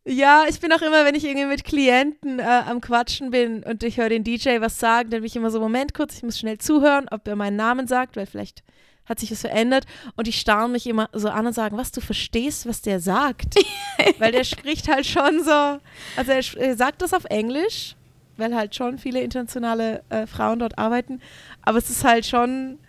Ja, 0.04 0.46
ich 0.48 0.58
bin 0.58 0.72
auch 0.72 0.82
immer, 0.82 1.04
wenn 1.04 1.14
ich 1.14 1.24
irgendwie 1.24 1.46
mit 1.46 1.62
Klienten 1.62 2.40
äh, 2.40 2.42
am 2.42 2.80
Quatschen 2.80 3.30
bin 3.30 3.62
und 3.62 3.84
ich 3.84 3.98
höre 3.98 4.08
den 4.08 4.24
DJ 4.24 4.58
was 4.58 4.80
sagen, 4.80 5.10
dann 5.10 5.20
bin 5.20 5.28
ich 5.28 5.36
immer 5.36 5.52
so, 5.52 5.60
Moment 5.60 5.94
kurz, 5.94 6.16
ich 6.16 6.24
muss 6.24 6.40
schnell 6.40 6.58
zuhören, 6.58 7.06
ob 7.12 7.28
er 7.28 7.36
meinen 7.36 7.54
Namen 7.54 7.86
sagt, 7.86 8.16
weil 8.16 8.26
vielleicht 8.26 8.64
hat 9.04 9.20
sich 9.20 9.30
was 9.30 9.42
verändert. 9.42 9.84
Und 10.16 10.26
die 10.26 10.32
starren 10.32 10.72
mich 10.72 10.88
immer 10.88 11.08
so 11.12 11.28
an 11.28 11.46
und 11.46 11.52
sagen, 11.52 11.76
was, 11.76 11.92
du 11.92 12.00
verstehst, 12.00 12.66
was 12.66 12.82
der 12.82 12.98
sagt? 12.98 13.54
weil 14.18 14.32
der 14.32 14.42
spricht 14.42 14.88
halt 14.88 15.06
schon 15.06 15.44
so, 15.44 15.78
also 16.16 16.32
er, 16.32 16.42
er 16.56 16.76
sagt 16.76 17.00
das 17.00 17.14
auf 17.14 17.26
Englisch, 17.26 17.94
weil 18.38 18.56
halt 18.56 18.74
schon 18.74 18.98
viele 18.98 19.20
internationale 19.20 20.02
äh, 20.08 20.26
Frauen 20.26 20.58
dort 20.58 20.78
arbeiten, 20.78 21.20
aber 21.62 21.78
es 21.78 21.88
ist 21.88 22.02
halt 22.02 22.26
schon, 22.26 22.80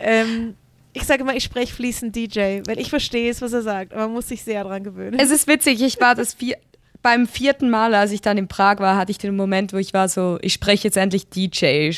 ähm, 0.00 0.54
ich 0.92 1.04
sage 1.04 1.22
immer, 1.22 1.34
ich 1.36 1.44
spreche 1.44 1.72
fließend 1.74 2.14
DJ, 2.16 2.60
weil 2.66 2.78
ich 2.78 2.90
verstehe 2.90 3.30
es, 3.30 3.40
was 3.42 3.52
er 3.52 3.62
sagt, 3.62 3.92
aber 3.92 4.02
man 4.02 4.12
muss 4.14 4.28
sich 4.28 4.42
sehr 4.42 4.64
dran 4.64 4.82
gewöhnen. 4.82 5.18
Es 5.20 5.30
ist 5.30 5.46
witzig, 5.46 5.80
ich 5.82 6.00
war 6.00 6.14
das 6.14 6.34
vier, 6.34 6.56
beim 7.02 7.26
vierten 7.26 7.70
Mal, 7.70 7.94
als 7.94 8.10
ich 8.12 8.20
dann 8.20 8.36
in 8.38 8.48
Prag 8.48 8.78
war, 8.78 8.96
hatte 8.96 9.10
ich 9.12 9.18
den 9.18 9.36
Moment, 9.36 9.72
wo 9.72 9.76
ich 9.78 9.94
war 9.94 10.08
so, 10.08 10.38
ich 10.42 10.52
spreche 10.52 10.88
jetzt 10.88 10.96
endlich 10.96 11.28
DJ. 11.30 11.92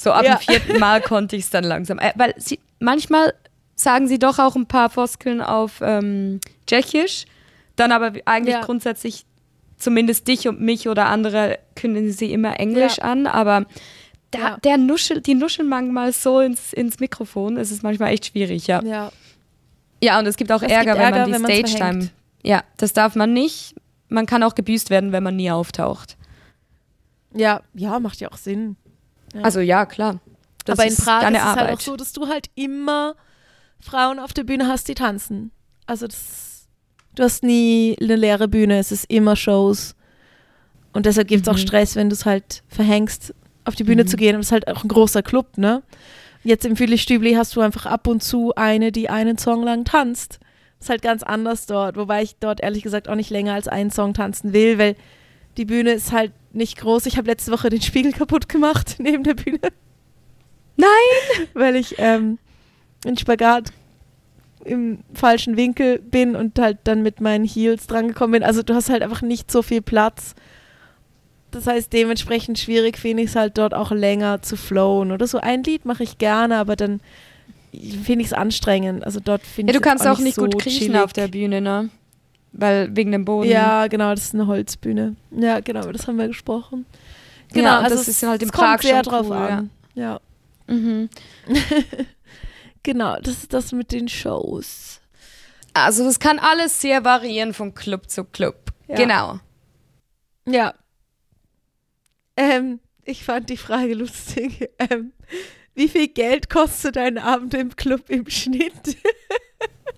So 0.00 0.12
ab 0.12 0.24
Ja. 0.24 0.34
dem 0.36 0.38
vierten 0.40 0.78
Mal 0.78 1.00
konnte 1.02 1.36
ich 1.36 1.44
es 1.44 1.50
dann 1.50 1.64
langsam. 1.64 1.98
Äh, 1.98 2.12
weil 2.16 2.34
sie, 2.38 2.58
manchmal 2.80 3.32
sagen 3.74 4.06
sie 4.08 4.18
doch 4.18 4.38
auch 4.38 4.56
ein 4.56 4.66
paar 4.66 4.90
Floskeln 4.90 5.40
auf 5.40 5.80
ähm, 5.80 6.40
Tschechisch, 6.66 7.24
dann 7.76 7.92
aber 7.92 8.12
eigentlich 8.24 8.54
Ja. 8.54 8.60
grundsätzlich 8.64 9.24
zumindest 9.76 10.26
dich 10.26 10.48
und 10.48 10.60
mich 10.60 10.88
oder 10.88 11.06
andere 11.06 11.60
können 11.76 12.10
sie 12.10 12.32
immer 12.32 12.58
Englisch 12.58 12.98
Ja. 12.98 13.04
an, 13.04 13.26
aber 13.28 13.66
da, 14.30 14.38
Ja. 14.38 14.56
der 14.58 14.76
nuschelt, 14.78 15.26
die 15.26 15.34
nuscheln 15.34 15.68
manchmal 15.68 16.12
so 16.12 16.40
ins, 16.40 16.72
ins 16.72 16.98
Mikrofon, 17.00 17.56
es 17.56 17.70
ist 17.70 17.82
manchmal 17.82 18.12
echt 18.12 18.26
schwierig, 18.26 18.66
ja. 18.66 18.82
ja. 18.82 19.10
Ja, 20.02 20.18
und 20.18 20.26
es 20.26 20.36
gibt 20.36 20.52
auch 20.52 20.62
Es 20.62 20.70
Ärger, 20.70 20.92
gibt 20.92 20.98
wenn 20.98 21.14
Ärger, 21.14 21.18
man 21.28 21.42
wenn 21.42 21.48
die 21.50 21.60
man's 21.62 21.70
Stage-Time. 21.72 22.10
Ja, 22.44 22.62
das 22.76 22.92
darf 22.92 23.16
man 23.16 23.32
nicht. 23.32 23.74
Man 24.08 24.26
kann 24.26 24.42
auch 24.42 24.54
gebüßt 24.54 24.90
werden, 24.90 25.10
wenn 25.12 25.22
man 25.22 25.36
nie 25.36 25.50
auftaucht. 25.50 26.16
Ja, 27.34 27.62
ja, 27.74 27.98
macht 28.00 28.20
ja 28.20 28.30
auch 28.30 28.36
Sinn. 28.36 28.76
Ja. 29.34 29.42
Also 29.42 29.60
ja, 29.60 29.86
klar. 29.86 30.20
Das 30.64 30.78
Aber 30.78 30.86
in 30.86 30.92
ist 30.92 31.04
Prag 31.04 31.22
ist 31.30 31.36
es 31.36 31.42
Arbeit. 31.42 31.66
halt 31.68 31.76
auch 31.76 31.80
so, 31.80 31.96
dass 31.96 32.12
du 32.12 32.28
halt 32.28 32.48
immer 32.54 33.14
Frauen 33.80 34.18
auf 34.18 34.32
der 34.32 34.44
Bühne 34.44 34.66
hast, 34.68 34.88
die 34.88 34.94
tanzen. 34.94 35.50
Also 35.86 36.06
das, 36.06 36.68
du 37.14 37.22
hast 37.22 37.42
nie 37.42 37.96
eine 38.00 38.16
leere 38.16 38.48
Bühne, 38.48 38.78
es 38.78 38.92
ist 38.92 39.04
immer 39.10 39.36
Shows. 39.36 39.94
Und 40.92 41.06
deshalb 41.06 41.28
gibt 41.28 41.42
es 41.42 41.48
auch 41.48 41.54
Mhm. 41.54 41.58
Stress, 41.66 41.96
wenn 41.96 42.08
du 42.08 42.14
es 42.14 42.24
halt 42.24 42.62
verhängst, 42.68 43.34
auf 43.68 43.74
die 43.74 43.84
Bühne 43.84 44.04
Mhm. 44.04 44.08
zu 44.08 44.16
gehen. 44.16 44.34
Und 44.34 44.40
es 44.40 44.48
ist 44.48 44.52
halt 44.52 44.68
auch 44.68 44.84
ein 44.84 44.88
großer 44.88 45.22
Club, 45.22 45.56
ne? 45.58 45.82
Jetzt 46.44 46.64
im 46.64 46.76
Philly-Stübli 46.76 47.34
hast 47.34 47.54
du 47.56 47.60
einfach 47.60 47.86
ab 47.86 48.06
und 48.06 48.22
zu 48.22 48.54
eine, 48.54 48.92
die 48.92 49.08
einen 49.10 49.38
Song 49.38 49.62
lang 49.62 49.84
tanzt. 49.84 50.38
Das 50.78 50.86
ist 50.86 50.90
halt 50.90 51.02
ganz 51.02 51.22
anders 51.22 51.66
dort, 51.66 51.96
wobei 51.96 52.22
ich 52.22 52.36
dort 52.38 52.60
ehrlich 52.60 52.82
gesagt 52.82 53.08
auch 53.08 53.16
nicht 53.16 53.30
länger 53.30 53.54
als 53.54 53.66
einen 53.68 53.90
Song 53.90 54.14
tanzen 54.14 54.52
will, 54.52 54.78
weil 54.78 54.94
die 55.56 55.64
Bühne 55.64 55.90
ist 55.92 56.12
halt 56.12 56.32
nicht 56.52 56.78
groß. 56.78 57.06
Ich 57.06 57.16
habe 57.18 57.26
letzte 57.28 57.50
Woche 57.50 57.68
den 57.68 57.82
Spiegel 57.82 58.12
kaputt 58.12 58.48
gemacht 58.48 58.96
neben 58.98 59.24
der 59.24 59.34
Bühne 59.34 59.58
Nein! 60.76 60.86
weil 61.54 61.74
ich 61.76 61.96
ähm, 61.98 62.38
in 63.04 63.16
Spagat 63.16 63.72
im 64.64 64.98
falschen 65.14 65.56
Winkel 65.56 65.98
bin 65.98 66.36
und 66.36 66.58
halt 66.58 66.78
dann 66.84 67.02
mit 67.02 67.20
meinen 67.20 67.44
Heels 67.44 67.86
drangekommen 67.86 68.32
bin. 68.40 68.42
Also 68.44 68.62
du 68.62 68.74
hast 68.74 68.90
halt 68.90 69.02
einfach 69.02 69.22
nicht 69.22 69.50
so 69.50 69.62
viel 69.62 69.82
Platz. 69.82 70.34
Das 71.58 71.66
heißt, 71.66 71.92
dementsprechend 71.92 72.58
schwierig 72.58 72.98
finde 72.98 73.24
ich 73.24 73.30
es 73.30 73.36
halt 73.36 73.58
dort 73.58 73.74
auch 73.74 73.90
länger 73.90 74.42
zu 74.42 74.56
flowen. 74.56 75.10
Oder 75.10 75.26
so 75.26 75.38
ein 75.38 75.64
Lied 75.64 75.84
mache 75.84 76.04
ich 76.04 76.18
gerne, 76.18 76.56
aber 76.58 76.76
dann 76.76 77.00
finde 77.72 78.20
ich 78.22 78.28
es 78.28 78.32
anstrengend. 78.32 79.04
Also 79.04 79.18
dort 79.18 79.42
finde 79.42 79.72
Ja, 79.72 79.76
ich 79.76 79.82
du 79.82 79.88
kannst 79.88 80.06
auch 80.06 80.18
nicht 80.20 80.36
so 80.36 80.42
gut 80.42 80.58
kriechen 80.62 80.78
chillig. 80.86 81.00
auf 81.00 81.12
der 81.12 81.26
Bühne, 81.28 81.60
ne? 81.60 81.90
Weil 82.52 82.94
wegen 82.96 83.10
dem 83.12 83.24
Boden. 83.24 83.50
Ja, 83.50 83.88
genau, 83.88 84.10
das 84.10 84.24
ist 84.26 84.34
eine 84.34 84.46
Holzbühne. 84.46 85.16
Ja, 85.32 85.60
genau, 85.60 85.90
das 85.92 86.06
haben 86.06 86.16
wir 86.18 86.28
gesprochen. 86.28 86.86
Genau, 87.52 87.68
Ja, 87.68 87.78
also 87.80 87.96
das 87.96 88.02
es- 88.02 88.08
ist 88.22 88.22
halt 88.28 88.42
in 88.42 88.48
es 88.48 88.52
kommt 88.52 88.68
Prag 88.68 88.82
sehr 88.82 89.02
drauf 89.02 89.26
cool, 89.28 89.36
an. 89.36 89.70
ja. 89.94 90.20
Mhm. 90.68 91.08
Genau, 92.84 93.16
das 93.16 93.34
ist 93.38 93.52
das 93.52 93.72
mit 93.72 93.92
den 93.92 94.08
Shows. 94.08 95.00
Also 95.74 96.04
das 96.04 96.20
kann 96.20 96.38
alles 96.38 96.80
sehr 96.80 97.04
variieren 97.04 97.52
von 97.52 97.74
Club 97.74 98.08
zu 98.08 98.24
Club. 98.24 98.72
Ja. 98.86 98.94
Genau. 98.96 99.40
Ja. 100.48 100.72
Ähm, 102.38 102.78
ich 103.04 103.24
fand 103.24 103.50
die 103.50 103.56
Frage 103.56 103.94
lustig. 103.94 104.70
Ähm, 104.90 105.12
wie 105.74 105.88
viel 105.88 106.08
Geld 106.08 106.48
kostet 106.48 106.96
ein 106.96 107.18
Abend 107.18 107.52
im 107.54 107.74
Club 107.74 108.08
im 108.08 108.30
Schnitt? 108.30 108.96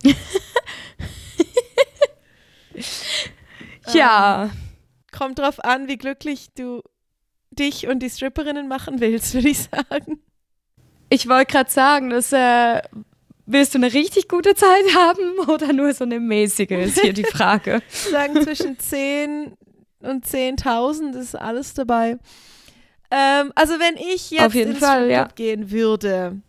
Ja. 3.92 4.50
Kommt 5.12 5.38
drauf 5.38 5.62
an, 5.64 5.88
wie 5.88 5.96
glücklich 5.98 6.48
du 6.54 6.82
dich 7.50 7.88
und 7.88 7.98
die 8.00 8.08
Stripperinnen 8.08 8.68
machen 8.68 9.00
willst, 9.00 9.34
würde 9.34 9.48
ich 9.48 9.58
sagen. 9.64 10.22
Ich 11.08 11.28
wollte 11.28 11.52
gerade 11.52 11.70
sagen, 11.70 12.10
dass 12.10 12.32
äh, 12.32 12.80
willst 13.46 13.74
du 13.74 13.78
eine 13.78 13.92
richtig 13.92 14.28
gute 14.28 14.54
Zeit 14.54 14.94
haben 14.96 15.38
oder 15.48 15.72
nur 15.72 15.92
so 15.92 16.04
eine 16.04 16.20
mäßige, 16.20 16.70
ist 16.70 17.00
hier 17.00 17.12
die 17.12 17.24
Frage. 17.32 17.82
sagen 17.88 18.40
zwischen 18.42 18.78
10 18.78 19.56
und 20.00 20.26
10.000 20.26 21.18
ist 21.18 21.34
alles 21.34 21.74
dabei. 21.74 22.18
Ähm, 23.10 23.52
also 23.54 23.74
wenn 23.74 23.96
ich 23.96 24.30
jetzt 24.30 24.54
ins 24.54 24.78
Fall, 24.78 25.10
ja. 25.10 25.28
gehen 25.34 25.70
würde, 25.70 26.40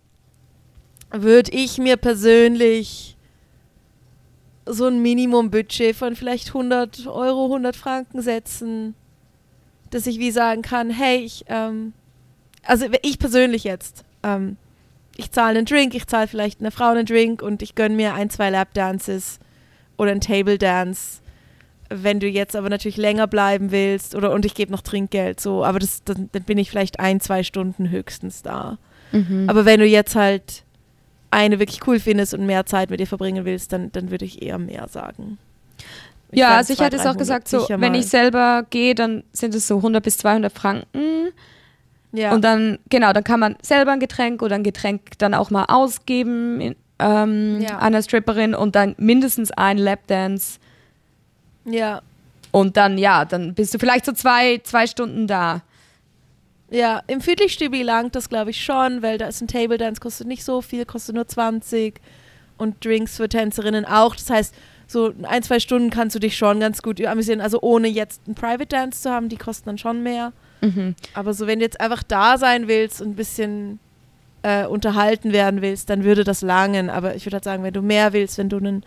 würde 1.11 1.51
ich 1.51 1.77
mir 1.77 1.97
persönlich 1.97 3.17
so 4.65 4.87
ein 4.87 5.01
Minimumbudget 5.01 5.95
von 5.95 6.15
vielleicht 6.15 6.49
100 6.49 7.07
Euro, 7.07 7.45
100 7.45 7.75
Franken 7.75 8.21
setzen, 8.21 8.95
dass 9.89 10.07
ich 10.07 10.19
wie 10.19 10.31
sagen 10.31 10.61
kann, 10.61 10.89
hey, 10.89 11.17
ich, 11.17 11.45
ähm, 11.47 11.93
also 12.63 12.85
ich 13.01 13.19
persönlich 13.19 13.63
jetzt, 13.63 14.05
ähm, 14.23 14.57
ich 15.17 15.31
zahle 15.31 15.57
einen 15.57 15.65
Drink, 15.65 15.93
ich 15.95 16.07
zahle 16.07 16.27
vielleicht 16.27 16.61
einer 16.61 16.71
Frau 16.71 16.89
einen 16.89 17.05
Drink 17.05 17.41
und 17.41 17.61
ich 17.61 17.75
gönne 17.75 17.95
mir 17.95 18.13
ein, 18.13 18.29
zwei 18.29 18.49
Lapdances 18.49 19.39
oder 19.97 20.11
ein 20.11 20.21
Table 20.21 20.57
Dance. 20.57 21.21
Wenn 21.93 22.19
du 22.19 22.27
jetzt 22.27 22.55
aber 22.55 22.69
natürlich 22.69 22.97
länger 22.97 23.27
bleiben 23.27 23.71
willst 23.71 24.15
oder 24.15 24.31
und 24.31 24.45
ich 24.45 24.55
gebe 24.55 24.71
noch 24.71 24.81
Trinkgeld, 24.81 25.39
so, 25.39 25.65
aber 25.65 25.79
das, 25.79 26.03
dann, 26.03 26.29
dann 26.31 26.43
bin 26.43 26.57
ich 26.57 26.69
vielleicht 26.69 26.99
ein, 26.99 27.19
zwei 27.19 27.43
Stunden 27.43 27.89
höchstens 27.89 28.41
da. 28.41 28.77
Mhm. 29.11 29.45
Aber 29.49 29.65
wenn 29.65 29.79
du 29.79 29.85
jetzt 29.85 30.15
halt 30.15 30.63
eine 31.31 31.59
wirklich 31.59 31.85
cool 31.87 31.99
findest 31.99 32.33
und 32.33 32.45
mehr 32.45 32.65
Zeit 32.65 32.89
mit 32.89 32.99
ihr 32.99 33.07
verbringen 33.07 33.45
willst, 33.45 33.73
dann, 33.73 33.91
dann 33.91 34.11
würde 34.11 34.25
ich 34.25 34.41
eher 34.41 34.57
mehr 34.57 34.87
sagen. 34.87 35.37
Ich 36.31 36.39
ja, 36.39 36.55
also 36.57 36.71
ich 36.73 36.77
200, 36.79 36.93
hatte 36.93 36.95
es 36.95 37.01
auch 37.01 37.15
300 37.15 37.17
gesagt, 37.17 37.47
so, 37.49 37.69
wenn 37.69 37.91
mal. 37.91 37.99
ich 37.99 38.07
selber 38.07 38.65
gehe, 38.69 38.95
dann 38.95 39.23
sind 39.33 39.53
es 39.53 39.67
so 39.67 39.77
100 39.77 40.03
bis 40.03 40.17
200 40.17 40.51
Franken. 40.51 41.31
ja. 42.13 42.33
Und 42.33 42.43
dann, 42.43 42.79
genau, 42.89 43.11
dann 43.11 43.23
kann 43.23 43.39
man 43.39 43.55
selber 43.61 43.91
ein 43.91 43.99
Getränk 43.99 44.41
oder 44.41 44.55
ein 44.55 44.63
Getränk 44.63 45.17
dann 45.17 45.33
auch 45.33 45.49
mal 45.49 45.65
ausgeben 45.67 46.75
ähm, 46.99 47.61
Ja. 47.61 47.79
einer 47.79 48.01
Stripperin 48.01 48.53
und 48.53 48.75
dann 48.75 48.95
mindestens 48.97 49.51
ein 49.51 49.77
Lapdance. 49.77 50.59
Ja. 51.65 52.01
Und 52.51 52.75
dann, 52.77 52.97
ja, 52.97 53.25
dann 53.25 53.53
bist 53.53 53.73
du 53.73 53.79
vielleicht 53.79 54.05
so 54.05 54.11
zwei, 54.11 54.59
zwei 54.63 54.87
Stunden 54.87 55.27
da. 55.27 55.61
Ja, 56.69 57.01
im 57.07 57.21
Viertelstübi 57.21 57.83
langt 57.83 58.15
das, 58.15 58.29
glaube 58.29 58.51
ich, 58.51 58.63
schon, 58.63 59.01
weil 59.01 59.17
da 59.17 59.27
ist 59.27 59.41
ein 59.41 59.47
Table 59.47 59.77
Dance, 59.77 59.99
kostet 59.99 60.27
nicht 60.27 60.43
so 60.43 60.61
viel, 60.61 60.85
kostet 60.85 61.15
nur 61.15 61.27
20 61.27 61.99
und 62.57 62.83
Drinks 62.83 63.17
für 63.17 63.27
Tänzerinnen 63.27 63.85
auch. 63.85 64.15
Das 64.15 64.29
heißt, 64.29 64.55
so 64.87 65.13
ein, 65.23 65.43
zwei 65.43 65.59
Stunden 65.59 65.89
kannst 65.89 66.15
du 66.15 66.19
dich 66.19 66.37
schon 66.37 66.59
ganz 66.59 66.81
gut 66.81 67.03
amüsieren. 67.05 67.41
Also 67.41 67.59
ohne 67.61 67.87
jetzt 67.87 68.21
einen 68.25 68.35
Private 68.35 68.67
Dance 68.67 69.01
zu 69.01 69.09
haben, 69.09 69.29
die 69.29 69.37
kosten 69.37 69.67
dann 69.67 69.77
schon 69.77 70.03
mehr. 70.03 70.33
Mhm. 70.61 70.95
Aber 71.13 71.33
so, 71.33 71.47
wenn 71.47 71.59
du 71.59 71.65
jetzt 71.65 71.79
einfach 71.79 72.03
da 72.03 72.37
sein 72.37 72.67
willst 72.67 73.01
und 73.01 73.09
ein 73.09 73.15
bisschen 73.15 73.79
äh, 74.43 74.65
unterhalten 74.65 75.33
werden 75.33 75.61
willst, 75.61 75.89
dann 75.89 76.03
würde 76.03 76.23
das 76.23 76.41
langen. 76.41 76.89
Aber 76.89 77.15
ich 77.15 77.25
würde 77.25 77.35
halt 77.35 77.43
sagen, 77.43 77.63
wenn 77.63 77.73
du 77.73 77.81
mehr 77.81 78.13
willst, 78.13 78.37
wenn 78.37 78.49
du 78.49 78.57
einen, 78.57 78.83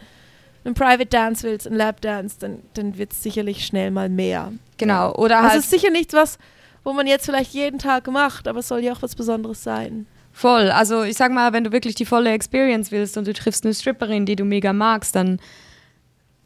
einen 0.65 0.75
Private 0.75 1.07
Dance 1.07 1.43
willst, 1.47 1.67
einen 1.67 1.77
Lap 1.77 2.01
Dance, 2.01 2.37
dann, 2.41 2.63
dann 2.75 2.97
wird 2.99 3.13
es 3.13 3.23
sicherlich 3.23 3.67
schnell 3.67 3.91
mal 3.91 4.09
mehr. 4.09 4.53
Genau. 4.79 5.13
Oder 5.15 5.37
Also 5.39 5.49
halt 5.51 5.59
es 5.59 5.65
ist 5.65 5.71
sicher 5.71 5.91
nichts, 5.91 6.15
was, 6.15 6.39
wo 6.85 6.93
man 6.93 7.07
jetzt 7.07 7.27
vielleicht 7.27 7.53
jeden 7.53 7.79
Tag 7.79 8.07
macht, 8.09 8.49
aber 8.49 8.61
es 8.61 8.69
soll 8.69 8.81
ja 8.81 8.93
auch 8.93 9.03
was 9.03 9.15
Besonderes 9.15 9.63
sein. 9.63 10.07
voll. 10.33 10.71
Also 10.71 11.03
ich 11.03 11.17
sag 11.17 11.33
mal, 11.33 11.53
wenn 11.53 11.65
du 11.65 11.73
wirklich 11.73 11.95
die 11.95 12.07
volle 12.07 12.31
Experience 12.33 12.91
willst 12.91 13.17
und 13.17 13.27
du 13.27 13.33
triffst 13.33 13.65
eine 13.65 13.75
Stripperin, 13.75 14.27
die 14.27 14.37
du 14.37 14.45
mega 14.45 14.73
magst, 14.73 15.15
dann 15.15 15.39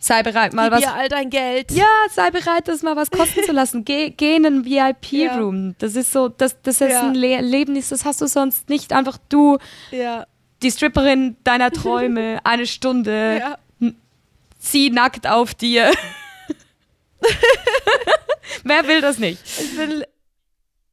sei 0.01 0.23
bereit, 0.23 0.53
mal 0.53 0.65
Gib 0.71 0.75
was. 0.79 0.83
ihr 0.83 0.95
all 0.95 1.09
dein 1.09 1.29
Geld. 1.31 1.73
Ja, 1.73 1.87
sei 2.11 2.31
bereit, 2.31 2.69
das 2.69 2.83
mal 2.83 2.95
was 2.97 3.11
kosten 3.11 3.43
zu 3.45 3.53
lassen. 3.61 3.85
Geh, 3.85 4.11
geh 4.11 4.37
in 4.37 4.47
einen 4.47 4.65
VIP-Room. 4.65 5.75
Das 5.79 5.97
ist 5.97 6.13
so, 6.13 6.29
das, 6.29 6.61
das 6.63 6.81
ist 6.81 6.91
Ja. 6.93 7.09
ein 7.09 7.15
Le 7.15 7.33
Erlebnis, 7.33 7.89
das 7.89 8.05
hast 8.05 8.21
du 8.21 8.27
sonst 8.27 8.69
nicht. 8.69 8.93
Einfach 8.93 9.19
du, 9.29 9.59
Ja. 9.91 10.25
die 10.63 10.71
Stripperin 10.71 11.37
deiner 11.45 11.71
Träume, 11.73 12.39
eine 12.45 12.67
Stunde, 12.67 13.39
ja. 13.41 13.59
Sie 14.71 14.91
nackt 14.91 15.27
auf 15.27 15.55
dir. 15.55 15.91
Wer 18.65 18.87
will 18.87 19.01
das 19.01 19.19
nicht? 19.19 19.41
Ich 19.59 19.77
bin 19.77 20.05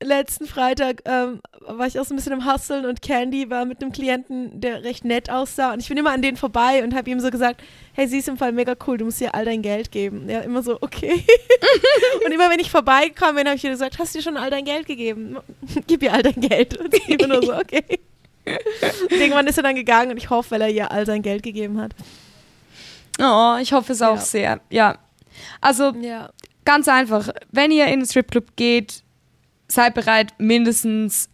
letzten 0.02 0.46
Freitag 0.46 1.02
ähm, 1.06 1.42
war 1.62 1.88
ich 1.88 2.00
auch 2.00 2.06
so 2.06 2.14
ein 2.14 2.18
bisschen 2.18 2.34
im 2.34 2.46
Hustlen 2.46 2.86
und 2.86 3.02
Candy 3.02 3.50
war 3.50 3.66
mit 3.66 3.82
einem 3.82 3.92
Klienten, 3.92 4.60
der 4.60 4.84
recht 4.84 5.06
nett 5.06 5.30
aussah 5.30 5.74
und 5.74 5.80
ich 5.80 5.88
bin 5.88 5.98
immer 5.98 6.12
an 6.12 6.22
denen 6.22 6.38
vorbei 6.38 6.84
und 6.84 6.94
habe 6.94 7.10
ihm 7.10 7.20
so 7.20 7.30
gesagt, 7.30 7.62
hey, 7.94 8.08
sie 8.08 8.20
ist 8.20 8.28
im 8.28 8.38
Fall 8.38 8.52
mega 8.52 8.76
cool, 8.86 8.98
du 8.98 9.06
musst 9.06 9.22
ihr 9.22 9.34
all 9.34 9.46
dein 9.46 9.62
Geld 9.62 9.92
geben. 9.92 10.30
Ja, 10.30 10.42
immer 10.42 10.64
so, 10.64 10.78
okay. 10.82 11.14
und 12.26 12.32
immer 12.32 12.50
wenn 12.50 12.60
ich 12.60 12.70
vorbeigekommen 12.70 13.36
bin, 13.36 13.48
habe 13.48 13.56
ich 13.56 13.64
ihr 13.64 13.72
gesagt, 13.72 14.00
hast 14.00 14.14
du 14.14 14.20
dir 14.20 14.24
schon 14.24 14.38
all 14.38 14.50
dein 14.50 14.66
Geld 14.66 14.86
gegeben? 14.86 15.38
Gib 15.88 16.04
ihr 16.04 16.14
all 16.14 16.24
dein 16.24 16.40
Geld. 16.42 16.78
Und 16.78 16.94
sie 16.94 17.14
immer 17.14 17.28
nur 17.28 17.44
so, 17.44 17.56
okay. 17.56 18.00
Und 18.46 19.12
irgendwann 19.12 19.48
ist 19.48 19.58
er 19.58 19.64
dann 19.64 19.76
gegangen 19.76 20.12
und 20.12 20.18
ich 20.18 20.30
hoffe, 20.30 20.52
weil 20.52 20.62
er 20.62 20.70
ihr 20.70 20.92
all 20.92 21.06
sein 21.06 21.22
Geld 21.22 21.42
gegeben 21.42 21.82
hat. 21.82 21.94
Oh, 23.20 23.56
ich 23.62 23.72
hoffe 23.74 23.94
es 23.94 24.02
auch 24.02 24.16
Ja. 24.16 24.22
sehr. 24.22 24.60
Ja. 24.70 24.98
Also 25.62 25.94
Ja. 25.96 26.30
ganz 26.66 26.88
einfach, 26.88 27.30
wenn 27.52 27.72
ihr 27.72 27.86
in 27.88 28.02
den 28.02 28.06
Stripclub 28.06 28.56
geht, 28.56 29.04
seid 29.68 29.94
bereit, 29.94 30.34
mindestens 30.38 31.30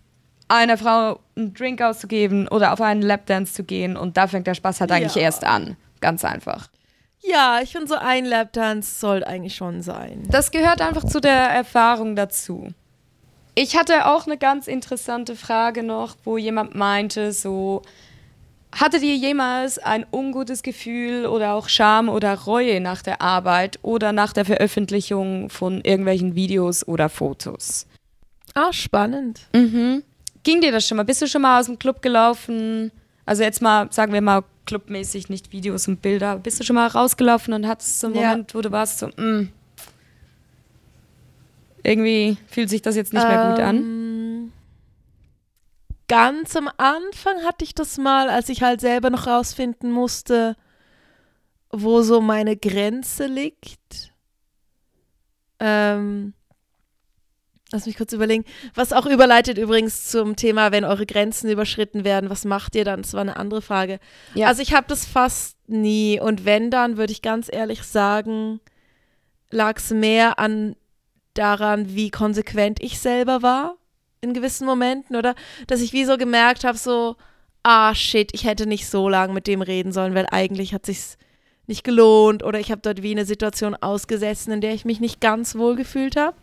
einer 0.48 0.78
Frau 0.78 1.20
einen 1.36 1.54
Drink 1.54 1.82
auszugeben 1.82 2.48
oder 2.48 2.74
auf 2.74 2.82
einen 2.82 3.02
Lapdance 3.02 3.54
zu 3.54 3.64
gehen 3.64 3.96
und 3.98 4.18
da 4.18 4.28
fängt 4.28 4.48
der 4.48 4.54
Spaß 4.56 4.82
halt 4.82 4.92
eigentlich 4.92 5.16
Ja. 5.16 5.22
erst 5.24 5.44
an. 5.44 5.78
Ganz 6.02 6.26
einfach. 6.26 6.68
Ja, 7.24 7.60
ich 7.62 7.72
finde 7.72 7.88
so 7.88 7.96
ein 7.96 8.26
Lapdance 8.26 9.00
sollte 9.00 9.28
eigentlich 9.28 9.56
schon 9.56 9.82
sein. 9.82 10.24
Das 10.30 10.52
gehört 10.52 10.82
einfach 10.82 11.04
zu 11.06 11.20
der 11.22 11.50
Erfahrung 11.52 12.16
dazu. 12.16 12.70
Ich 13.54 13.76
hatte 13.78 14.08
auch 14.08 14.26
eine 14.26 14.38
ganz 14.38 14.68
interessante 14.68 15.36
Frage 15.36 15.84
noch, 15.84 16.16
wo 16.24 16.38
jemand 16.38 16.74
meinte, 16.74 17.32
so, 17.32 17.82
hattet 18.74 19.04
ihr 19.04 19.16
jemals 19.16 19.80
ein 19.80 20.06
ungutes 20.12 20.64
Gefühl 20.64 21.26
oder 21.26 21.54
auch 21.54 21.68
Scham 21.70 22.10
oder 22.10 22.34
Reue 22.36 22.80
nach 22.80 23.02
der 23.02 23.22
Arbeit 23.22 23.80
oder 23.82 24.12
nach 24.12 24.34
der 24.34 24.46
Veröffentlichung 24.46 25.50
von 25.50 25.82
irgendwelchen 25.82 26.36
Videos 26.36 26.88
oder 26.88 27.10
Fotos? 27.10 27.88
Ah, 28.54 28.72
spannend. 28.72 29.42
Mhm. 29.54 30.04
Ging 30.44 30.62
dir 30.62 30.72
das 30.72 30.88
schon 30.88 30.98
mal? 30.98 31.04
Bist 31.04 31.22
du 31.22 31.28
schon 31.28 31.42
mal 31.42 31.60
aus 31.60 31.68
dem 31.68 31.78
Club 31.80 32.02
gelaufen? 32.02 32.92
Also 33.26 33.44
jetzt 33.44 33.62
mal, 33.62 33.92
sagen 33.92 34.14
wir 34.14 34.22
mal, 34.22 34.44
clubmäßig, 34.66 35.30
nicht 35.30 35.52
Videos 35.52 35.88
und 35.88 36.02
Bilder. 36.02 36.38
Bist 36.38 36.60
du 36.60 36.64
schon 36.64 36.76
mal 36.76 36.88
rausgelaufen 36.88 37.54
und 37.54 37.68
hattest 37.68 38.00
so 38.00 38.08
einen 38.08 38.16
Ja. 38.16 38.30
Moment, 38.30 38.56
wo 38.56 38.62
du 38.62 38.72
warst 38.72 39.00
so, 39.00 39.08
mm, 39.08 39.50
irgendwie 41.84 42.38
fühlt 42.48 42.70
sich 42.70 42.82
das 42.82 42.96
jetzt 42.96 43.14
nicht 43.14 43.28
mehr 43.28 43.50
gut 43.50 43.60
an? 43.60 43.76
Ganz 46.12 46.58
am 46.58 46.70
Anfang 46.76 47.42
hatte 47.46 47.64
ich 47.64 47.74
das 47.74 47.98
mal, 47.98 48.30
als 48.30 48.50
ich 48.50 48.62
halt 48.62 48.82
selber 48.82 49.10
noch 49.10 49.28
rausfinden 49.28 49.94
musste, 49.94 50.58
wo 51.70 52.02
so 52.02 52.20
meine 52.20 52.58
Grenze 52.58 53.28
liegt. 53.28 54.12
Ähm, 55.62 56.34
lass 57.72 57.86
mich 57.86 57.96
kurz 57.96 58.12
überlegen. 58.12 58.44
Was 58.76 58.92
auch 58.92 59.06
überleitet 59.06 59.58
übrigens 59.58 60.10
zum 60.12 60.36
Thema, 60.36 60.74
wenn 60.74 60.84
eure 60.84 61.06
Grenzen 61.06 61.50
überschritten 61.50 62.04
werden, 62.04 62.30
was 62.30 62.44
macht 62.44 62.76
ihr 62.76 62.84
dann? 62.84 63.04
Das 63.04 63.14
war 63.14 63.22
eine 63.22 63.38
andere 63.38 63.62
Frage. 63.62 64.02
Ja. 64.36 64.48
Also 64.48 64.62
ich 64.62 64.74
habe 64.74 64.88
das 64.90 65.06
fast 65.06 65.56
nie 65.70 66.20
und 66.20 66.44
wenn 66.44 66.70
dann, 66.72 66.98
würde 66.98 67.14
ich 67.14 67.22
ganz 67.22 67.48
ehrlich 67.50 67.84
sagen, 67.84 68.60
lag 69.50 69.78
es 69.78 69.92
mehr 69.92 70.40
an 70.40 70.76
daran, 71.36 71.96
wie 71.96 72.12
konsequent 72.12 72.84
ich 72.84 73.00
selber 73.00 73.42
war 73.42 73.78
in 74.22 74.34
gewissen 74.34 74.66
Momenten 74.66 75.16
oder 75.16 75.36
dass 75.68 75.82
ich 75.82 75.94
wie 75.94 76.06
so 76.06 76.18
gemerkt 76.18 76.64
habe, 76.64 76.78
so, 76.78 77.16
ah 77.64 77.94
shit, 77.96 78.32
ich 78.34 78.46
hätte 78.46 78.66
nicht 78.68 78.88
so 78.88 79.10
lange 79.10 79.34
mit 79.34 79.48
dem 79.48 79.62
reden 79.62 79.92
sollen, 79.92 80.16
weil 80.16 80.28
eigentlich 80.32 80.74
hat 80.74 80.86
sich's 80.86 81.18
nicht 81.68 81.84
gelohnt 81.84 82.44
oder 82.44 82.60
ich 82.60 82.72
habe 82.72 82.82
dort 82.82 83.02
wie 83.02 83.12
eine 83.12 83.26
Situation 83.26 83.76
ausgesessen, 83.76 84.52
in 84.54 84.62
der 84.62 84.74
ich 84.74 84.86
mich 84.86 85.00
nicht 85.00 85.22
ganz 85.22 85.56
wohl 85.56 85.76
gefühlt 85.76 86.16
habe. 86.16 86.36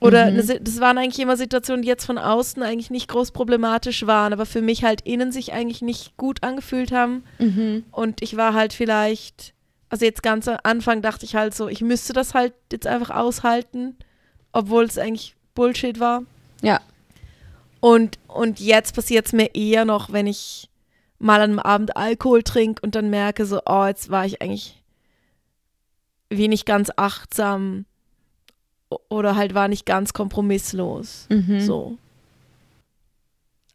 Oder 0.00 0.30
Mhm. 0.30 0.40
eine 0.40 0.60
das 0.60 0.80
waren 0.80 0.98
eigentlich 0.98 1.20
immer 1.20 1.36
Situationen, 1.36 1.82
die 1.82 1.88
jetzt 1.88 2.04
von 2.04 2.18
außen 2.18 2.62
eigentlich 2.62 2.90
nicht 2.90 3.08
groß 3.08 3.30
problematisch 3.30 4.04
waren, 4.06 4.32
aber 4.32 4.46
für 4.46 4.60
mich 4.60 4.82
halt 4.82 5.00
innen 5.02 5.30
sich 5.30 5.52
eigentlich 5.52 5.80
nicht 5.82 6.16
gut 6.16 6.42
angefühlt 6.42 6.90
haben. 6.90 7.22
Mhm. 7.38 7.84
Und 7.92 8.20
ich 8.20 8.36
war 8.36 8.52
halt 8.52 8.72
vielleicht, 8.72 9.54
also 9.88 10.04
jetzt 10.04 10.24
ganz 10.24 10.48
am 10.48 10.58
Anfang 10.64 11.02
dachte 11.02 11.24
ich 11.24 11.36
halt 11.36 11.54
so, 11.54 11.68
ich 11.68 11.80
müsste 11.82 12.12
das 12.12 12.34
halt 12.34 12.52
jetzt 12.72 12.86
einfach 12.88 13.10
aushalten, 13.10 13.96
obwohl 14.52 14.84
es 14.84 14.98
eigentlich 14.98 15.36
Bullshit 15.54 16.00
war. 16.00 16.24
Ja. 16.62 16.80
Und, 17.80 18.18
und 18.28 18.60
jetzt 18.60 18.94
passiert 18.94 19.26
es 19.26 19.32
mir 19.32 19.54
eher 19.54 19.84
noch, 19.84 20.12
wenn 20.12 20.26
ich 20.26 20.70
mal 21.18 21.40
an 21.40 21.50
einem 21.50 21.58
Abend 21.58 21.96
Alkohol 21.96 22.42
trinke 22.42 22.80
und 22.82 22.94
dann 22.94 23.10
merke 23.10 23.44
so, 23.46 23.60
oh, 23.66 23.86
jetzt 23.86 24.10
war 24.10 24.24
ich 24.24 24.40
eigentlich 24.40 24.82
wenig 26.30 26.64
ganz 26.64 26.90
achtsam 26.96 27.84
oder 29.08 29.36
halt 29.36 29.54
war 29.54 29.68
nicht 29.68 29.86
ganz 29.86 30.12
kompromisslos. 30.12 31.26
Mhm. 31.28 31.60
So. 31.60 31.98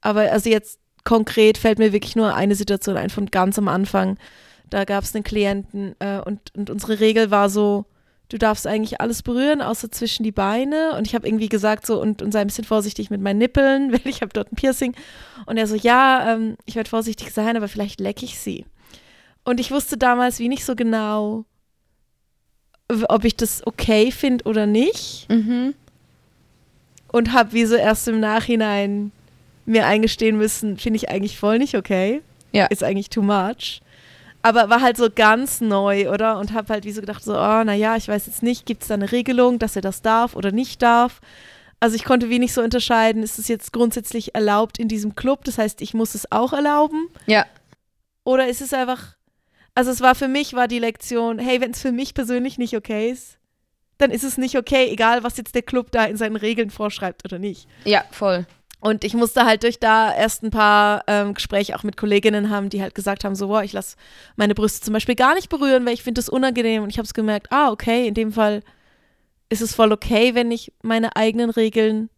Aber 0.01 0.31
also 0.31 0.49
jetzt 0.49 0.79
konkret 1.03 1.57
fällt 1.57 1.79
mir 1.79 1.93
wirklich 1.93 2.15
nur 2.15 2.35
eine 2.35 2.55
Situation 2.55 2.97
ein 2.97 3.09
von 3.09 3.27
ganz 3.27 3.57
am 3.57 3.67
Anfang. 3.67 4.17
Da 4.69 4.83
gab 4.83 5.03
es 5.03 5.15
einen 5.15 5.23
Klienten 5.23 5.95
äh, 5.99 6.19
und, 6.19 6.53
und 6.55 6.69
unsere 6.69 6.99
Regel 6.99 7.31
war 7.31 7.49
so, 7.49 7.85
du 8.29 8.37
darfst 8.37 8.67
eigentlich 8.67 8.99
alles 9.01 9.23
berühren, 9.23 9.61
außer 9.61 9.91
zwischen 9.91 10.23
die 10.23 10.31
Beine. 10.31 10.95
Und 10.97 11.07
ich 11.07 11.15
habe 11.15 11.27
irgendwie 11.27 11.49
gesagt 11.49 11.85
so 11.85 12.01
und, 12.01 12.21
und 12.21 12.31
sei 12.31 12.41
ein 12.41 12.47
bisschen 12.47 12.65
vorsichtig 12.65 13.09
mit 13.09 13.21
meinen 13.21 13.37
Nippeln, 13.37 13.91
weil 13.91 14.01
ich 14.05 14.21
habe 14.21 14.33
dort 14.33 14.51
ein 14.51 14.55
Piercing. 14.55 14.93
Und 15.45 15.57
er 15.57 15.67
so, 15.67 15.75
ja, 15.75 16.33
ähm, 16.33 16.57
ich 16.65 16.75
werde 16.75 16.89
vorsichtig 16.89 17.31
sein, 17.31 17.55
aber 17.57 17.67
vielleicht 17.67 17.99
lecke 17.99 18.25
ich 18.25 18.37
sie. 18.39 18.65
Und 19.43 19.59
ich 19.59 19.71
wusste 19.71 19.97
damals 19.97 20.39
wie 20.39 20.49
nicht 20.49 20.65
so 20.65 20.75
genau, 20.75 21.45
ob 23.09 23.25
ich 23.25 23.35
das 23.35 23.65
okay 23.65 24.11
finde 24.11 24.45
oder 24.45 24.65
nicht 24.65 25.27
Mhm. 25.29 25.73
und 27.11 27.33
habe 27.33 27.53
wie 27.53 27.65
so 27.65 27.75
erst 27.75 28.07
im 28.07 28.19
Nachhinein 28.19 29.11
mir 29.65 29.85
eingestehen 29.85 30.37
müssen, 30.37 30.77
finde 30.77 30.97
ich 30.97 31.09
eigentlich 31.09 31.37
voll 31.37 31.57
nicht 31.59 31.75
okay. 31.75 32.21
Ja. 32.53 32.65
Ist 32.67 32.83
eigentlich 32.83 33.09
too 33.09 33.21
much. 33.21 33.81
Aber 34.47 34.69
war 34.69 34.79
halt 34.79 34.95
so 34.95 35.09
ganz 35.13 35.59
neu, 35.59 36.09
oder? 36.09 36.39
Und 36.39 36.53
habe 36.53 36.71
halt 36.71 36.85
wie 36.85 36.93
so 36.93 37.01
gedacht, 37.01 37.21
so, 37.21 37.33
oh, 37.33 37.63
naja, 37.65 37.97
ich 37.97 38.07
weiß 38.07 38.27
jetzt 38.27 38.43
nicht, 38.43 38.65
gibt 38.65 38.83
es 38.83 38.87
da 38.87 38.93
eine 38.93 39.11
Regelung, 39.11 39.59
dass 39.59 39.75
er 39.75 39.81
das 39.81 40.01
darf 40.01 40.37
oder 40.37 40.53
nicht 40.53 40.81
darf? 40.81 41.19
Also 41.81 41.97
ich 41.97 42.05
konnte 42.05 42.29
wie 42.29 42.39
nicht 42.39 42.53
so 42.53 42.61
unterscheiden, 42.61 43.23
ist 43.23 43.39
es 43.39 43.49
jetzt 43.49 43.73
grundsätzlich 43.73 44.35
erlaubt 44.35 44.79
in 44.79 44.87
diesem 44.87 45.15
Club, 45.15 45.43
das 45.43 45.57
heißt, 45.57 45.81
ich 45.81 45.93
muss 45.93 46.15
es 46.15 46.31
auch 46.31 46.53
erlauben? 46.53 47.09
Ja. 47.25 47.45
Oder 48.23 48.47
ist 48.47 48.61
es 48.61 48.73
einfach, 48.73 49.17
also 49.75 49.91
es 49.91 49.99
war 49.99 50.15
für 50.15 50.29
mich, 50.29 50.53
war 50.53 50.69
die 50.69 50.79
Lektion, 50.79 51.39
hey, 51.39 51.59
wenn 51.59 51.71
es 51.71 51.81
für 51.81 51.91
mich 51.91 52.13
persönlich 52.13 52.57
nicht 52.57 52.77
okay 52.77 53.11
ist, 53.11 53.39
dann 53.97 54.11
ist 54.11 54.23
es 54.23 54.37
nicht 54.37 54.57
okay, 54.57 54.87
egal 54.89 55.23
was 55.23 55.35
jetzt 55.35 55.55
der 55.55 55.61
Club 55.61 55.91
da 55.91 56.05
in 56.05 56.15
seinen 56.15 56.37
Regeln 56.37 56.69
vorschreibt 56.69 57.25
oder 57.25 57.37
nicht. 57.37 57.67
Ja, 57.83 58.05
voll. 58.11 58.45
Und 58.79 59.03
ich 59.03 59.15
musste 59.15 59.45
halt 59.45 59.63
durch 59.63 59.79
da 59.79 60.13
erst 60.13 60.43
ein 60.43 60.51
paar 60.51 61.03
ähm, 61.07 61.33
Gespräche 61.33 61.75
auch 61.75 61.83
mit 61.83 61.97
Kolleginnen 61.97 62.49
haben, 62.49 62.69
die 62.69 62.81
halt 62.81 62.93
gesagt 62.93 63.23
haben, 63.23 63.35
so, 63.35 63.47
boah, 63.47 63.63
ich 63.63 63.73
lasse 63.73 63.97
meine 64.35 64.53
Brüste 64.53 64.81
zum 64.81 64.93
Beispiel 64.93 65.15
gar 65.15 65.33
nicht 65.33 65.49
berühren, 65.49 65.85
weil 65.85 65.93
ich 65.93 66.03
finde 66.03 66.19
das 66.19 66.29
unangenehm. 66.29 66.83
Und 66.83 66.89
ich 66.89 66.97
habe 66.97 67.05
es 67.05 67.13
gemerkt, 67.13 67.51
ah, 67.51 67.71
okay, 67.71 68.07
in 68.07 68.13
dem 68.13 68.31
Fall 68.31 68.61
ist 69.49 69.61
es 69.61 69.73
voll 69.73 69.91
okay, 69.91 70.35
wenn 70.35 70.51
ich 70.51 70.71
meine 70.83 71.15
eigenen 71.15 71.49
Regeln 71.49 72.09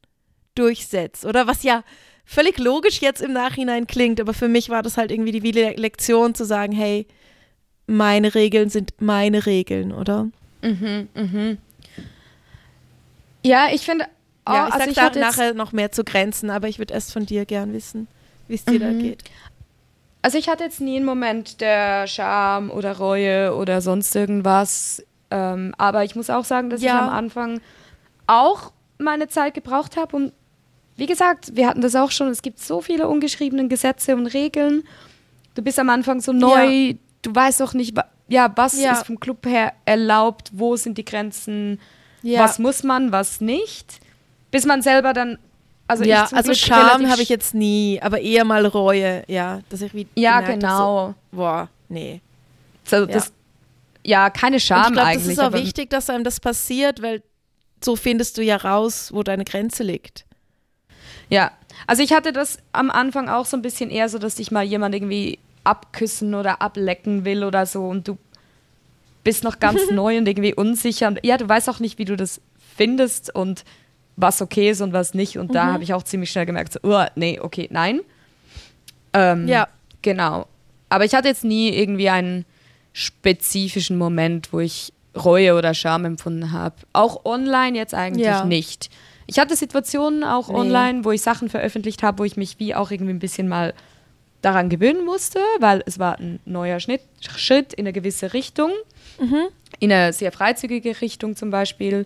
durchsetze. 0.56 1.28
Oder 1.28 1.48
was 1.48 1.64
ja 1.64 1.84
völlig 2.26 2.60
logisch 2.60 3.02
jetzt 3.02 3.22
im 3.22 3.34
Nachhinein 3.34 3.88
klingt, 3.88 4.20
aber 4.20 4.34
für 4.34 4.48
mich 4.48 4.70
war 4.70 4.84
das 4.84 4.98
halt 4.98 5.12
irgendwie 5.12 5.32
die 5.32 5.52
Lektion 5.52 6.36
zu 6.36 6.46
sagen, 6.46 6.74
hey, 6.74 7.08
meine 7.88 8.36
Regeln 8.36 8.70
sind 8.70 8.94
meine 9.00 9.46
Regeln, 9.46 9.92
oder? 9.92 10.30
Mhm, 10.62 11.08
mhm. 11.16 11.58
Ja, 13.44 13.68
ich 13.74 13.82
finde 13.82 14.06
Oh, 14.50 14.54
ja, 14.54 14.68
ich 14.68 14.74
also 14.74 14.92
sag 14.94 15.14
da 15.14 15.20
nachher 15.20 15.54
noch 15.54 15.72
mehr 15.72 15.92
zu 15.92 16.04
Grenzen, 16.04 16.50
aber 16.50 16.68
ich 16.68 16.80
würde 16.80 16.94
erst 16.94 17.14
von 17.14 17.26
dir 17.26 17.46
gern 17.46 17.72
wissen, 17.72 18.08
wie 18.48 18.56
es 18.56 18.66
dir 18.66 18.80
mhm. 18.80 18.80
da 18.80 18.92
geht. 18.94 19.24
Also 20.22 20.38
ich 20.38 20.50
hatte 20.50 20.64
jetzt 20.64 20.82
nie 20.82 20.98
einen 20.98 21.06
Moment 21.06 21.62
der 21.62 22.08
Scham 22.08 22.72
oder 22.72 22.98
Reue 22.98 23.56
oder 23.56 23.82
sonst 23.82 24.16
irgendwas. 24.16 25.04
Ähm, 25.32 25.74
aber 25.78 26.04
ich 26.04 26.16
muss 26.16 26.30
auch 26.30 26.44
sagen, 26.44 26.70
dass 26.70 26.82
ja. 26.82 26.96
ich 26.96 27.02
am 27.02 27.10
Anfang 27.10 27.62
auch 28.28 28.72
meine 28.98 29.28
Zeit 29.28 29.54
gebraucht 29.54 29.96
habe, 29.96 30.16
um, 30.16 30.32
wie 30.98 31.06
gesagt, 31.06 31.56
wir 31.56 31.68
hatten 31.68 31.82
das 31.82 31.96
auch 31.96 32.12
schon, 32.12 32.28
es 32.30 32.42
gibt 32.42 32.60
so 32.60 32.82
viele 32.82 33.08
ungeschriebene 33.08 33.68
Gesetze 33.68 34.16
und 34.16 34.28
Regeln. 34.28 34.84
Du 35.56 35.62
bist 35.62 35.80
am 35.80 35.90
Anfang 35.90 36.20
so 36.20 36.34
neu, 36.34 36.66
ja. 36.66 36.94
du 37.22 37.34
weißt 37.34 37.62
auch 37.62 37.74
nicht, 37.74 37.98
ja, 38.28 38.52
was 38.56 38.82
ja. 38.82 38.94
ist 38.94 39.06
vom 39.06 39.20
Club 39.20 39.46
her 39.46 39.74
erlaubt, 39.86 40.50
wo 40.54 40.76
sind 40.76 40.98
die 40.98 41.06
Grenzen, 41.06 41.80
was 42.24 42.60
muss 42.60 42.84
man, 42.84 43.12
was 43.12 43.40
nicht 43.40 44.00
bis 44.52 44.66
man 44.66 44.82
selber 44.82 45.14
dann 45.14 45.38
also 45.88 46.04
ja, 46.04 46.30
also 46.32 46.54
Scham 46.54 47.10
habe 47.10 47.24
ich 47.24 47.30
jetzt 47.30 47.56
nie, 47.56 48.00
aber 48.00 48.22
eher 48.22 48.46
mal 48.46 48.64
Reue, 48.68 49.24
ja, 49.28 49.62
dass 49.70 49.82
ich 49.82 49.92
wie 49.96 50.06
ja 50.16 50.42
genau, 50.42 51.16
so, 51.32 51.38
boah, 51.38 51.68
nee, 51.88 52.22
so, 52.84 53.08
das, 53.08 53.34
ja. 54.04 54.30
keine 54.30 54.60
Scham 54.60 54.86
Und 54.86 54.88
ich 54.90 54.94
glaube, 54.94 55.14
das 55.16 55.26
ist 55.26 55.40
auch 55.40 55.54
wichtig, 55.54 55.90
dass 55.90 56.12
einem 56.12 56.24
das 56.24 56.40
passiert, 56.40 57.02
weil 57.02 57.24
so 57.84 57.96
findest 57.96 58.38
du 58.38 58.44
ja 58.44 58.58
raus, 58.58 59.10
wo 59.14 59.24
deine 59.24 59.46
Grenze 59.46 59.82
liegt. 59.82 60.26
Ja, 61.30 61.52
also 61.88 62.04
ich 62.04 62.14
hatte 62.14 62.34
das 62.34 62.60
am 62.72 62.92
Anfang 62.92 63.28
auch 63.28 63.46
so 63.46 63.58
ein 63.58 63.64
bisschen 63.64 63.90
eher 63.90 64.10
so, 64.10 64.20
dass 64.20 64.36
dich 64.36 64.52
mal 64.52 64.64
jemand 64.64 64.94
irgendwie 64.94 65.40
abküssen 65.64 66.36
oder 66.36 66.62
ablecken 66.62 67.26
will 67.26 67.44
oder 67.44 67.66
so 67.66 67.88
und 67.88 68.08
du 68.08 68.18
bist 69.24 69.44
noch 69.44 69.60
ganz 69.60 69.80
neu 69.92 70.18
und 70.18 70.28
irgendwie 70.28 70.54
unsicher 70.54 71.08
und 71.08 71.20
ja, 71.24 71.38
du 71.38 71.50
weißt 71.50 71.70
auch 71.70 71.80
nicht, 71.80 71.98
wie 71.98 72.06
du 72.06 72.16
das 72.16 72.42
findest 72.78 73.34
und 73.34 73.64
was 74.20 74.42
okay 74.42 74.70
ist 74.70 74.82
und 74.82 74.94
was 74.94 75.14
nicht. 75.14 75.38
Und 75.38 75.50
mhm. 75.50 75.54
da 75.54 75.66
habe 75.74 75.84
ich 75.84 75.94
auch 75.94 76.04
ziemlich 76.04 76.32
schnell 76.32 76.46
gemerkt, 76.46 76.74
so, 76.74 76.80
oh, 76.84 77.06
nee, 77.16 77.40
okay, 77.40 77.68
nein. 77.72 78.02
Ähm, 79.14 79.48
ja. 79.48 79.68
Genau. 80.02 80.48
Aber 80.90 81.06
ich 81.06 81.14
hatte 81.14 81.28
jetzt 81.28 81.44
nie 81.44 81.70
irgendwie 81.70 82.10
einen 82.10 82.46
spezifischen 82.94 83.98
Moment, 83.98 84.52
wo 84.52 84.60
ich 84.60 84.94
Reue 85.16 85.56
oder 85.56 85.74
Scham 85.74 86.06
empfunden 86.06 86.52
habe. 86.52 86.76
Auch 86.94 87.26
online 87.26 87.78
jetzt 87.78 87.94
eigentlich 87.94 88.26
ja. 88.26 88.46
nicht. 88.46 88.90
Ich 89.28 89.40
hatte 89.40 89.56
Situationen 89.56 90.24
auch 90.24 90.50
nee. 90.50 90.56
online, 90.56 91.06
wo 91.06 91.12
ich 91.12 91.22
Sachen 91.22 91.50
veröffentlicht 91.50 92.04
habe, 92.04 92.20
wo 92.20 92.24
ich 92.24 92.38
mich 92.38 92.60
wie 92.60 92.76
auch 92.76 92.92
irgendwie 92.92 93.14
ein 93.14 93.20
bisschen 93.20 93.48
mal 93.48 93.74
daran 94.42 94.70
gewöhnen 94.70 95.06
musste, 95.06 95.40
weil 95.60 95.84
es 95.86 96.00
war 96.00 96.18
ein 96.18 96.40
neuer 96.46 96.80
Schnitt, 96.80 97.02
Schritt 97.20 97.74
in 97.74 97.86
eine 97.86 97.94
gewisse 97.94 98.34
Richtung, 98.34 98.72
mhm. 99.20 99.48
in 99.80 99.92
eine 99.92 100.14
sehr 100.14 100.32
freizügige 100.32 101.02
Richtung 101.02 101.36
zum 101.36 101.52
Beispiel. 101.52 102.06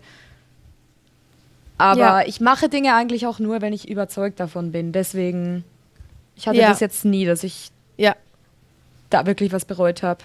Aber 1.77 1.99
ja. 1.99 2.25
ich 2.25 2.39
mache 2.39 2.69
Dinge 2.69 2.95
eigentlich 2.95 3.25
auch 3.27 3.39
nur, 3.39 3.61
wenn 3.61 3.73
ich 3.73 3.89
überzeugt 3.89 4.39
davon 4.39 4.71
bin. 4.71 4.91
Deswegen, 4.91 5.63
ich 6.35 6.47
hatte 6.47 6.59
ja. 6.59 6.69
das 6.69 6.79
jetzt 6.79 7.05
nie, 7.05 7.25
dass 7.25 7.43
ich 7.43 7.69
ja. 7.97 8.15
da 9.09 9.25
wirklich 9.25 9.51
was 9.51 9.65
bereut 9.65 10.03
habe. 10.03 10.23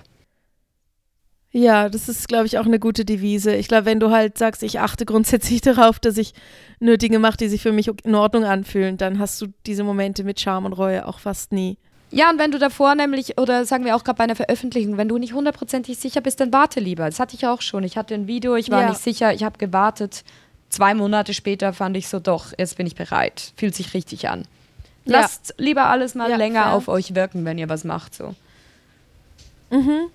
Ja, 1.51 1.89
das 1.89 2.09
ist, 2.11 2.29
glaube 2.29 2.47
ich, 2.47 2.59
auch 2.59 2.67
eine 2.67 2.79
gute 2.79 3.07
Devise. 3.07 3.55
Ich 3.55 3.69
glaube, 3.69 3.87
wenn 3.87 4.01
du 4.01 4.11
halt 4.11 4.37
sagst, 4.37 4.63
ich 4.63 4.81
achte 4.81 5.07
grundsätzlich 5.07 5.61
darauf, 5.63 5.99
dass 5.99 6.19
ich 6.19 6.35
nur 6.79 6.99
Dinge 6.99 7.19
mache, 7.19 7.39
die 7.39 7.49
sich 7.49 7.63
für 7.63 7.73
mich 7.73 7.91
in 8.05 8.15
Ordnung 8.15 8.45
anfühlen, 8.45 8.97
dann 8.97 9.19
hast 9.19 9.41
du 9.41 9.47
diese 9.67 9.85
Momente 9.85 10.25
mit 10.25 10.41
Charme 10.41 10.67
und 10.67 10.73
Reue 10.75 11.07
auch 11.07 11.19
fast 11.19 11.53
nie. 11.53 11.79
Ja, 12.11 12.31
und 12.31 12.39
wenn 12.39 12.51
du 12.51 12.59
davor 12.59 12.95
nämlich, 12.95 13.39
oder 13.39 13.67
sagen 13.67 13.85
wir 13.85 13.95
auch 13.95 14.05
gerade 14.05 14.17
bei 14.17 14.25
einer 14.25 14.37
Veröffentlichung, 14.37 14.97
wenn 14.97 15.09
du 15.09 15.19
nicht 15.19 15.35
hundertprozentig 15.35 15.99
sicher 15.99 16.23
bist, 16.23 16.41
dann 16.41 16.53
warte 16.53 16.81
lieber. 16.81 17.05
Das 17.05 17.21
hatte 17.21 17.37
ich 17.37 17.47
auch 17.47 17.61
schon. 17.61 17.85
Ich 17.85 17.99
hatte 17.99 18.15
ein 18.15 18.27
Video, 18.27 18.57
ich 18.57 18.71
war 18.71 18.83
ja. 18.83 18.89
nicht 18.91 19.03
sicher, 19.03 19.35
ich 19.35 19.43
habe 19.43 19.59
gewartet 19.59 20.25
zwei 20.69 20.95
Monate 20.95 21.35
später 21.35 21.73
fand 21.73 21.97
ich 21.97 22.09
so, 22.09 22.21
doch, 22.21 22.53
jetzt 22.57 22.77
bin 22.77 22.87
ich 22.87 22.95
bereit. 22.95 23.53
Fühlt 23.57 23.75
sich 23.75 23.95
richtig 23.95 24.29
an. 24.29 24.45
Ja. 25.05 25.21
Lasst 25.21 25.55
lieber 25.59 25.87
alles 25.87 26.15
mal 26.15 26.31
ja, 26.31 26.37
länger 26.37 26.65
fair. 26.65 26.75
auf 26.75 26.89
euch 26.89 27.15
wirken, 27.15 27.45
wenn 27.45 27.59
ihr 27.59 27.69
was 27.69 27.85
macht. 27.85 28.15
So. 28.15 28.35
Mhm. 29.71 30.09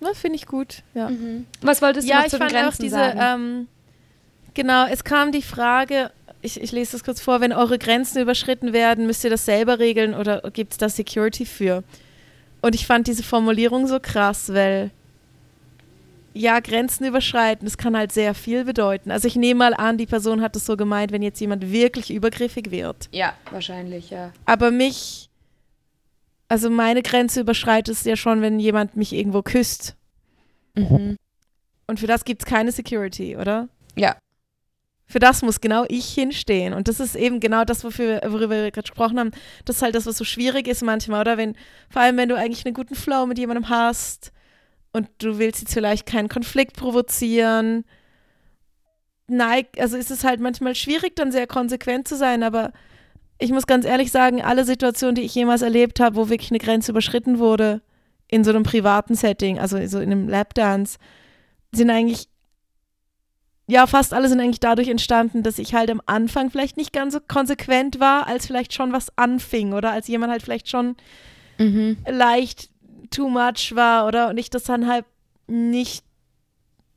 Das 0.00 0.18
finde 0.18 0.36
ich 0.36 0.46
gut. 0.46 0.82
Ja. 0.94 1.10
Mhm. 1.10 1.46
Was 1.60 1.82
wolltest 1.82 2.06
du 2.06 2.12
ja, 2.12 2.22
noch 2.22 2.28
zu 2.28 2.38
den 2.38 2.48
Grenzen 2.48 2.82
diese, 2.82 2.96
sagen? 2.96 3.18
Ähm, 3.20 3.68
genau, 4.54 4.86
es 4.86 5.02
kam 5.02 5.32
die 5.32 5.42
Frage, 5.42 6.12
ich, 6.40 6.60
ich, 6.60 6.70
lese 6.70 6.92
das 6.92 7.02
kurz 7.02 7.20
vor, 7.20 7.40
wenn 7.40 7.52
eure 7.52 7.78
Grenzen 7.78 8.22
überschritten 8.22 8.72
werden, 8.72 9.06
müsst 9.06 9.24
ihr 9.24 9.30
das 9.30 9.44
selber 9.44 9.80
regeln 9.80 10.14
oder 10.14 10.42
gibt 10.52 10.72
es 10.72 10.78
da 10.78 10.88
Security 10.88 11.44
für? 11.44 11.82
Und 12.60 12.74
ich 12.74 12.86
fand 12.86 13.06
diese 13.06 13.24
Formulierung 13.24 13.86
so 13.86 13.98
krass, 14.00 14.52
weil 14.52 14.90
ja, 16.38 16.60
Grenzen 16.60 17.04
überschreiten, 17.04 17.66
das 17.66 17.76
kann 17.76 17.96
halt 17.96 18.12
sehr 18.12 18.32
viel 18.32 18.64
bedeuten. 18.64 19.10
Also 19.10 19.26
ich 19.26 19.34
nehme 19.34 19.58
mal 19.58 19.74
an, 19.74 19.98
die 19.98 20.06
Person 20.06 20.40
hat 20.40 20.54
es 20.54 20.66
so 20.66 20.76
gemeint, 20.76 21.10
wenn 21.10 21.22
jetzt 21.22 21.40
jemand 21.40 21.72
wirklich 21.72 22.12
übergriffig 22.12 22.70
wird. 22.70 23.08
Ja, 23.10 23.34
wahrscheinlich, 23.50 24.10
ja. 24.10 24.32
Aber 24.46 24.70
mich, 24.70 25.28
also 26.48 26.70
meine 26.70 27.02
Grenze 27.02 27.40
überschreitet 27.40 27.94
es 27.94 28.04
ja 28.04 28.14
schon, 28.14 28.40
wenn 28.40 28.60
jemand 28.60 28.96
mich 28.96 29.12
irgendwo 29.12 29.42
küsst. 29.42 29.96
Mhm. 30.74 31.16
Und 31.88 31.98
für 31.98 32.06
das 32.06 32.24
gibt 32.24 32.42
es 32.42 32.46
keine 32.46 32.70
Security, 32.70 33.36
oder? 33.36 33.68
Ja. 33.96 34.16
Für 35.06 35.18
das 35.18 35.42
muss 35.42 35.60
genau 35.60 35.86
ich 35.88 36.06
hinstehen. 36.06 36.72
Und 36.72 36.86
das 36.86 37.00
ist 37.00 37.16
eben 37.16 37.40
genau 37.40 37.64
das, 37.64 37.82
wofür, 37.82 38.20
worüber 38.26 38.50
wir 38.50 38.70
gerade 38.70 38.82
gesprochen 38.82 39.18
haben. 39.18 39.32
Das 39.64 39.76
ist 39.76 39.82
halt 39.82 39.96
das, 39.96 40.06
was 40.06 40.18
so 40.18 40.24
schwierig 40.24 40.68
ist 40.68 40.82
manchmal, 40.82 41.22
oder? 41.22 41.36
Wenn, 41.36 41.56
vor 41.88 42.02
allem, 42.02 42.16
wenn 42.16 42.28
du 42.28 42.36
eigentlich 42.36 42.64
einen 42.64 42.74
guten 42.74 42.94
Flow 42.94 43.26
mit 43.26 43.38
jemandem 43.38 43.70
hast 43.70 44.32
und 44.92 45.08
du 45.18 45.38
willst 45.38 45.60
jetzt 45.60 45.74
vielleicht 45.74 46.06
keinen 46.06 46.28
Konflikt 46.28 46.76
provozieren. 46.76 47.84
Nein, 49.26 49.66
also 49.78 49.96
ist 49.96 50.10
es 50.10 50.24
halt 50.24 50.40
manchmal 50.40 50.74
schwierig, 50.74 51.16
dann 51.16 51.32
sehr 51.32 51.46
konsequent 51.46 52.08
zu 52.08 52.16
sein, 52.16 52.42
aber 52.42 52.72
ich 53.38 53.52
muss 53.52 53.66
ganz 53.66 53.84
ehrlich 53.84 54.10
sagen, 54.10 54.42
alle 54.42 54.64
Situationen, 54.64 55.14
die 55.14 55.22
ich 55.22 55.34
jemals 55.34 55.62
erlebt 55.62 56.00
habe, 56.00 56.16
wo 56.16 56.28
wirklich 56.28 56.50
eine 56.50 56.58
Grenze 56.58 56.90
überschritten 56.90 57.38
wurde, 57.38 57.82
in 58.26 58.44
so 58.44 58.50
einem 58.50 58.62
privaten 58.62 59.14
Setting, 59.14 59.58
also 59.58 59.84
so 59.86 60.00
in 60.00 60.10
einem 60.10 60.28
Lapdance, 60.28 60.98
sind 61.72 61.90
eigentlich, 61.90 62.28
ja, 63.66 63.86
fast 63.86 64.12
alle 64.12 64.28
sind 64.28 64.40
eigentlich 64.40 64.60
dadurch 64.60 64.88
entstanden, 64.88 65.42
dass 65.42 65.58
ich 65.58 65.74
halt 65.74 65.90
am 65.90 66.02
Anfang 66.06 66.50
vielleicht 66.50 66.76
nicht 66.76 66.92
ganz 66.92 67.14
so 67.14 67.20
konsequent 67.20 68.00
war, 68.00 68.26
als 68.26 68.46
vielleicht 68.46 68.74
schon 68.74 68.92
was 68.92 69.16
anfing 69.16 69.72
oder 69.72 69.92
als 69.92 70.08
jemand 70.08 70.32
halt 70.32 70.42
vielleicht 70.42 70.68
schon 70.68 70.96
mhm. 71.58 71.98
leicht 72.06 72.70
too 73.10 73.28
much 73.28 73.74
war 73.74 74.06
oder 74.06 74.28
und 74.28 74.38
ich 74.38 74.50
das 74.50 74.64
dann 74.64 74.88
halt 74.88 75.04
nicht, 75.46 76.04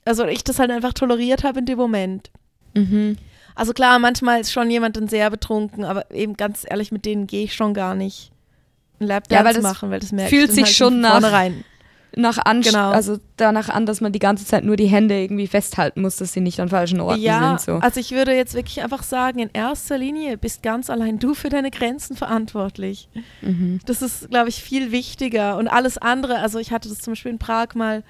also 0.06 0.26
ich 0.26 0.44
das 0.44 0.60
halt 0.60 0.72
einfach 0.72 0.94
toleriert 0.94 1.44
habe 1.44 1.60
in 1.60 1.66
dem 1.66 1.78
Moment. 1.78 2.32
Mhm. 2.74 3.18
Also 3.56 3.74
klar, 3.74 4.00
manchmal 4.00 4.42
ist 4.42 4.52
schon 4.52 4.70
jemand 4.70 4.96
dann 4.98 5.08
sehr 5.08 5.30
betrunken, 5.30 5.84
aber 5.84 6.10
eben 6.12 6.36
ganz 6.36 6.66
ehrlich, 6.68 6.92
mit 6.92 7.06
denen 7.06 7.28
gehe 7.28 7.44
ich 7.44 7.54
schon 7.54 7.74
gar 7.74 7.96
nicht 7.96 8.32
ein 9.00 9.08
Lapdance 9.08 9.58
ja, 9.58 9.62
machen, 9.62 9.90
weil 9.90 10.00
das 10.00 10.12
merkt 10.12 10.30
fühlt 10.30 10.52
sich 10.52 10.66
halt 10.66 10.74
schon 10.76 11.02
nach, 11.02 11.22
rein 11.24 11.64
nach 12.16 12.38
an, 12.38 12.62
genau. 12.62 12.90
also 12.90 13.20
danach 13.38 13.70
an, 13.70 13.86
dass 13.86 14.02
man 14.02 14.12
die 14.12 14.20
ganze 14.20 14.46
Zeit 14.46 14.66
nur 14.66 14.76
die 14.76 14.88
Hände 14.88 15.20
irgendwie 15.20 15.48
festhalten 15.48 16.02
muss, 16.02 16.18
dass 16.18 16.34
sie 16.34 16.42
nicht 16.42 16.60
an 16.60 16.70
falschen 16.70 17.00
Orten 17.00 17.22
ja, 17.22 17.58
sind. 17.58 17.62
So. 17.62 17.80
Also 17.80 18.00
ich 18.00 18.12
würde 18.12 18.34
jetzt 18.36 18.54
wirklich 18.54 18.84
einfach 18.84 19.04
sagen, 19.04 19.40
in 19.40 19.50
erster 19.54 19.98
Linie 19.98 20.38
bist 20.38 20.62
ganz 20.62 20.90
allein 20.90 21.20
du 21.20 21.34
für 21.34 21.50
deine 21.50 21.72
Grenzen 21.72 22.18
verantwortlich. 22.18 23.08
Mhm. 23.42 23.80
Das 23.86 24.02
ist, 24.02 24.30
glaube 24.30 24.50
ich, 24.50 24.62
viel 24.62 24.92
wichtiger. 24.92 25.58
Und 25.58 25.70
alles 25.70 25.98
andere, 25.98 26.40
also 26.40 26.60
ich 26.60 26.72
hatte 26.72 26.90
das 26.90 27.00
zum 27.00 27.14
Beispiel 27.14 27.32
in 27.32 27.40
Prag 27.40 27.76
mal, 27.76 28.04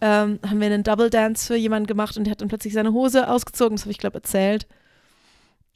ähm, 0.00 0.38
haben 0.46 0.60
wir 0.60 0.66
einen 0.66 0.84
Double 0.84 1.10
Dance 1.10 1.46
für 1.46 1.56
jemanden 1.56 1.88
gemacht 1.88 2.16
und 2.16 2.24
der 2.24 2.30
hat 2.32 2.40
dann 2.40 2.48
plötzlich 2.48 2.72
seine 2.72 2.92
Hose 2.92 3.28
ausgezogen, 3.28 3.76
das 3.76 3.82
habe 3.82 3.90
ich, 3.90 3.98
glaube 3.98 4.16
erzählt. 4.16 4.66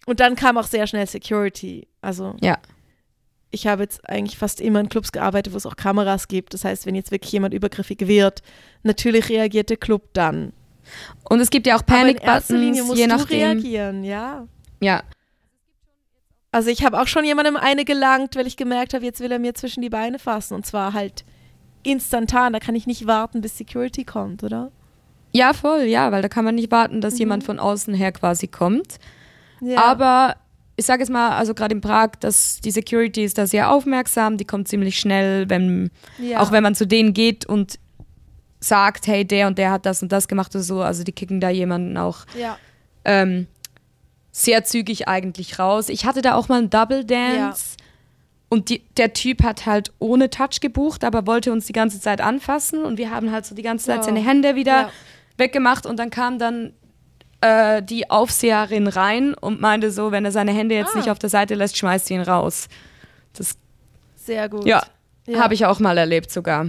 Und 0.06 0.20
dann 0.20 0.36
kam 0.36 0.58
auch 0.58 0.66
sehr 0.66 0.86
schnell 0.86 1.06
Security. 1.06 1.88
Also 2.00 2.36
ja 2.40 2.58
ich 3.54 3.66
habe 3.66 3.82
jetzt 3.82 4.08
eigentlich 4.08 4.36
fast 4.36 4.60
immer 4.60 4.80
in 4.80 4.88
Clubs 4.88 5.12
gearbeitet, 5.12 5.52
wo 5.52 5.56
es 5.56 5.66
auch 5.66 5.76
Kameras 5.76 6.28
gibt. 6.28 6.52
Das 6.52 6.64
heißt, 6.64 6.84
wenn 6.86 6.94
jetzt 6.94 7.10
wirklich 7.10 7.32
jemand 7.32 7.54
übergriffig 7.54 8.06
wird, 8.06 8.42
natürlich 8.82 9.28
reagiert 9.28 9.70
der 9.70 9.76
Club 9.76 10.10
dann. 10.12 10.52
Und 11.28 11.40
es 11.40 11.50
gibt 11.50 11.66
ja 11.66 11.76
auch 11.76 11.86
Panic-Buttons, 11.86 12.94
je 12.94 13.06
nachdem. 13.06 13.38
Reagieren, 13.38 14.04
ja. 14.04 14.46
Ja. 14.80 15.02
Also 16.52 16.68
ich 16.68 16.84
habe 16.84 17.00
auch 17.00 17.06
schon 17.06 17.24
jemandem 17.24 17.56
eine 17.56 17.84
gelangt, 17.84 18.36
weil 18.36 18.46
ich 18.46 18.56
gemerkt 18.56 18.92
habe, 18.94 19.04
jetzt 19.04 19.20
will 19.20 19.32
er 19.32 19.38
mir 19.38 19.54
zwischen 19.54 19.80
die 19.80 19.88
Beine 19.88 20.18
fassen. 20.18 20.54
Und 20.54 20.66
zwar 20.66 20.92
halt 20.92 21.24
instantan. 21.82 22.52
Da 22.52 22.60
kann 22.60 22.74
ich 22.74 22.86
nicht 22.86 23.06
warten, 23.06 23.40
bis 23.40 23.56
Security 23.56 24.04
kommt, 24.04 24.42
oder? 24.42 24.70
Ja, 25.32 25.52
voll, 25.52 25.82
ja, 25.82 26.12
weil 26.12 26.22
da 26.22 26.28
kann 26.28 26.44
man 26.44 26.54
nicht 26.54 26.70
warten, 26.70 27.00
dass 27.00 27.14
mhm. 27.14 27.20
jemand 27.20 27.44
von 27.44 27.58
außen 27.58 27.94
her 27.94 28.12
quasi 28.12 28.46
kommt. 28.46 28.98
Ja. 29.60 29.82
Aber 29.82 30.36
ich 30.76 30.86
sage 30.86 31.02
es 31.02 31.08
mal, 31.08 31.30
also 31.36 31.54
gerade 31.54 31.74
in 31.74 31.80
Prag, 31.80 32.12
dass 32.20 32.60
die 32.60 32.70
Security 32.70 33.22
ist 33.24 33.38
da 33.38 33.46
sehr 33.46 33.70
aufmerksam, 33.70 34.36
die 34.36 34.44
kommt 34.44 34.66
ziemlich 34.68 34.98
schnell, 34.98 35.48
wenn, 35.48 35.90
Ja. 36.18 36.40
auch 36.40 36.50
wenn 36.52 36.62
man 36.62 36.74
zu 36.74 36.86
denen 36.86 37.12
geht 37.14 37.46
und 37.46 37.78
sagt, 38.60 39.06
hey, 39.06 39.24
der 39.24 39.46
und 39.46 39.58
der 39.58 39.70
hat 39.70 39.86
das 39.86 40.02
und 40.02 40.10
das 40.10 40.26
gemacht 40.26 40.54
oder 40.54 40.64
so, 40.64 40.80
also 40.82 41.04
die 41.04 41.12
kicken 41.12 41.40
da 41.40 41.50
jemanden 41.50 41.96
auch 41.96 42.20
Ja. 42.36 42.58
ähm, 43.04 43.46
sehr 44.32 44.64
zügig 44.64 45.06
eigentlich 45.06 45.58
raus. 45.58 45.88
Ich 45.88 46.06
hatte 46.06 46.22
da 46.22 46.34
auch 46.34 46.48
mal 46.48 46.58
einen 46.58 46.70
Double 46.70 47.04
Dance 47.04 47.76
und 48.48 48.68
die, 48.68 48.82
der 48.96 49.12
Typ 49.12 49.42
hat 49.44 49.66
halt 49.66 49.92
ohne 50.00 50.28
Touch 50.30 50.60
gebucht, 50.60 51.04
aber 51.04 51.26
wollte 51.26 51.52
uns 51.52 51.66
die 51.66 51.72
ganze 51.72 52.00
Zeit 52.00 52.20
anfassen 52.20 52.84
und 52.84 52.98
wir 52.98 53.10
haben 53.10 53.30
halt 53.30 53.46
so 53.46 53.54
die 53.54 53.62
ganze 53.62 53.86
Zeit 53.86 53.98
Wow. 53.98 54.04
seine 54.06 54.20
Hände 54.24 54.54
wieder 54.56 54.72
Ja. 54.82 54.90
weggemacht 55.36 55.86
und 55.86 55.98
dann 55.98 56.10
kam 56.10 56.38
dann 56.38 56.72
äh, 57.44 57.82
die 57.82 58.10
Aufseherin 58.10 58.88
rein 58.88 59.34
und 59.34 59.60
meinte 59.60 59.90
so, 59.90 60.10
wenn 60.12 60.24
er 60.24 60.32
seine 60.32 60.52
Hände 60.52 60.74
jetzt 60.74 60.94
Ah. 60.94 60.98
nicht 60.98 61.10
auf 61.10 61.18
der 61.18 61.30
Seite 61.30 61.54
lässt, 61.54 61.76
schmeißt 61.76 62.10
ihn 62.10 62.22
raus. 62.22 62.68
Das 63.34 63.56
Sehr 64.16 64.48
gut. 64.48 64.64
ja, 64.66 64.82
Ja. 65.26 65.40
habe 65.42 65.54
ich 65.54 65.66
auch 65.66 65.80
mal 65.80 65.98
erlebt 65.98 66.30
sogar. 66.30 66.68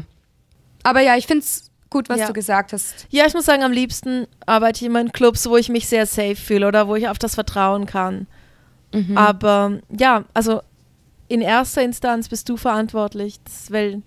Aber 0.83 1.01
ja, 1.01 1.15
ich 1.15 1.27
finde 1.27 1.43
es 1.43 1.71
gut, 1.89 2.09
was 2.09 2.19
Ja. 2.19 2.27
du 2.27 2.33
gesagt 2.33 2.73
hast. 2.73 3.07
Ja, 3.09 3.25
ich 3.25 3.33
muss 3.33 3.45
sagen, 3.45 3.63
am 3.63 3.71
liebsten 3.71 4.27
arbeite 4.45 4.77
ich 4.81 4.85
immer 4.87 4.99
in 5.01 5.11
Clubs, 5.11 5.47
wo 5.49 5.55
ich 5.57 5.69
mich 5.69 5.87
sehr 5.87 6.05
safe 6.05 6.35
fühle 6.35 6.67
oder 6.67 6.87
wo 6.87 6.95
ich 6.95 7.07
auf 7.07 7.17
das 7.19 7.35
vertrauen 7.35 7.85
kann. 7.85 8.27
Mhm. 8.93 9.17
Aber 9.17 9.79
ja, 9.97 10.25
also 10.33 10.61
in 11.27 11.41
erster 11.41 11.81
Instanz 11.81 12.27
bist 12.29 12.49
du 12.49 12.57
verantwortlich, 12.57 13.39
das, 13.43 13.71
weil 13.71 14.01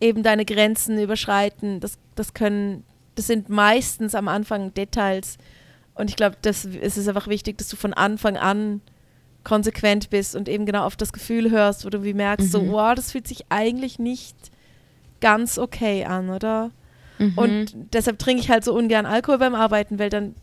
eben 0.00 0.22
deine 0.22 0.44
Grenzen 0.44 0.98
überschreiten. 1.00 1.80
Das, 1.80 1.98
das 2.14 2.34
können, 2.34 2.84
das 3.14 3.26
sind 3.26 3.48
meistens 3.48 4.14
am 4.14 4.28
Anfang 4.28 4.74
Details. 4.74 5.38
Und 5.94 6.08
ich 6.10 6.16
glaube, 6.16 6.36
das 6.42 6.64
es 6.64 6.96
ist 6.96 7.08
einfach 7.08 7.28
wichtig, 7.28 7.58
dass 7.58 7.68
du 7.68 7.76
von 7.76 7.92
Anfang 7.92 8.36
an 8.36 8.80
konsequent 9.44 10.08
bist 10.10 10.36
und 10.36 10.48
eben 10.48 10.66
genau 10.66 10.84
auf 10.84 10.96
das 10.96 11.12
Gefühl 11.12 11.50
hörst, 11.50 11.84
wo 11.84 11.90
du 11.90 12.02
wie 12.04 12.14
merkst, 12.14 12.50
so, 12.52 12.62
Mhm. 12.62 12.72
wow, 12.72 12.94
das 12.94 13.12
fühlt 13.12 13.26
sich 13.26 13.44
eigentlich 13.48 13.98
nicht 13.98 14.36
ganz 15.20 15.58
okay 15.58 16.04
an, 16.04 16.30
oder? 16.30 16.70
Mhm. 17.18 17.32
Und 17.36 17.76
deshalb 17.92 18.18
trinke 18.18 18.42
ich 18.42 18.50
halt 18.50 18.64
so 18.64 18.72
ungern 18.74 19.04
Alkohol 19.04 19.38
beim 19.38 19.54
Arbeiten, 19.54 19.98
weil 19.98 20.10
dann, 20.10 20.34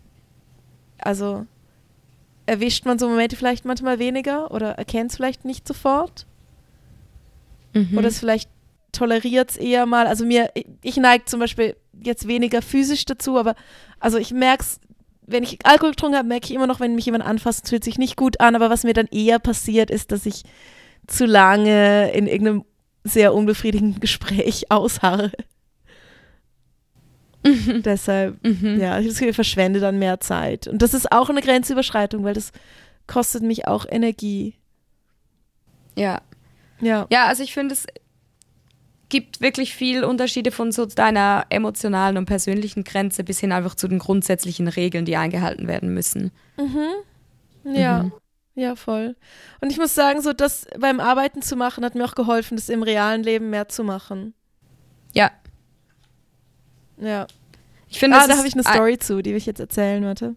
also 0.98 1.46
erwischt 2.46 2.86
man 2.86 3.00
so 3.00 3.08
Momente 3.08 3.36
vielleicht 3.36 3.64
manchmal 3.66 4.00
weniger 4.00 4.52
oder 4.52 4.72
erkennt 4.74 5.12
es 5.12 5.18
vielleicht 5.18 5.46
nicht 5.46 5.68
sofort 5.68 6.26
Mhm. 7.74 7.98
oder 7.98 8.08
es 8.08 8.20
vielleicht 8.20 8.50
toleriert 8.92 9.52
es 9.52 9.58
eher 9.58 9.86
mal. 9.86 10.08
Also 10.08 10.26
mir, 10.26 10.50
ich- 10.56 10.66
ich 10.82 10.98
neige 10.98 11.26
zum 11.26 11.40
Beispiel 11.40 11.76
jetzt 12.04 12.28
weniger 12.28 12.62
physisch 12.62 13.06
dazu, 13.06 13.38
aber 13.38 13.56
also 14.00 14.18
ich 14.18 14.32
merke 14.34 14.64
es, 14.64 14.80
wenn 15.32 15.44
ich 15.44 15.66
Alkohol 15.66 15.92
getrunken 15.92 16.18
habe, 16.18 16.28
merke 16.28 16.46
ich 16.48 16.54
immer 16.54 16.68
noch, 16.68 16.80
wenn 16.80 16.96
mich 16.96 17.06
jemand 17.06 17.26
anfasst, 17.26 17.66
es 17.66 17.70
fühlt 17.70 17.84
sich 17.84 17.98
nicht 17.98 18.16
gut 18.16 18.40
an, 18.40 18.56
aber 18.56 18.70
was 18.70 18.84
mir 18.84 18.94
dann 18.94 19.08
eher 19.08 19.40
passiert, 19.40 19.90
ist, 19.92 20.12
dass 20.12 20.26
ich 20.26 20.44
zu 21.08 21.26
lange 21.26 22.12
in 22.12 22.28
irgendeinem 22.28 22.66
sehr 23.04 23.34
unbefriedigenden 23.34 24.00
Gespräch 24.02 24.72
ausharre. 24.72 25.32
Deshalb 27.44 28.44
Mhm. 28.44 28.80
ja, 28.80 29.00
ich 29.00 29.18
verschwende 29.36 29.80
dann 29.80 29.98
mehr 29.98 30.20
Zeit. 30.20 30.68
Und 30.68 30.82
das 30.82 30.94
ist 30.94 31.12
auch 31.12 31.30
eine 31.30 31.42
Grenzüberschreitung, 31.42 32.24
weil 32.24 32.34
das 32.34 32.52
kostet 33.08 33.44
mich 33.44 33.68
auch 33.68 33.86
Energie. 33.90 34.56
ja. 35.96 36.22
Ja. 36.82 37.08
Ja, 37.10 37.26
also 37.26 37.44
ich 37.44 37.54
finde, 37.54 37.74
es 37.74 37.86
gibt 39.10 39.42
wirklich 39.42 39.74
viel 39.74 40.04
Unterschiede 40.04 40.52
von 40.52 40.72
so 40.72 40.86
deiner 40.86 41.46
emotionalen 41.50 42.18
und 42.18 42.26
persönlichen 42.26 42.84
Grenze 42.84 43.24
bis 43.24 43.40
hin 43.40 43.52
einfach 43.52 43.76
zu 43.76 43.88
den 43.88 44.00
grundsätzlichen 44.00 44.68
Regeln, 44.68 45.06
die 45.06 45.18
eingehalten 45.18 45.68
werden 45.68 45.94
müssen. 45.94 46.32
Ja. 47.64 48.04
Mhm. 48.04 48.12
Ja, 48.56 48.76
voll. 48.76 49.16
Und 49.62 49.72
ich 49.72 49.78
muss 49.78 49.96
sagen, 49.96 50.22
so 50.22 50.34
das 50.34 50.68
beim 50.78 51.00
Arbeiten 51.00 51.42
zu 51.42 51.56
machen, 51.56 51.86
hat 51.86 51.96
mir 51.96 52.04
auch 52.06 52.16
geholfen, 52.16 52.56
das 52.58 52.68
im 52.70 52.84
realen 52.84 53.24
Leben 53.24 53.50
mehr 53.50 53.70
zu 53.70 53.84
machen. 53.84 54.34
Ja, 55.14 55.32
Ja. 56.98 57.26
ich 57.88 58.00
finde, 58.00 58.18
Ah, 58.18 58.28
da 58.28 58.38
habe 58.38 58.48
ich 58.48 58.54
eine 58.54 58.66
ein- 58.66 58.74
Story 58.74 58.98
zu, 59.00 59.22
die 59.22 59.32
will 59.32 59.38
ich 59.38 59.46
jetzt 59.46 59.60
erzählen, 59.62 60.04
warte. 60.04 60.36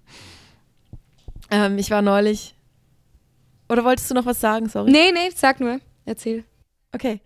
Ähm, 1.50 1.78
ich 1.78 1.90
war 1.90 2.00
neulich. 2.02 2.54
Oder 3.68 3.84
wolltest 3.84 4.10
du 4.10 4.14
noch 4.14 4.26
was 4.26 4.40
sagen? 4.40 4.68
Sorry. 4.68 4.90
Nee, 4.90 5.10
nee, 5.12 5.30
sag 5.34 5.58
nur. 5.60 5.80
Erzähl. 6.04 6.44
Okay. 6.92 7.20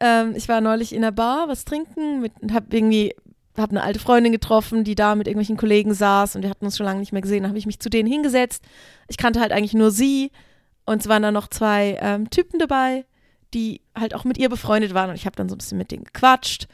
Ähm, 0.00 0.34
ich 0.36 0.48
war 0.48 0.60
neulich 0.60 0.92
in 0.92 1.02
einer 1.02 1.12
Bar, 1.12 1.48
was 1.48 1.64
trinken 1.64 2.20
mit, 2.20 2.32
und 2.40 2.52
hab 2.52 2.72
irgendwie, 2.72 3.14
hab 3.56 3.70
eine 3.70 3.82
alte 3.82 3.98
Freundin 3.98 4.32
getroffen, 4.32 4.84
die 4.84 4.94
da 4.94 5.14
mit 5.14 5.26
irgendwelchen 5.26 5.56
Kollegen 5.56 5.94
saß 5.94 6.36
und 6.36 6.42
wir 6.42 6.50
hatten 6.50 6.64
uns 6.64 6.76
schon 6.76 6.86
lange 6.86 7.00
nicht 7.00 7.12
mehr 7.12 7.22
gesehen. 7.22 7.42
Da 7.42 7.48
habe 7.48 7.58
ich 7.58 7.66
mich 7.66 7.80
zu 7.80 7.90
denen 7.90 8.10
hingesetzt. 8.10 8.62
Ich 9.08 9.16
kannte 9.16 9.40
halt 9.40 9.52
eigentlich 9.52 9.74
nur 9.74 9.90
sie 9.90 10.30
und 10.86 11.00
es 11.00 11.08
waren 11.08 11.22
dann 11.22 11.34
noch 11.34 11.48
zwei 11.48 11.98
ähm, 12.00 12.30
Typen 12.30 12.58
dabei, 12.58 13.04
die 13.54 13.80
halt 13.94 14.14
auch 14.14 14.24
mit 14.24 14.38
ihr 14.38 14.48
befreundet 14.48 14.94
waren 14.94 15.10
und 15.10 15.16
ich 15.16 15.26
habe 15.26 15.36
dann 15.36 15.48
so 15.48 15.54
ein 15.54 15.58
bisschen 15.58 15.78
mit 15.78 15.90
denen 15.90 16.04
gequatscht. 16.04 16.68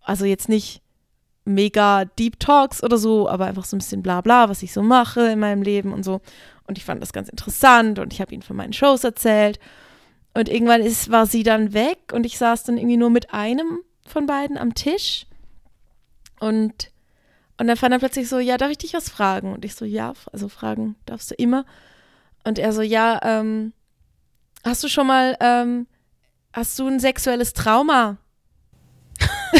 Also 0.00 0.24
jetzt 0.24 0.48
nicht 0.48 0.82
mega 1.44 2.04
Deep 2.04 2.40
Talks 2.40 2.82
oder 2.82 2.96
so, 2.96 3.28
aber 3.28 3.46
einfach 3.46 3.64
so 3.64 3.76
ein 3.76 3.78
bisschen 3.78 4.02
bla 4.02 4.20
bla, 4.20 4.48
was 4.48 4.62
ich 4.62 4.72
so 4.72 4.82
mache 4.82 5.26
in 5.26 5.38
meinem 5.38 5.62
Leben 5.62 5.92
und 5.92 6.02
so. 6.02 6.20
Und 6.66 6.78
ich 6.78 6.84
fand 6.84 7.02
das 7.02 7.12
ganz 7.12 7.28
interessant 7.28 7.98
und 7.98 8.12
ich 8.12 8.20
habe 8.20 8.32
ihnen 8.32 8.42
von 8.42 8.56
meinen 8.56 8.72
Shows 8.72 9.04
erzählt. 9.04 9.58
Und 10.34 10.48
irgendwann 10.48 10.82
ist, 10.82 11.10
war 11.10 11.26
sie 11.26 11.44
dann 11.44 11.72
weg 11.72 12.12
und 12.12 12.26
ich 12.26 12.38
saß 12.38 12.64
dann 12.64 12.76
irgendwie 12.76 12.96
nur 12.96 13.10
mit 13.10 13.32
einem 13.32 13.80
von 14.06 14.26
beiden 14.26 14.58
am 14.58 14.74
Tisch. 14.74 15.26
Und, 16.40 16.90
und 17.58 17.68
dann 17.68 17.76
fand 17.76 17.92
er 17.92 18.00
plötzlich 18.00 18.28
so, 18.28 18.38
ja, 18.40 18.56
darf 18.56 18.70
ich 18.70 18.78
dich 18.78 18.94
was 18.94 19.08
fragen? 19.08 19.52
Und 19.54 19.64
ich 19.64 19.76
so, 19.76 19.84
ja, 19.84 20.12
also 20.32 20.48
fragen 20.48 20.96
darfst 21.06 21.30
du 21.30 21.34
immer. 21.36 21.64
Und 22.42 22.58
er 22.58 22.72
so, 22.72 22.82
ja, 22.82 23.20
ähm, 23.22 23.72
hast 24.64 24.82
du 24.82 24.88
schon 24.88 25.06
mal, 25.06 25.36
ähm, 25.40 25.86
hast 26.52 26.76
du 26.78 26.88
ein 26.88 26.98
sexuelles 26.98 27.52
Trauma? 27.54 28.16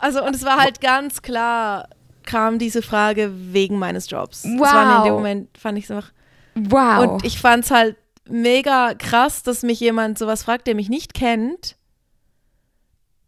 also, 0.00 0.24
und 0.24 0.34
es 0.34 0.44
war 0.44 0.58
halt 0.58 0.80
ganz 0.80 1.20
klar, 1.22 1.88
kam 2.24 2.58
diese 2.58 2.82
Frage 2.82 3.30
wegen 3.52 3.78
meines 3.78 4.08
Jobs. 4.10 4.42
Das 4.42 4.52
war 4.60 4.98
in 4.98 5.04
dem 5.04 5.12
Wow. 5.12 5.18
Moment, 5.18 5.58
fand 5.58 5.78
ich 5.78 5.84
es 5.84 5.90
einfach 5.90 6.12
Wow. 6.54 7.06
und 7.06 7.24
ich 7.24 7.38
fand 7.40 7.64
es 7.64 7.70
halt 7.70 7.96
mega 8.30 8.94
krass, 8.94 9.42
dass 9.42 9.62
mich 9.62 9.80
jemand 9.80 10.18
sowas 10.18 10.44
fragt, 10.44 10.66
der 10.66 10.74
mich 10.74 10.88
nicht 10.88 11.14
kennt. 11.14 11.76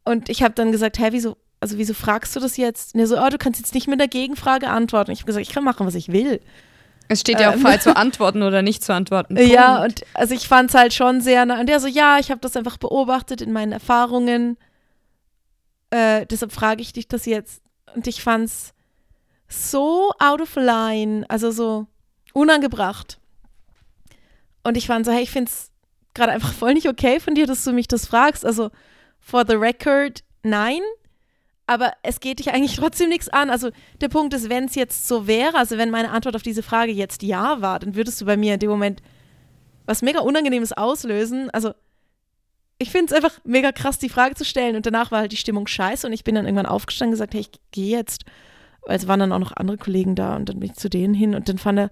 Und 0.05 0.29
ich 0.29 0.43
habe 0.43 0.55
dann 0.55 0.73
gesagt, 0.73 0.99
hä, 0.99 1.09
wieso, 1.11 1.37
also 1.61 1.79
wieso 1.79 1.95
fragst 1.95 2.35
du 2.35 2.41
das 2.41 2.57
jetzt? 2.57 2.95
Und 2.95 3.01
er 3.01 3.07
so, 3.07 3.21
oh, 3.21 3.29
du 3.29 3.39
kannst 3.39 3.61
jetzt 3.61 3.75
nicht 3.75 3.87
mit 3.87 4.01
einer 4.01 4.09
Gegenfrage 4.09 4.69
antworten. 4.69 5.13
Ich 5.13 5.21
habe 5.21 5.27
gesagt, 5.27 5.47
ich 5.47 5.53
kann 5.53 5.65
machen, 5.65 5.87
was 5.87 5.95
ich 5.95 6.09
will. 6.09 6.41
es 7.09 7.21
steht 7.21 7.41
ja 7.41 7.51
auch 7.51 7.55
ähm, 7.55 7.61
frei 7.61 7.77
zu 7.79 7.97
antworten 7.97 8.43
oder 8.43 8.63
nicht 8.63 8.83
zu 8.83 8.93
antworten. 8.93 9.37
Ja, 9.37 9.79
Punkt. 9.79 10.03
und 10.03 10.09
also 10.15 10.35
ich 10.35 10.49
fand 10.49 10.71
es 10.71 10.75
halt 10.75 10.93
schon 10.93 11.21
sehr, 11.21 11.45
nah- 11.47 11.61
und 11.61 11.69
der 11.69 11.79
so, 11.79 11.87
ja, 11.87 12.19
ich 12.19 12.31
habe 12.31 12.41
das 12.41 12.57
einfach 12.57 12.79
beobachtet 12.79 13.41
in 13.41 13.53
meinen 13.53 13.73
Erfahrungen. 13.73 14.57
Äh, 15.91 16.27
deshalb 16.27 16.53
frage 16.53 16.83
ich 16.83 16.93
dich 16.93 17.07
das 17.07 17.27
jetzt. 17.27 17.63
Und 17.95 18.07
ich 18.07 18.23
fand 18.23 18.47
es 18.47 18.73
so 19.49 20.13
out 20.19 20.41
of 20.41 20.57
line, 20.57 21.25
also 21.29 21.51
so 21.51 21.87
unangebracht. 22.33 23.19
Und 24.65 24.77
ich 24.77 24.87
fand 24.87 25.07
so, 25.07 25.13
hey, 25.13 25.23
ich 25.23 25.31
finde 25.31 25.51
es 25.51 25.71
gerade 26.15 26.33
einfach 26.33 26.53
voll 26.53 26.75
nicht 26.75 26.89
okay 26.89 27.21
von 27.21 27.35
dir, 27.35 27.47
dass 27.47 27.65
du 27.65 27.73
mich 27.73 27.89
das 27.89 28.07
fragst. 28.07 28.45
Also, 28.45 28.71
for 29.19 29.45
the 29.47 29.55
record, 29.55 30.23
nein. 30.43 30.81
Aber 31.67 31.93
es 32.03 32.21
geht 32.21 32.39
dich 32.39 32.53
eigentlich 32.53 32.77
trotzdem 32.77 33.09
nichts 33.09 33.29
an. 33.29 33.49
Also 33.49 33.71
der 34.01 34.09
Punkt 34.09 34.35
ist, 34.35 34.51
wenn 34.51 34.65
es 34.65 34.75
jetzt 34.75 35.07
so 35.09 35.27
wäre, 35.27 35.57
also 35.57 35.79
wenn 35.79 35.91
meine 35.91 36.11
Antwort 36.11 36.37
auf 36.37 36.43
diese 36.43 36.63
Frage 36.63 36.93
jetzt 36.93 37.23
ja 37.23 37.61
war, 37.61 37.79
dann 37.79 37.95
würdest 37.95 38.21
du 38.21 38.27
bei 38.27 38.37
mir 38.37 38.55
in 38.55 38.61
dem 38.61 38.69
Moment 38.69 39.01
was 39.87 40.03
mega 40.03 40.21
Unangenehmes 40.21 40.73
auslösen. 40.73 41.51
Also 41.51 41.73
ich 42.79 42.91
finde 42.91 43.07
es 43.07 43.13
einfach 43.13 43.39
mega 43.45 43.71
krass, 43.71 43.99
die 43.99 44.09
Frage 44.09 44.35
zu 44.35 44.45
stellen. 44.45 44.75
Und 44.77 44.87
danach 44.87 45.13
war 45.13 45.21
halt 45.21 45.33
die 45.33 45.37
Stimmung 45.37 45.67
scheiße 45.67 46.07
und 46.07 46.13
ich 46.13 46.25
bin 46.25 46.35
dann 46.35 46.47
irgendwann 46.47 46.67
aufgestanden 46.67 47.13
und 47.13 47.15
gesagt, 47.15 47.35
hey, 47.35 47.43
ich 47.43 47.51
gehe 47.71 47.97
jetzt. 47.97 48.25
Weil 48.85 48.97
es 48.97 49.07
waren 49.07 49.21
dann 49.21 49.33
auch 49.33 49.39
noch 49.39 49.53
andere 49.53 49.79
Kollegen 49.79 50.17
da 50.17 50.35
und 50.35 50.49
dann 50.49 50.59
bin 50.59 50.71
ich 50.71 50.77
zu 50.77 50.91
denen 50.91 51.15
hin 51.15 51.37
und 51.37 51.49
dann 51.49 51.59
fand 51.59 51.79
er, 51.79 51.91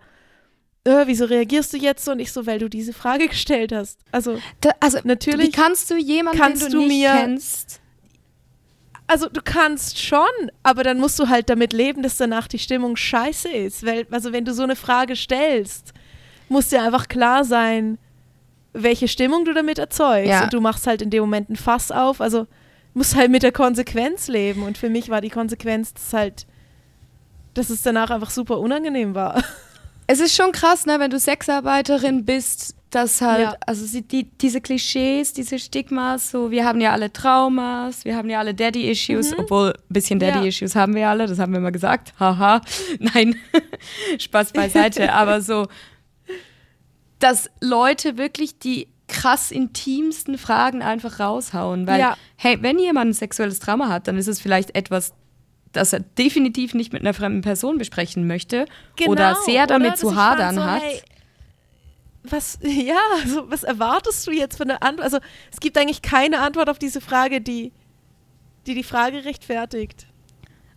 äh, 0.85 1.03
wieso 1.07 1.25
reagierst 1.27 1.73
du 1.73 1.77
jetzt 1.77 2.05
so? 2.05 2.13
Und 2.13 2.21
ich 2.21 2.33
so, 2.33 2.47
weil 2.47 2.59
du 2.59 2.69
diese 2.69 2.93
Frage 2.93 3.29
gestellt 3.29 3.73
hast. 3.73 3.99
Also 4.13 4.39
Da, 4.61 4.71
also, 4.81 4.99
natürlich 5.05 5.49
wie 5.49 5.53
kannst 5.53 5.91
du 5.91 5.97
jemanden, 5.97 6.39
kannst 6.41 6.63
den 6.65 6.73
du 6.73 6.79
du 6.81 6.87
nicht 6.87 6.99
mir- 7.01 7.13
kennst? 7.13 7.81
Also 9.07 9.29
du 9.29 9.41
kannst 9.43 9.99
schon, 9.99 10.25
aber 10.63 10.85
dann 10.85 10.99
musst 11.01 11.19
du 11.19 11.29
halt 11.29 11.51
damit 11.51 11.73
leben, 11.73 12.01
dass 12.03 12.17
danach 12.17 12.47
die 12.47 12.61
Stimmung 12.61 12.95
scheiße 12.97 13.49
ist. 13.49 13.85
Weil, 13.85 14.07
also 14.13 14.33
wenn 14.33 14.45
du 14.45 14.55
so 14.55 14.63
eine 14.63 14.77
Frage 14.77 15.17
stellst, 15.17 15.93
muss 16.49 16.69
dir 16.69 16.81
einfach 16.83 17.09
klar 17.09 17.45
sein, 17.45 17.99
welche 18.73 19.09
Stimmung 19.09 19.45
du 19.45 19.53
damit 19.53 19.81
erzeugst. 19.81 20.31
Ja. 20.31 20.45
Und 20.45 20.53
du 20.53 20.61
machst 20.61 20.87
halt 20.87 21.03
in 21.03 21.11
dem 21.11 21.23
Moment 21.23 21.51
ein 21.51 21.57
Fass 21.57 21.91
auf. 21.91 22.21
Also 22.21 22.47
musst 22.95 23.17
halt 23.17 23.33
mit 23.33 23.43
der 23.43 23.51
Konsequenz 23.51 24.29
leben. 24.29 24.63
Und 24.63 24.79
für 24.79 24.89
mich 24.89 25.09
war 25.09 25.21
die 25.21 25.31
Konsequenz, 25.31 25.93
dass 25.93 26.13
halt, 26.13 26.47
dass 27.55 27.69
es 27.69 27.83
danach 27.83 28.11
einfach 28.11 28.31
super 28.31 28.61
unangenehm 28.61 29.15
war. 29.17 29.43
Es 30.13 30.19
ist 30.19 30.35
schon 30.35 30.51
krass, 30.51 30.87
ne, 30.87 30.99
wenn 30.99 31.11
du 31.11 31.21
Sexarbeiterin 31.21 32.25
bist, 32.25 32.75
dass 32.91 33.21
halt, 33.21 33.43
Ja. 33.43 33.55
also 33.65 33.85
sie- 33.87 34.03
die, 34.03 34.25
diese 34.25 34.61
Klischees, 34.61 35.33
diese 35.33 35.61
Stigmas, 35.61 36.33
so, 36.33 36.51
wir 36.51 36.65
haben 36.65 36.81
ja 36.81 36.91
alle 36.91 37.13
Traumas, 37.13 38.05
wir 38.05 38.17
haben 38.17 38.29
ja 38.29 38.41
alle 38.41 38.53
Daddy-Issues, 38.53 39.39
obwohl 39.39 39.69
ein 39.71 39.75
bisschen 39.89 40.19
Mhm. 40.19 40.25
Ja. 40.25 40.31
Daddy-Issues 40.33 40.75
haben 40.75 40.97
wir 40.97 41.09
alle, 41.09 41.27
das 41.29 41.39
haben 41.39 41.53
wir 41.53 41.61
mal 41.61 41.71
gesagt. 41.71 42.13
Haha, 42.19 42.61
nein, 42.99 43.37
Spaß 44.19 44.53
beiseite, 44.53 45.13
aber 45.13 45.41
so, 45.43 45.69
dass 47.21 47.49
Leute 47.61 48.17
wirklich 48.19 48.59
die 48.59 48.89
krass 49.07 49.51
intimsten 49.53 50.39
Fragen 50.39 50.83
einfach 50.83 51.21
raushauen. 51.21 51.87
Weil, 51.87 52.01
Ja. 52.01 52.17
hey, 52.37 52.59
wenn 52.63 52.79
jemand 52.81 53.11
ein 53.11 53.15
sexuelles 53.15 53.59
Trauma 53.61 53.89
hat, 53.89 54.09
dann 54.09 54.17
ist 54.17 54.29
es 54.29 54.41
vielleicht 54.41 54.75
etwas, 54.75 55.13
das 55.73 55.93
er 55.93 56.01
definitiv 56.01 56.75
nicht 56.75 56.93
mit 56.93 57.03
einer 57.03 57.15
fremden 57.15 57.43
Person 57.43 57.79
besprechen 57.79 58.27
möchte 58.27 58.67
oder 59.07 59.37
sehr 59.45 59.67
damit 59.67 59.83
Genau, 59.83 59.91
Dass 59.93 60.01
zu 60.01 60.17
hadern 60.17 60.55
so, 60.57 60.65
hat. 60.65 60.83
Hey, 60.83 61.01
was, 62.23 62.59
ja, 62.63 62.99
also 63.23 63.51
was 63.51 63.63
erwartest 63.63 64.27
du 64.27 64.33
jetzt 64.33 64.57
von 64.57 64.69
der 64.69 64.83
Antwort? 64.83 65.05
Also 65.05 65.19
es 65.53 65.61
gibt 65.61 65.79
eigentlich 65.79 66.03
keine 66.03 66.41
Antwort 66.41 66.69
auf 66.69 66.79
diese 66.79 67.01
Frage, 67.01 67.41
die 67.41 67.73
die, 68.67 68.75
die 68.75 68.83
Frage 68.83 69.25
rechtfertigt. 69.25 70.07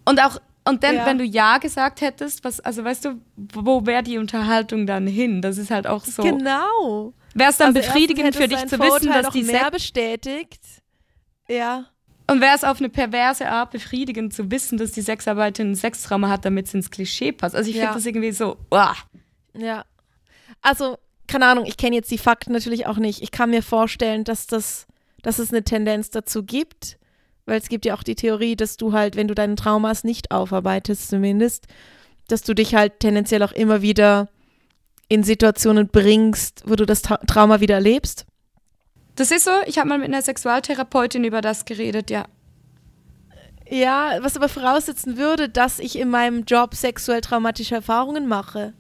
Und 0.06 0.22
auch, 0.24 0.40
und 0.66 0.84
dann, 0.84 0.96
Ja. 0.96 1.06
wenn 1.06 1.18
du 1.18 1.26
Ja 1.26 1.58
gesagt 1.58 2.02
hättest, 2.02 2.44
was, 2.44 2.60
also 2.60 2.84
weißt 2.84 3.06
du, 3.06 3.22
wo 3.36 3.86
wäre 3.86 4.04
die 4.04 4.18
Unterhaltung 4.18 4.88
dann 4.88 5.08
hin? 5.08 5.42
Das 5.42 5.58
ist 5.58 5.70
halt 5.72 5.88
auch 5.88 6.06
so. 6.06 6.24
Genau. 6.24 7.14
Wäre 7.34 7.50
es 7.50 7.58
dann 7.58 7.76
Also 7.76 7.82
befriedigend 7.82 8.36
für 8.36 8.48
dich 8.48 8.66
zu 8.68 8.80
wissen, 8.80 9.12
dass 9.12 9.30
die 9.32 9.44
mehr 9.44 9.70
bestätigt. 9.72 10.62
Ja. 11.50 11.86
Und 12.34 12.42
wäre 12.42 12.56
es 12.56 12.64
auf 12.64 12.80
eine 12.80 12.90
perverse 12.90 13.48
Art 13.48 13.70
befriedigend 13.72 14.34
zu 14.34 14.50
wissen, 14.50 14.80
dass 14.80 14.92
die 14.92 15.02
Sexarbeiterin 15.02 15.72
ein 15.72 15.76
Sextrauma 15.76 16.30
hat, 16.30 16.46
damit 16.46 16.66
es 16.66 16.74
ins 16.74 16.90
Klischee 16.90 17.32
passt. 17.32 17.56
Also 17.56 17.70
ich 17.70 17.76
Ja. 17.76 17.84
finde 17.84 17.96
das 17.96 18.06
irgendwie 18.08 18.32
so, 18.32 18.58
uah. 18.72 18.96
Ja. 19.56 19.86
Also, 20.64 20.98
keine 21.28 21.46
Ahnung, 21.46 21.66
ich 21.66 21.78
kenne 21.78 21.96
jetzt 21.96 22.10
die 22.10 22.18
Fakten 22.18 22.52
natürlich 22.54 22.88
auch 22.88 22.98
nicht. 22.98 23.22
Ich 23.22 23.30
kann 23.30 23.52
mir 23.52 23.62
vorstellen, 23.62 24.24
dass 24.24 24.48
das, 24.48 24.88
dass 25.22 25.38
es 25.38 25.52
eine 25.52 25.64
Tendenz 25.64 26.10
dazu 26.10 26.44
gibt, 26.44 26.98
weil 27.46 27.60
es 27.60 27.70
gibt 27.70 27.86
ja 27.86 27.94
auch 27.96 28.04
die 28.04 28.16
Theorie, 28.16 28.56
dass 28.56 28.78
du 28.78 28.94
halt, 28.94 29.16
wenn 29.16 29.28
du 29.28 29.36
deine 29.36 29.54
Traumas 29.56 30.04
nicht 30.04 30.32
aufarbeitest 30.32 31.10
zumindest, 31.10 31.68
dass 32.28 32.42
du 32.42 32.56
dich 32.56 32.74
halt 32.74 33.00
tendenziell 33.00 33.44
auch 33.44 33.52
immer 33.52 33.84
wieder 33.84 34.28
in 35.08 35.24
Situationen 35.24 35.88
bringst, 35.90 36.64
wo 36.66 36.76
du 36.76 36.86
das 36.86 37.04
Tra 37.04 37.18
Trauma 37.18 37.60
wieder 37.60 37.76
erlebst. 37.76 38.26
Das 39.16 39.32
ist 39.32 39.46
so, 39.46 39.52
ich 39.66 39.78
habe 39.78 39.90
mal 39.90 40.00
mit 40.00 40.08
einer 40.08 40.22
Sexualtherapeutin 40.22 41.24
über 41.24 41.42
das 41.42 41.66
geredet, 41.66 42.10
ja. 42.10 42.26
Ja, 43.70 44.18
was 44.22 44.36
aber 44.36 44.50
voraussetzen 44.50 45.18
würde, 45.18 45.50
dass 45.50 45.80
ich 45.80 45.98
in 45.98 46.10
meinem 46.10 46.44
Job 46.46 46.76
sexuell 46.76 47.22
traumatische 47.22 47.76
Erfahrungen 47.76 48.28
mache. 48.28 48.74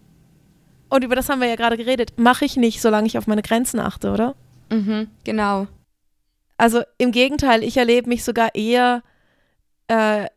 Und 0.90 1.04
über 1.04 1.16
das 1.16 1.30
haben 1.30 1.42
wir 1.42 1.48
ja 1.48 1.56
gerade 1.56 1.78
geredet. 1.78 2.20
Mache 2.20 2.46
ich 2.46 2.58
nicht, 2.58 2.82
solange 2.82 3.08
ich 3.08 3.18
auf 3.18 3.26
meine 3.26 3.42
Grenzen 3.42 3.80
achte, 3.80 4.12
oder? 4.12 4.36
Mhm, 4.70 5.08
genau. 5.24 5.68
Also 6.58 6.84
im 6.98 7.12
Gegenteil, 7.12 7.64
ich 7.64 7.78
erlebe 7.78 8.10
mich 8.10 8.24
sogar 8.24 8.54
eher 8.54 9.02
äh, 9.88 10.28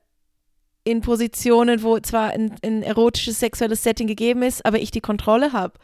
in 0.84 1.01
Positionen, 1.01 1.82
wo 1.82 1.99
zwar 1.99 2.30
ein, 2.30 2.55
ein 2.64 2.82
erotisches 2.82 3.40
sexuelles 3.40 3.82
Setting 3.82 4.07
gegeben 4.07 4.42
ist, 4.42 4.64
aber 4.64 4.78
ich 4.78 4.90
die 4.90 5.01
Kontrolle 5.01 5.53
habe. 5.53 5.74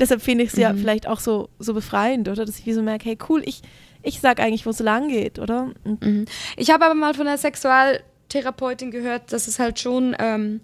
Deshalb 0.00 0.22
finde 0.22 0.44
ich 0.44 0.50
es 0.52 0.58
ja 0.58 0.72
Mhm. 0.72 0.78
vielleicht 0.78 1.06
auch 1.06 1.20
so, 1.20 1.48
so 1.58 1.74
befreiend, 1.74 2.28
oder? 2.28 2.44
Dass 2.44 2.58
ich 2.58 2.66
wie 2.66 2.72
so 2.72 2.82
merke, 2.82 3.04
hey 3.08 3.18
cool, 3.28 3.42
ich, 3.44 3.60
ich 4.02 4.20
sag 4.20 4.40
eigentlich, 4.40 4.64
wo 4.66 4.70
es 4.70 4.80
lang 4.80 5.08
geht, 5.08 5.38
oder? 5.38 5.68
Und 5.84 6.04
Mhm. 6.04 6.24
Ich 6.56 6.70
habe 6.70 6.84
aber 6.86 6.94
mal 6.94 7.14
von 7.14 7.26
einer 7.28 7.38
Sexualtherapeutin 7.38 8.90
gehört, 8.90 9.32
dass 9.32 9.46
es 9.46 9.58
halt 9.58 9.78
schon 9.78 10.16
ähm, 10.18 10.60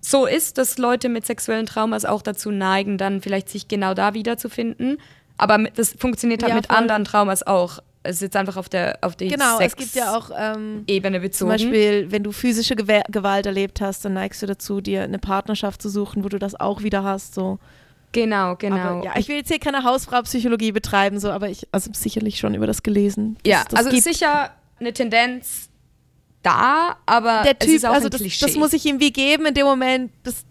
so 0.00 0.26
ist, 0.26 0.58
dass 0.58 0.78
Leute 0.78 1.08
mit 1.08 1.26
sexuellen 1.26 1.66
Traumas 1.66 2.04
auch 2.04 2.22
dazu 2.22 2.50
neigen, 2.50 2.98
dann 2.98 3.20
vielleicht 3.20 3.48
sich 3.48 3.66
genau 3.68 3.94
da 3.94 4.14
wiederzufinden. 4.14 4.98
Aber 5.38 5.58
das 5.74 5.94
funktioniert 5.98 6.42
halt 6.42 6.50
Ja, 6.50 6.56
mit 6.56 6.66
voll. 6.68 6.76
anderen 6.76 7.04
Traumas 7.04 7.44
auch. 7.46 7.80
Es 8.04 8.16
ist 8.16 8.22
jetzt 8.22 8.36
einfach 8.36 8.56
auf 8.56 8.68
der 8.68 8.98
auf 9.02 9.16
die 9.16 9.26
genau, 9.26 9.54
es 9.58 9.72
Sex 9.72 9.76
gibt 9.76 9.94
ja 9.96 10.16
auch 10.16 10.30
ähm, 10.38 10.84
Ebene 10.86 11.16
zum 11.18 11.22
bezogen. 11.22 11.50
Beispiel, 11.50 12.06
wenn 12.12 12.22
du 12.22 12.30
physische 12.30 12.76
Gewe 12.76 13.02
Gewalt 13.10 13.46
erlebt 13.46 13.80
hast, 13.80 14.04
dann 14.04 14.12
neigst 14.14 14.40
du 14.42 14.46
dazu, 14.46 14.80
dir 14.80 15.02
eine 15.02 15.18
Partnerschaft 15.18 15.82
zu 15.82 15.88
suchen, 15.88 16.22
wo 16.22 16.28
du 16.28 16.38
das 16.38 16.54
auch 16.58 16.84
wieder 16.84 17.02
hast. 17.02 17.34
So. 17.34 17.58
Genau, 18.20 18.56
genau. 18.56 18.76
Aber, 18.76 19.04
ja, 19.04 19.12
ich 19.16 19.28
will 19.28 19.36
jetzt 19.36 19.48
hier 19.48 19.58
keine 19.58 19.84
Hausfrau-Psychologie 19.84 20.72
betreiben, 20.72 21.20
so, 21.20 21.30
aber 21.30 21.48
ich 21.48 21.68
also 21.72 21.90
sicherlich 21.92 22.38
schon 22.38 22.54
über 22.54 22.66
das 22.66 22.82
gelesen. 22.82 23.36
dass 23.42 23.52
ja, 23.52 23.64
das 23.68 23.78
also 23.78 23.90
gibt. 23.90 24.02
sicher 24.02 24.50
eine 24.80 24.92
Tendenz 24.92 25.68
da, 26.42 26.96
aber 27.06 27.42
der 27.42 27.58
Typ, 27.58 27.84
also 27.84 28.08
das, 28.08 28.22
das 28.22 28.54
muss 28.54 28.72
ich 28.72 28.84
ihm 28.86 29.00
wie 29.00 29.12
geben 29.12 29.46
in 29.46 29.54
dem 29.54 29.66
Moment. 29.66 30.12
Das, 30.22 30.44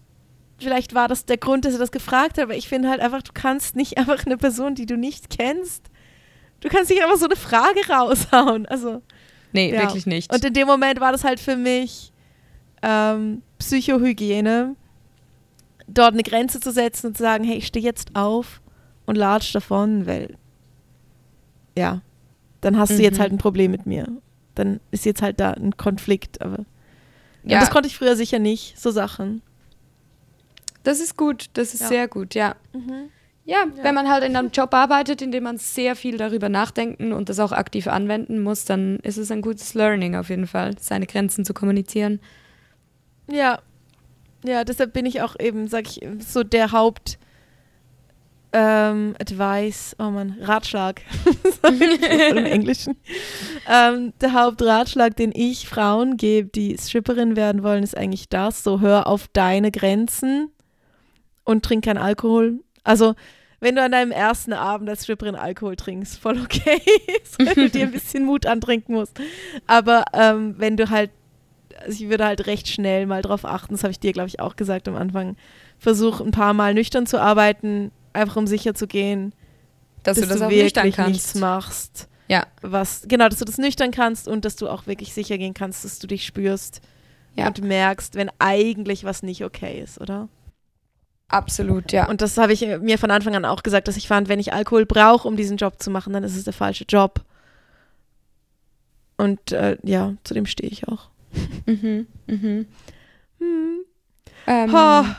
vielleicht 0.58 0.94
war 0.94 1.08
das 1.08 1.24
der 1.24 1.38
Grund, 1.38 1.64
dass 1.64 1.72
er 1.72 1.78
das 1.78 1.90
gefragt 1.90 2.38
hat, 2.38 2.44
aber 2.44 2.56
ich 2.56 2.68
finde 2.68 2.88
halt 2.88 3.00
einfach, 3.00 3.22
du 3.22 3.32
kannst 3.34 3.76
nicht 3.76 3.98
einfach 3.98 4.24
eine 4.24 4.36
Person, 4.36 4.74
die 4.74 4.86
du 4.86 4.96
nicht 4.96 5.30
kennst, 5.30 5.90
du 6.60 6.68
kannst 6.68 6.90
nicht 6.90 7.02
einfach 7.02 7.16
so 7.16 7.26
eine 7.26 7.36
Frage 7.36 7.80
raushauen. 7.88 8.66
Also 8.66 9.02
nee, 9.52 9.72
ja. 9.72 9.82
wirklich 9.82 10.06
nicht. 10.06 10.32
Und 10.32 10.44
in 10.44 10.52
dem 10.52 10.68
Moment 10.68 11.00
war 11.00 11.12
das 11.12 11.24
halt 11.24 11.40
für 11.40 11.56
mich 11.56 12.12
ähm, 12.82 13.42
Psychohygiene, 13.58 14.76
dort 15.88 16.12
eine 16.14 16.22
Grenze 16.22 16.60
zu 16.60 16.70
setzen 16.72 17.08
und 17.08 17.16
zu 17.16 17.22
sagen, 17.22 17.44
hey, 17.44 17.56
ich 17.58 17.66
stehe 17.66 17.84
jetzt 17.84 18.14
auf 18.16 18.60
und 19.06 19.16
latsch 19.16 19.52
davon, 19.54 20.06
weil 20.06 20.36
ja, 21.76 22.00
dann 22.60 22.76
hast 22.78 22.90
du 22.98 23.02
jetzt 23.02 23.18
Mhm. 23.18 23.22
halt 23.22 23.32
ein 23.32 23.38
Problem 23.38 23.70
mit 23.70 23.86
mir. 23.86 24.06
Dann 24.54 24.80
ist 24.90 25.04
jetzt 25.04 25.22
halt 25.22 25.38
da 25.40 25.50
ein 25.52 25.76
Konflikt, 25.76 26.40
aber 26.40 26.64
ja. 27.44 27.52
ja, 27.54 27.60
das 27.60 27.70
konnte 27.70 27.86
ich 27.88 27.96
früher 27.96 28.16
sicher 28.16 28.38
nicht, 28.38 28.78
so 28.80 28.90
Sachen. 28.90 29.42
das 30.82 31.00
ist 31.00 31.16
gut, 31.16 31.46
das 31.54 31.74
ist 31.74 31.80
Ja. 31.80 31.88
sehr 31.88 32.08
gut, 32.08 32.34
ja. 32.34 32.54
Ja, 33.44 33.64
wenn 33.82 33.94
man 33.94 34.08
halt 34.08 34.24
in 34.24 34.34
einem 34.36 34.50
Job 34.50 34.72
arbeitet, 34.74 35.22
in 35.22 35.30
dem 35.30 35.44
man 35.44 35.56
sehr 35.58 35.94
viel 35.94 36.16
darüber 36.16 36.48
nachdenken 36.48 37.12
und 37.12 37.28
das 37.28 37.38
auch 37.38 37.52
aktiv 37.52 37.86
anwenden 37.86 38.40
muss, 38.42 38.64
dann 38.64 38.98
ist 39.00 39.18
es 39.18 39.30
ein 39.30 39.40
gutes 39.42 39.74
Learning 39.74 40.16
auf 40.16 40.30
jeden 40.30 40.46
Fall, 40.48 40.74
seine 40.80 41.06
Grenzen 41.06 41.44
zu 41.44 41.54
kommunizieren. 41.54 42.18
Ja. 43.30 43.60
Ja, 44.46 44.64
deshalb 44.64 44.92
bin 44.92 45.06
ich 45.06 45.22
auch 45.22 45.34
eben, 45.38 45.68
sag 45.68 45.86
ich, 45.86 46.00
so 46.20 46.42
der 46.42 46.72
Haupt 46.72 47.18
ähm, 48.52 49.14
Advice, 49.20 49.94
oh 49.98 50.10
man, 50.10 50.36
Ratschlag. 50.40 51.02
Im 51.68 52.46
Englischen. 52.46 52.96
Ähm, 53.68 54.12
der 54.20 54.32
Hauptratschlag, 54.32 55.16
den 55.16 55.32
ich 55.34 55.68
Frauen 55.68 56.16
gebe, 56.16 56.48
die 56.48 56.76
Stripperin 56.78 57.36
werden 57.36 57.62
wollen, 57.62 57.82
ist 57.82 57.96
eigentlich 57.96 58.28
das: 58.28 58.62
so 58.62 58.80
hör 58.80 59.08
auf 59.08 59.28
deine 59.32 59.70
Grenzen 59.70 60.50
und 61.44 61.64
trink 61.64 61.84
kein 61.84 61.98
Alkohol. 61.98 62.60
Also, 62.84 63.14
wenn 63.60 63.74
du 63.74 63.82
an 63.82 63.92
deinem 63.92 64.12
ersten 64.12 64.52
Abend 64.52 64.88
als 64.88 65.04
Stripperin 65.04 65.34
Alkohol 65.34 65.76
trinkst, 65.76 66.18
voll 66.18 66.40
okay, 66.40 66.80
wenn 67.38 67.54
du 67.54 67.68
dir 67.68 67.82
ein 67.82 67.92
bisschen 67.92 68.24
Mut 68.24 68.46
antrinken 68.46 68.94
musst. 68.94 69.20
Aber 69.66 70.04
ähm, 70.14 70.54
wenn 70.56 70.76
du 70.76 70.88
halt 70.88 71.10
also 71.80 72.02
ich 72.02 72.08
würde 72.08 72.24
halt 72.24 72.46
recht 72.46 72.68
schnell 72.68 73.06
mal 73.06 73.22
drauf 73.22 73.44
achten, 73.44 73.74
das 73.74 73.82
habe 73.82 73.92
ich 73.92 74.00
dir, 74.00 74.12
glaube 74.12 74.28
ich, 74.28 74.40
auch 74.40 74.56
gesagt 74.56 74.88
am 74.88 74.96
Anfang. 74.96 75.36
Versuch 75.78 76.20
ein 76.20 76.30
paar 76.30 76.54
Mal 76.54 76.74
nüchtern 76.74 77.06
zu 77.06 77.20
arbeiten, 77.20 77.90
einfach 78.12 78.36
um 78.36 78.46
sicher 78.46 78.74
zu 78.74 78.86
gehen, 78.86 79.32
Dass, 80.02 80.18
du 80.18 80.26
das 80.26 80.40
auch 80.40 80.50
wirklich 80.50 80.74
nüchtern 80.74 81.10
nichts 81.10 81.34
machst. 81.34 82.08
Ja. 82.28 82.46
Was, 82.62 83.04
genau, 83.06 83.28
dass 83.28 83.38
du 83.38 83.44
das 83.44 83.58
nüchtern 83.58 83.90
kannst 83.90 84.26
und 84.26 84.44
dass 84.44 84.56
du 84.56 84.68
auch 84.68 84.86
wirklich 84.86 85.12
sicher 85.14 85.38
gehen 85.38 85.54
kannst, 85.54 85.84
dass 85.84 85.98
du 85.98 86.06
dich 86.06 86.24
spürst 86.26 86.80
Ja. 87.34 87.46
und 87.46 87.62
merkst, 87.62 88.14
wenn 88.14 88.30
eigentlich 88.38 89.04
was 89.04 89.22
nicht 89.22 89.44
okay 89.44 89.80
ist, 89.80 90.00
oder? 90.00 90.28
Absolut, 91.28 91.92
ja. 91.92 92.08
Und 92.08 92.20
das 92.22 92.38
habe 92.38 92.52
ich 92.52 92.64
mir 92.80 92.98
von 92.98 93.10
Anfang 93.10 93.34
an 93.34 93.44
auch 93.44 93.62
gesagt, 93.62 93.88
dass 93.88 93.96
ich 93.96 94.06
fand, 94.06 94.28
wenn 94.28 94.38
ich 94.38 94.52
Alkohol 94.52 94.86
brauche, 94.86 95.26
um 95.26 95.36
diesen 95.36 95.56
Job 95.56 95.82
zu 95.82 95.90
machen, 95.90 96.12
dann 96.12 96.22
ist 96.24 96.36
es 96.36 96.44
der 96.44 96.52
falsche 96.52 96.84
Job. 96.88 97.24
Und 99.16 99.52
äh, 99.52 99.76
ja, 99.82 100.14
zu 100.24 100.34
dem 100.34 100.46
stehe 100.46 100.70
ich 100.70 100.86
auch. 100.88 101.08
Mhm, 101.66 102.06
mhm. 102.26 102.66
Hm. 103.38 103.78
Ähm, 104.46 104.72
Ha, 104.72 105.16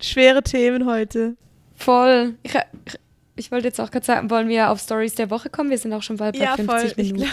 schwere 0.00 0.42
Themen 0.42 0.86
heute. 0.86 1.36
Voll. 1.74 2.34
Ich, 2.42 2.54
ich, 2.54 2.98
ich 3.36 3.52
wollte 3.52 3.66
jetzt 3.68 3.80
auch 3.80 3.90
gerade 3.90 4.04
sagen, 4.06 4.30
wollen 4.30 4.48
wir 4.48 4.70
auf 4.70 4.80
Stories 4.80 5.14
der 5.14 5.30
Woche 5.30 5.50
kommen? 5.50 5.70
Wir 5.70 5.78
sind 5.78 5.92
auch 5.92 6.02
schon 6.02 6.16
bald 6.16 6.36
bei 6.38 6.44
Ja, 6.44 6.56
50 6.56 6.66
voll. 6.94 7.04
Minuten. 7.04 7.30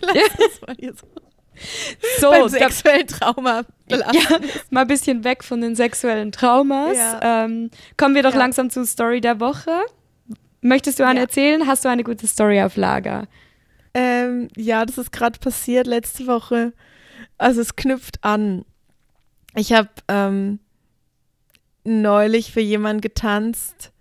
Lass 0.00 0.38
uns 0.38 0.60
mal 0.66 0.76
hier 0.78 0.94
so 0.94 1.06
So, 2.20 2.30
beim 2.30 2.48
sexuellen 2.48 3.06
Trauma 3.06 3.62
belassen. 3.88 4.14
ja, 4.14 4.38
mal 4.70 4.82
ein 4.82 4.86
bisschen 4.88 5.24
weg 5.24 5.44
von 5.44 5.60
den 5.60 5.74
sexuellen 5.76 6.32
Traumas. 6.32 6.96
Ja. 6.96 7.44
Ähm, 7.44 7.70
kommen 7.96 8.14
wir 8.14 8.22
doch 8.22 8.32
Ja. 8.32 8.38
langsam 8.38 8.70
zur 8.70 8.86
Story 8.86 9.20
der 9.20 9.40
Woche. 9.40 9.70
Möchtest 10.60 10.98
du 10.98 11.06
eine 11.06 11.20
erzählen? 11.20 11.66
Hast 11.66 11.84
du 11.84 11.90
eine 11.90 12.04
gute 12.04 12.26
Story 12.26 12.62
auf 12.62 12.76
Lager? 12.76 13.26
Ähm, 13.92 14.48
ja, 14.56 14.84
das 14.86 14.96
ist 14.98 15.12
gerade 15.12 15.38
passiert 15.38 15.86
letzte 15.86 16.26
Woche. 16.26 16.72
Also 17.38 17.60
es 17.60 17.76
knüpft 17.76 18.22
an. 18.22 18.64
Ich 19.56 19.72
habe 19.72 19.90
ähm, 20.08 20.58
neulich 21.84 22.52
für 22.52 22.60
jemanden 22.60 23.00
getanzt, 23.00 23.92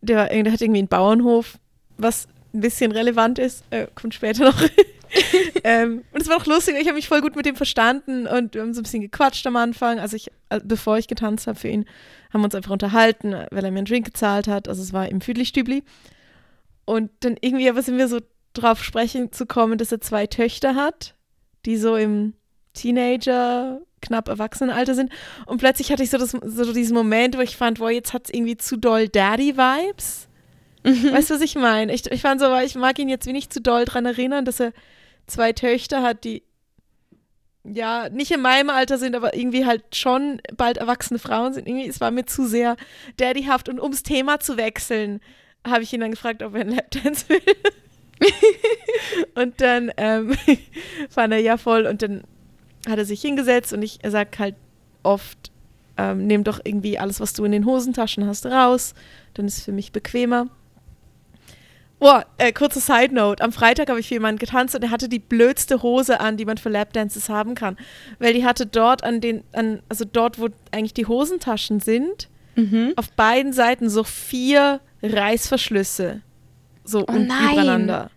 der, 0.00 0.28
der 0.28 0.52
hat 0.52 0.60
irgendwie 0.60 0.80
einen 0.80 0.88
Bauernhof, 0.88 1.58
was 1.96 2.28
ein 2.52 2.60
bisschen 2.60 2.92
relevant 2.92 3.38
ist, 3.38 3.64
äh, 3.70 3.88
kommt 3.94 4.14
später 4.14 4.44
noch. 4.44 4.62
ähm, 5.64 6.04
und 6.12 6.20
es 6.20 6.28
war 6.28 6.36
auch 6.36 6.46
lustig, 6.46 6.76
ich 6.78 6.86
habe 6.86 6.96
mich 6.96 7.08
voll 7.08 7.20
gut 7.20 7.36
mit 7.36 7.46
dem 7.46 7.56
verstanden 7.56 8.26
und 8.26 8.54
wir 8.54 8.62
haben 8.62 8.74
so 8.74 8.80
ein 8.80 8.84
bisschen 8.84 9.00
gequatscht 9.00 9.46
am 9.46 9.56
Anfang. 9.56 9.98
Also 9.98 10.16
ich, 10.16 10.30
äh, 10.50 10.60
bevor 10.62 10.98
ich 10.98 11.08
getanzt 11.08 11.46
habe 11.46 11.58
für 11.58 11.68
ihn, 11.68 11.86
haben 12.32 12.40
wir 12.40 12.46
uns 12.46 12.54
einfach 12.54 12.70
unterhalten, 12.70 13.32
weil 13.32 13.64
er 13.64 13.70
mir 13.70 13.78
einen 13.78 13.86
Drink 13.86 14.06
gezahlt 14.06 14.46
hat. 14.46 14.68
Also 14.68 14.82
es 14.82 14.92
war 14.92 15.08
im 15.08 15.20
Füdli-Stübli. 15.20 15.82
Und 16.84 17.10
dann 17.20 17.36
irgendwie 17.40 17.68
aber 17.68 17.82
sind 17.82 17.98
wir 17.98 18.08
so 18.08 18.20
drauf 18.52 18.84
sprechen 18.84 19.32
zu 19.32 19.46
kommen, 19.46 19.78
dass 19.78 19.92
er 19.92 20.00
zwei 20.00 20.26
Töchter 20.26 20.74
hat, 20.74 21.14
die 21.64 21.76
so 21.76 21.96
im 21.96 22.34
Teenager, 22.74 23.80
knapp 24.02 24.28
Erwachsenenalter 24.28 24.94
sind. 24.94 25.10
Und 25.46 25.58
plötzlich 25.58 25.90
hatte 25.90 26.02
ich 26.02 26.10
so, 26.10 26.18
das, 26.18 26.30
so 26.30 26.72
diesen 26.72 26.94
Moment, 26.94 27.36
wo 27.36 27.40
ich 27.40 27.56
fand, 27.56 27.80
wow, 27.80 27.90
jetzt 27.90 28.12
hat 28.12 28.26
es 28.26 28.34
irgendwie 28.34 28.56
zu 28.56 28.76
doll 28.76 29.08
Daddy-Vibes. 29.08 30.28
Weißt 30.84 31.30
du, 31.30 31.34
was 31.34 31.40
ich 31.40 31.54
meine? 31.54 31.94
Ich, 31.94 32.10
ich 32.10 32.20
fand 32.20 32.40
so, 32.40 32.54
ich 32.58 32.74
mag 32.74 32.98
ihn 32.98 33.08
jetzt 33.08 33.26
wenig 33.26 33.48
zu 33.48 33.62
doll 33.62 33.86
daran 33.86 34.04
erinnern, 34.04 34.44
dass 34.44 34.60
er 34.60 34.72
zwei 35.26 35.54
Töchter 35.54 36.02
hat, 36.02 36.24
die 36.24 36.42
ja 37.64 38.10
nicht 38.10 38.30
in 38.30 38.42
meinem 38.42 38.68
Alter 38.68 38.98
sind, 38.98 39.16
aber 39.16 39.34
irgendwie 39.34 39.64
halt 39.64 39.96
schon 39.96 40.42
bald 40.54 40.76
erwachsene 40.76 41.18
Frauen 41.18 41.54
sind. 41.54 41.66
Irgendwie, 41.66 41.88
es 41.88 42.02
war 42.02 42.10
mir 42.10 42.26
zu 42.26 42.46
sehr 42.46 42.76
daddyhaft. 43.16 43.70
Und 43.70 43.80
ums 43.80 44.02
Thema 44.02 44.40
zu 44.40 44.58
wechseln, 44.58 45.20
habe 45.66 45.82
ich 45.82 45.92
ihn 45.94 46.00
dann 46.00 46.10
gefragt, 46.10 46.42
ob 46.42 46.54
er 46.54 46.60
einen 46.60 46.74
Lapdance 46.74 47.26
will. 47.30 47.40
und 49.34 49.60
dann 49.62 49.90
ähm, 49.96 50.36
fand 51.08 51.32
er 51.32 51.40
ja 51.40 51.56
voll 51.56 51.86
und 51.86 52.02
dann 52.02 52.24
hat 52.88 52.98
er 52.98 53.04
sich 53.04 53.20
hingesetzt 53.20 53.72
und 53.72 53.82
ich, 53.82 53.98
er 54.02 54.10
sagt 54.10 54.38
halt 54.38 54.54
oft, 55.02 55.50
ähm, 55.96 56.26
nimm 56.26 56.44
doch 56.44 56.60
irgendwie 56.64 56.98
alles, 56.98 57.20
was 57.20 57.32
du 57.34 57.44
in 57.44 57.52
den 57.52 57.66
Hosentaschen 57.66 58.26
hast, 58.26 58.46
raus, 58.46 58.94
dann 59.34 59.46
ist 59.46 59.58
es 59.58 59.64
für 59.64 59.72
mich 59.72 59.92
bequemer. 59.92 60.48
Boah, 62.00 62.26
äh, 62.38 62.52
kurze 62.52 62.80
Side 62.80 63.14
Note. 63.14 63.42
Am 63.42 63.52
Freitag 63.52 63.88
habe 63.88 64.00
ich 64.00 64.08
für 64.08 64.14
jemanden 64.14 64.38
getanzt 64.38 64.74
und 64.74 64.82
er 64.82 64.90
hatte 64.90 65.08
die 65.08 65.20
blödste 65.20 65.82
Hose 65.82 66.20
an, 66.20 66.36
die 66.36 66.44
man 66.44 66.58
für 66.58 66.68
Lapdances 66.68 67.28
haben 67.28 67.54
kann. 67.54 67.76
Weil 68.18 68.34
die 68.34 68.44
hatte 68.44 68.66
dort 68.66 69.04
an 69.04 69.20
den, 69.20 69.42
an, 69.52 69.80
also 69.88 70.04
dort, 70.04 70.38
wo 70.38 70.48
eigentlich 70.70 70.94
die 70.94 71.06
Hosentaschen 71.06 71.80
sind, 71.80 72.28
Mhm. 72.56 72.92
auf 72.94 73.10
beiden 73.12 73.52
Seiten 73.52 73.88
so 73.90 74.04
vier 74.04 74.80
Reißverschlüsse. 75.02 76.20
So 76.84 77.00
Oh 77.08 77.12
nein. 77.12 77.52
übereinander. 77.52 78.10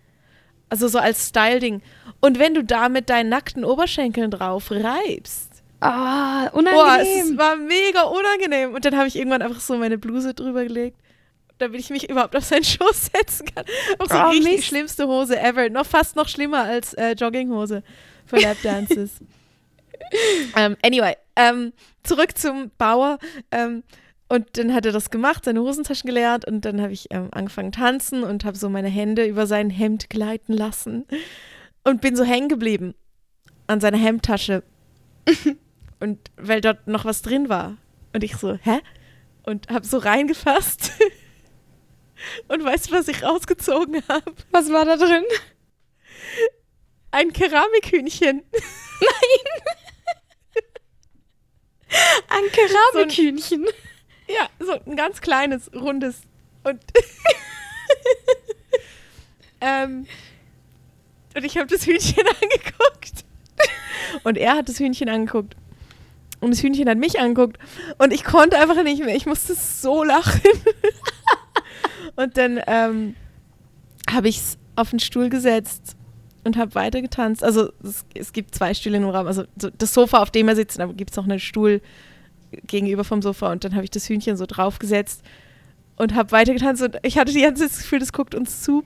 Also 0.70 0.88
so 0.88 0.98
als 0.98 1.28
Style-Ding. 1.28 1.82
Und 2.20 2.38
wenn 2.38 2.54
du 2.54 2.62
da 2.64 2.88
mit 2.88 3.08
deinen 3.10 3.28
nackten 3.28 3.64
Oberschenkeln 3.64 4.30
drauf 4.30 4.70
reibst, 4.70 5.62
Ah, 5.80 6.48
boah, 6.50 6.50
es 6.50 6.54
unangenehm. 6.58 7.24
ist- 7.26 7.38
war 7.38 7.56
mega 7.56 8.02
unangenehm. 8.02 8.74
Und 8.74 8.84
dann 8.84 8.96
habe 8.96 9.06
ich 9.06 9.16
irgendwann 9.16 9.42
einfach 9.42 9.60
so 9.60 9.76
meine 9.76 9.96
Bluse 9.96 10.34
drüber 10.34 10.64
gelegt, 10.64 10.98
damit 11.58 11.78
ich 11.80 11.90
mich 11.90 12.10
überhaupt 12.10 12.34
auf 12.34 12.44
seinen 12.44 12.64
Schoß 12.64 13.10
setzen 13.14 13.46
kann. 13.54 13.64
Auch 14.00 14.08
so 14.08 14.16
Oh, 14.16 14.28
richtig 14.30 14.52
Mist. 14.56 14.64
schlimmste 14.66 15.06
Hose 15.06 15.38
ever. 15.38 15.68
Noch 15.70 15.86
fast 15.86 16.16
noch 16.16 16.28
schlimmer 16.28 16.64
als 16.64 16.94
äh, 16.94 17.12
Jogginghose 17.12 17.82
für 18.26 18.36
Lapdances. 18.40 19.12
ähm, 20.56 20.76
anyway, 20.84 21.14
ähm, 21.36 21.72
zurück 22.02 22.36
zum 22.36 22.70
Bauer. 22.78 23.18
Ähm, 23.52 23.82
und 24.28 24.58
dann 24.58 24.74
hat 24.74 24.84
er 24.84 24.92
das 24.92 25.10
gemacht, 25.10 25.44
seine 25.44 25.60
Hosentaschen 25.60 26.06
geleert 26.06 26.46
und 26.46 26.64
dann 26.64 26.82
habe 26.82 26.92
ich 26.92 27.06
ähm, 27.10 27.28
angefangen 27.32 27.72
tanzen 27.72 28.24
und 28.24 28.44
habe 28.44 28.58
so 28.58 28.68
meine 28.68 28.88
Hände 28.88 29.24
über 29.24 29.46
sein 29.46 29.70
Hemd 29.70 30.10
gleiten 30.10 30.52
lassen 30.52 31.06
und 31.84 32.00
bin 32.02 32.14
so 32.14 32.24
hängen 32.24 32.48
geblieben 32.48 32.94
an 33.66 33.80
seiner 33.80 33.98
Hemdtasche. 33.98 34.62
und 36.00 36.18
weil 36.36 36.60
dort 36.60 36.86
noch 36.88 37.04
was 37.04 37.22
drin 37.22 37.48
war. 37.48 37.78
Und 38.12 38.22
ich 38.24 38.36
so, 38.36 38.54
hä? 38.54 38.80
Und 39.44 39.68
habe 39.68 39.86
so 39.86 39.98
reingefasst. 39.98 40.92
und 42.48 42.64
weißt 42.64 42.90
du, 42.90 42.94
was 42.94 43.08
ich 43.08 43.22
rausgezogen 43.22 44.02
habe? 44.08 44.34
Was 44.50 44.70
war 44.70 44.84
da 44.84 44.96
drin? 44.96 45.24
Ein 47.10 47.32
Keramikhühnchen. 47.32 48.42
Ein 52.28 52.44
Keramikhühnchen. 52.52 53.66
Ja, 54.28 54.48
so 54.60 54.72
ein 54.72 54.96
ganz 54.96 55.20
kleines, 55.20 55.70
rundes. 55.74 56.22
Und, 56.64 56.80
ähm, 59.60 60.06
und 61.34 61.44
ich 61.44 61.56
habe 61.56 61.66
das 61.66 61.86
Hühnchen 61.86 62.24
angeguckt. 62.42 63.24
Und 64.24 64.36
er 64.36 64.56
hat 64.56 64.68
das 64.68 64.78
Hühnchen 64.78 65.08
angeguckt. 65.08 65.56
Und 66.40 66.50
das 66.50 66.62
Hühnchen 66.62 66.88
hat 66.88 66.98
mich 66.98 67.18
angeguckt. 67.18 67.58
Und 67.98 68.12
ich 68.12 68.24
konnte 68.24 68.58
einfach 68.58 68.82
nicht 68.82 69.04
mehr. 69.04 69.16
Ich 69.16 69.26
musste 69.26 69.54
so 69.54 70.04
lachen. 70.04 70.40
und 72.16 72.36
dann 72.36 72.60
ähm, 72.66 73.16
habe 74.10 74.28
ich 74.28 74.38
es 74.38 74.58
auf 74.76 74.90
den 74.90 75.00
Stuhl 75.00 75.30
gesetzt 75.30 75.96
und 76.44 76.56
habe 76.56 76.74
weiter 76.74 77.02
getanzt. 77.02 77.42
Also 77.42 77.72
es, 77.82 78.04
es 78.14 78.32
gibt 78.32 78.54
zwei 78.54 78.74
Stühle 78.74 78.98
im 78.98 79.08
Raum. 79.08 79.26
Also 79.26 79.44
so 79.60 79.70
das 79.70 79.94
Sofa, 79.94 80.22
auf 80.22 80.30
dem 80.30 80.48
er 80.48 80.56
sitzt, 80.56 80.78
da 80.78 80.86
gibt 80.86 81.10
es 81.10 81.16
noch 81.16 81.24
einen 81.24 81.40
Stuhl 81.40 81.80
gegenüber 82.66 83.04
vom 83.04 83.22
Sofa. 83.22 83.50
Und 83.52 83.64
dann 83.64 83.74
habe 83.74 83.84
ich 83.84 83.90
das 83.90 84.08
Hühnchen 84.08 84.36
so 84.36 84.46
draufgesetzt 84.46 85.22
und 85.96 86.14
habe 86.14 86.32
weiter 86.32 86.52
getanzt. 86.52 86.82
Und 86.82 86.96
ich 87.02 87.18
hatte 87.18 87.32
die 87.32 87.42
ganze 87.42 87.62
Zeit 87.62 87.72
das 87.72 87.78
Gefühl, 87.78 87.98
das 87.98 88.12
guckt 88.12 88.34
uns 88.34 88.62
zu. 88.62 88.84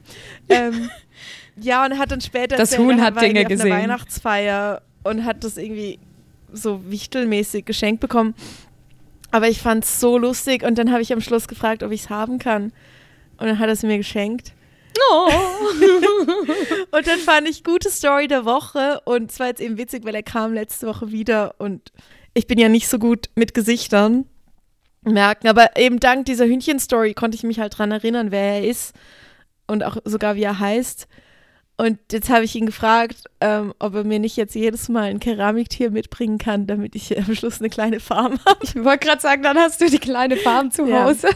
Ähm, 0.49 0.91
ja, 1.57 1.85
und 1.85 1.99
hat 1.99 2.11
dann 2.11 2.21
später 2.21 2.57
Das 2.57 2.77
Huhn 2.79 3.01
hat 3.01 3.21
Dinge 3.21 3.43
auf 3.43 3.49
gesehen. 3.49 3.73
einer 3.73 3.83
Weihnachtsfeier 3.83 4.83
und 5.03 5.25
hat 5.25 5.45
das 5.45 5.57
irgendwie 5.57 5.99
so 6.53 6.91
wichtelmäßig 6.91 7.65
geschenkt 7.65 8.01
bekommen. 8.01 8.35
Aber 9.31 9.49
ich 9.49 9.61
fand 9.61 9.85
es 9.85 10.01
so 10.01 10.19
lustig 10.19 10.63
und 10.63 10.77
dann 10.77 10.93
habe 10.93 11.03
ich 11.03 11.13
am 11.13 11.21
Schluss 11.21 11.49
gefragt, 11.49 11.83
ob 11.83 11.91
ich 11.93 12.03
es 12.03 12.11
haben 12.11 12.39
kann. 12.39 12.73
Und 13.39 13.47
dann 13.47 13.59
hat 13.59 13.67
er 13.69 13.73
es 13.73 13.83
mir 13.83 13.97
geschenkt. 13.97 14.53
Oh. 15.11 15.31
Und 16.91 17.07
dann 17.07 17.19
fand 17.19 17.49
ich 17.49 17.65
gute 17.65 17.91
Story 17.91 18.29
der 18.29 18.45
Woche 18.45 19.01
und 19.05 19.31
es 19.31 19.41
war 19.41 19.47
jetzt 19.47 19.61
eben 19.61 19.79
witzig, 19.79 20.05
weil 20.05 20.15
er 20.15 20.23
kam 20.23 20.53
letzte 20.53 20.87
Woche 20.87 21.11
wieder 21.11 21.55
und 21.59 21.93
ich 22.35 22.47
bin 22.47 22.59
ja 22.59 22.69
nicht 22.69 22.89
so 22.89 22.99
gut 22.99 23.29
mit 23.35 23.55
Gesichtern 23.55 24.27
merken, 25.03 25.49
aber 25.49 25.77
eben 25.77 26.01
dank 26.01 26.27
dieser 26.27 26.47
Hühnchen-Story 26.47 27.15
konnte 27.15 27.35
ich 27.37 27.43
mich 27.43 27.59
halt 27.59 27.77
dran 27.77 27.91
erinnern, 27.93 28.31
wer 28.31 28.55
er 28.55 28.65
ist 28.69 28.95
und 29.67 29.83
auch 29.85 29.97
sogar 30.05 30.37
wie 30.37 30.43
er 30.43 30.59
heißt. 30.59 31.09
Und 31.77 31.99
jetzt 32.13 32.31
habe 32.31 32.45
ich 32.45 32.55
ihn 32.55 32.67
gefragt, 32.67 33.25
ähm, 33.41 33.75
ob 33.79 33.95
er 33.95 34.05
mir 34.05 34.19
nicht 34.21 34.37
jetzt 34.37 34.55
jedes 34.55 34.89
Mal 34.89 35.05
ein 35.05 35.21
Keramiktier 35.21 35.91
mitbringen 35.91 36.39
kann, 36.39 36.67
damit 36.67 36.95
ich 36.95 37.17
am 37.19 37.35
Schluss 37.35 37.59
eine 37.61 37.71
kleine 37.71 37.99
Farm 37.99 38.39
habe. 38.47 38.59
Ich 38.63 38.77
wollte 38.77 39.07
gerade 39.07 39.21
sagen, 39.21 39.43
dann 39.43 39.59
hast 39.59 39.81
du 39.81 39.89
die 39.89 39.99
kleine 39.99 40.37
Farm 40.37 40.71
zu 40.71 40.87
Ja. 40.87 41.05
Hause. 41.05 41.29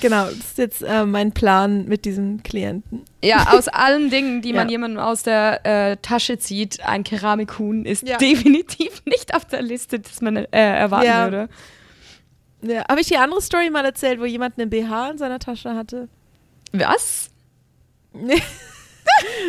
Genau, 0.00 0.26
das 0.26 0.36
ist 0.38 0.58
jetzt 0.58 0.82
äh, 0.82 1.04
mein 1.04 1.32
Plan 1.32 1.86
mit 1.86 2.04
diesem 2.04 2.42
Klienten. 2.42 3.04
Ja, 3.22 3.52
aus 3.52 3.68
allen 3.68 4.10
Dingen, 4.10 4.42
die 4.42 4.52
man 4.52 4.68
Ja. 4.68 4.72
jemandem 4.72 4.98
aus 5.00 5.22
der 5.22 5.64
äh, 5.64 5.96
Tasche 5.98 6.38
zieht, 6.38 6.80
ein 6.84 7.04
Keramikhuhn 7.04 7.84
ist 7.84 8.06
Ja. 8.08 8.16
definitiv 8.18 9.02
nicht 9.04 9.34
auf 9.34 9.44
der 9.44 9.62
Liste, 9.62 10.00
das 10.00 10.20
man 10.20 10.36
äh, 10.36 10.46
erwarten 10.50 11.06
Ja. 11.06 11.24
würde. 11.24 11.48
Ja, 12.62 12.84
habe 12.88 13.00
ich 13.00 13.08
die 13.08 13.16
andere 13.16 13.42
Story 13.42 13.70
mal 13.70 13.84
erzählt, 13.84 14.20
wo 14.20 14.24
jemand 14.24 14.58
einen 14.58 14.70
BH 14.70 15.10
in 15.10 15.18
seiner 15.18 15.38
Tasche 15.38 15.74
hatte? 15.74 16.08
Was? 16.72 17.30
Nee. 18.12 18.40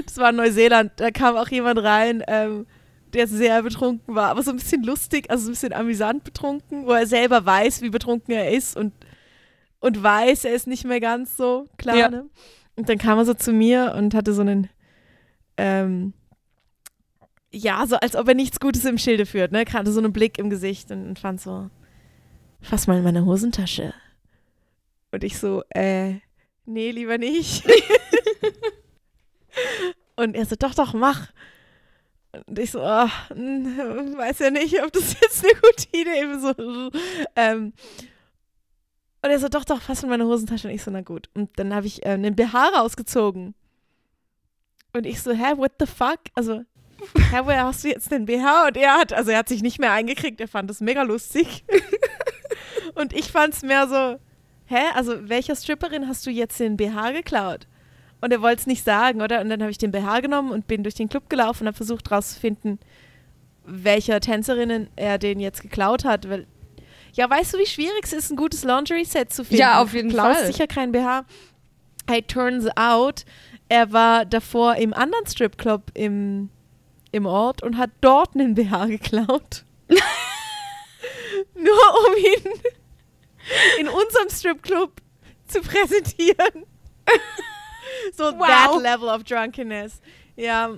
Das 0.05 0.17
war 0.17 0.31
in 0.31 0.35
Neuseeland. 0.35 0.91
Da 0.97 1.11
kam 1.11 1.35
auch 1.37 1.47
jemand 1.47 1.81
rein, 1.81 2.23
ähm, 2.27 2.65
der 3.13 3.27
sehr 3.27 3.61
betrunken 3.61 4.13
war, 4.15 4.29
aber 4.29 4.41
so 4.43 4.49
ein 4.51 4.57
bisschen 4.57 4.83
lustig, 4.83 5.29
also 5.29 5.43
so 5.45 5.49
ein 5.49 5.53
bisschen 5.53 5.73
amüsant 5.73 6.23
betrunken, 6.23 6.85
wo 6.87 6.91
er 6.91 7.05
selber 7.05 7.45
weiß, 7.45 7.81
wie 7.83 7.89
betrunken 7.91 8.33
er 8.33 8.51
ist 8.51 8.75
und, 8.75 8.93
und 9.83 10.01
weiß, 10.01 10.45
er 10.45 10.53
ist 10.53 10.65
nicht 10.65 10.85
mehr 10.85 11.01
ganz 11.01 11.35
so 11.35 11.67
klar. 11.77 11.97
Ja. 11.97 12.09
Ne? 12.09 12.29
Und 12.77 12.87
dann 12.87 12.97
kam 12.97 13.17
er 13.17 13.25
so 13.25 13.33
zu 13.33 13.51
mir 13.51 13.93
und 13.97 14.15
hatte 14.15 14.33
so 14.33 14.39
einen, 14.39 14.69
ähm, 15.57 16.13
ja, 17.51 17.85
so 17.85 17.97
als 17.97 18.15
ob 18.15 18.29
er 18.29 18.33
nichts 18.33 18.61
Gutes 18.61 18.85
im 18.85 18.97
Schilde 18.97 19.25
führt, 19.25 19.51
ne? 19.51 19.65
Gerade 19.65 19.91
so 19.91 19.99
einen 19.99 20.13
Blick 20.13 20.39
im 20.39 20.49
Gesicht 20.49 20.89
und, 20.89 21.05
und 21.05 21.19
fand 21.19 21.41
so, 21.41 21.69
fass 22.61 22.87
mal 22.87 22.97
in 22.97 23.03
meine 23.03 23.25
Hosentasche. 23.25 23.93
Und 25.11 25.25
ich 25.25 25.37
so, 25.37 25.63
äh, 25.69 26.13
nee, 26.65 26.91
lieber 26.91 27.17
nicht. 27.17 27.65
Und 30.15 30.35
er 30.35 30.45
so, 30.45 30.55
doch, 30.55 30.75
doch, 30.75 30.93
mach. 30.93 31.31
Und 32.45 32.59
ich 32.59 32.69
so, 32.69 32.79
oh, 32.79 32.83
weiß 32.83 34.39
ja 34.39 34.51
nicht, 34.51 34.81
ob 34.83 34.93
das 34.93 35.19
jetzt 35.19 35.43
eine 35.43 35.53
gute 35.55 35.87
Idee 35.91 36.21
ist. 36.31 36.41
So, 36.41 36.91
ähm, 37.35 37.73
und 39.23 39.29
er 39.29 39.39
so, 39.39 39.47
doch, 39.47 39.63
doch, 39.63 39.81
fass 39.81 40.03
in 40.03 40.09
meine 40.09 40.25
Hosentasche. 40.25 40.67
Und 40.67 40.73
ich 40.73 40.83
so, 40.83 40.91
na 40.91 41.01
gut. 41.01 41.29
Und 41.33 41.49
dann 41.55 41.73
habe 41.73 41.87
ich 41.87 42.05
äh, 42.05 42.09
einen 42.09 42.35
BH 42.35 42.71
rausgezogen. 42.75 43.55
Und 44.91 45.05
ich 45.05 45.21
so, 45.21 45.31
hä, 45.31 45.53
what 45.55 45.71
the 45.79 45.85
fuck? 45.85 46.19
Also, 46.35 46.63
hä, 47.31 47.39
woher 47.43 47.63
hast 47.63 47.85
du 47.85 47.87
jetzt 47.87 48.11
den 48.11 48.25
BH? 48.25 48.67
Und 48.67 48.75
er 48.77 48.95
hat, 48.95 49.13
also 49.13 49.31
er 49.31 49.39
hat 49.39 49.47
sich 49.47 49.61
nicht 49.61 49.79
mehr 49.79 49.93
eingekriegt, 49.93 50.41
er 50.41 50.49
fand 50.49 50.69
das 50.69 50.81
mega 50.81 51.03
lustig. 51.03 51.63
Und 52.95 53.13
ich 53.13 53.31
fand 53.31 53.53
es 53.53 53.61
mehr 53.61 53.87
so, 53.87 54.19
hä, 54.65 54.83
also 54.93 55.29
welcher 55.29 55.55
Stripperin 55.55 56.07
hast 56.07 56.25
du 56.25 56.29
jetzt 56.29 56.59
den 56.59 56.75
BH 56.75 57.11
geklaut? 57.11 57.67
Und 58.19 58.31
er 58.33 58.41
wollte 58.41 58.59
es 58.59 58.67
nicht 58.67 58.83
sagen, 58.83 59.21
oder? 59.21 59.39
Und 59.39 59.49
dann 59.49 59.61
habe 59.61 59.71
ich 59.71 59.77
den 59.77 59.91
BH 59.91 60.19
genommen 60.19 60.51
und 60.51 60.67
bin 60.67 60.83
durch 60.83 60.95
den 60.95 61.07
Club 61.07 61.29
gelaufen 61.29 61.63
und 61.63 61.67
habe 61.67 61.77
versucht 61.77 62.11
rauszufinden, 62.11 62.77
welcher 63.65 64.19
Tänzerinnen 64.19 64.89
er 64.97 65.17
den 65.17 65.39
jetzt 65.39 65.61
geklaut 65.61 66.03
hat. 66.03 66.29
Weil, 66.29 66.45
ja, 67.13 67.29
weißt 67.29 67.53
du, 67.53 67.57
wie 67.59 67.65
schwierig 67.65 68.03
es 68.03 68.13
ist, 68.13 68.31
ein 68.31 68.35
gutes 68.35 68.63
Laundry-Set 68.63 69.31
zu 69.33 69.43
finden? 69.45 69.61
Ja, 69.61 69.81
auf 69.81 69.93
jeden 69.93 70.09
du 70.09 70.15
klaust 70.15 70.39
Fall. 70.39 70.47
sicher 70.47 70.67
kein 70.67 70.91
BH. 70.91 71.25
Hey, 72.09 72.21
turns 72.21 72.67
out, 72.75 73.23
er 73.69 73.91
war 73.93 74.25
davor 74.25 74.75
im 74.75 74.93
anderen 74.93 75.25
Stripclub 75.25 75.83
im, 75.93 76.49
im 77.11 77.25
Ort 77.25 77.63
und 77.63 77.77
hat 77.77 77.91
dort 78.01 78.35
einen 78.35 78.55
BH 78.55 78.87
geklaut. 78.87 79.63
Nur 81.55 81.73
um 82.07 82.15
ihn 82.17 82.51
in 83.79 83.87
unserem 83.87 84.29
Stripclub 84.29 85.01
zu 85.47 85.61
präsentieren. 85.61 86.65
so 88.13 88.23
Wow. 88.37 88.47
that 88.47 88.81
level 88.81 89.09
of 89.09 89.23
drunkenness. 89.23 90.01
Ja. 90.35 90.77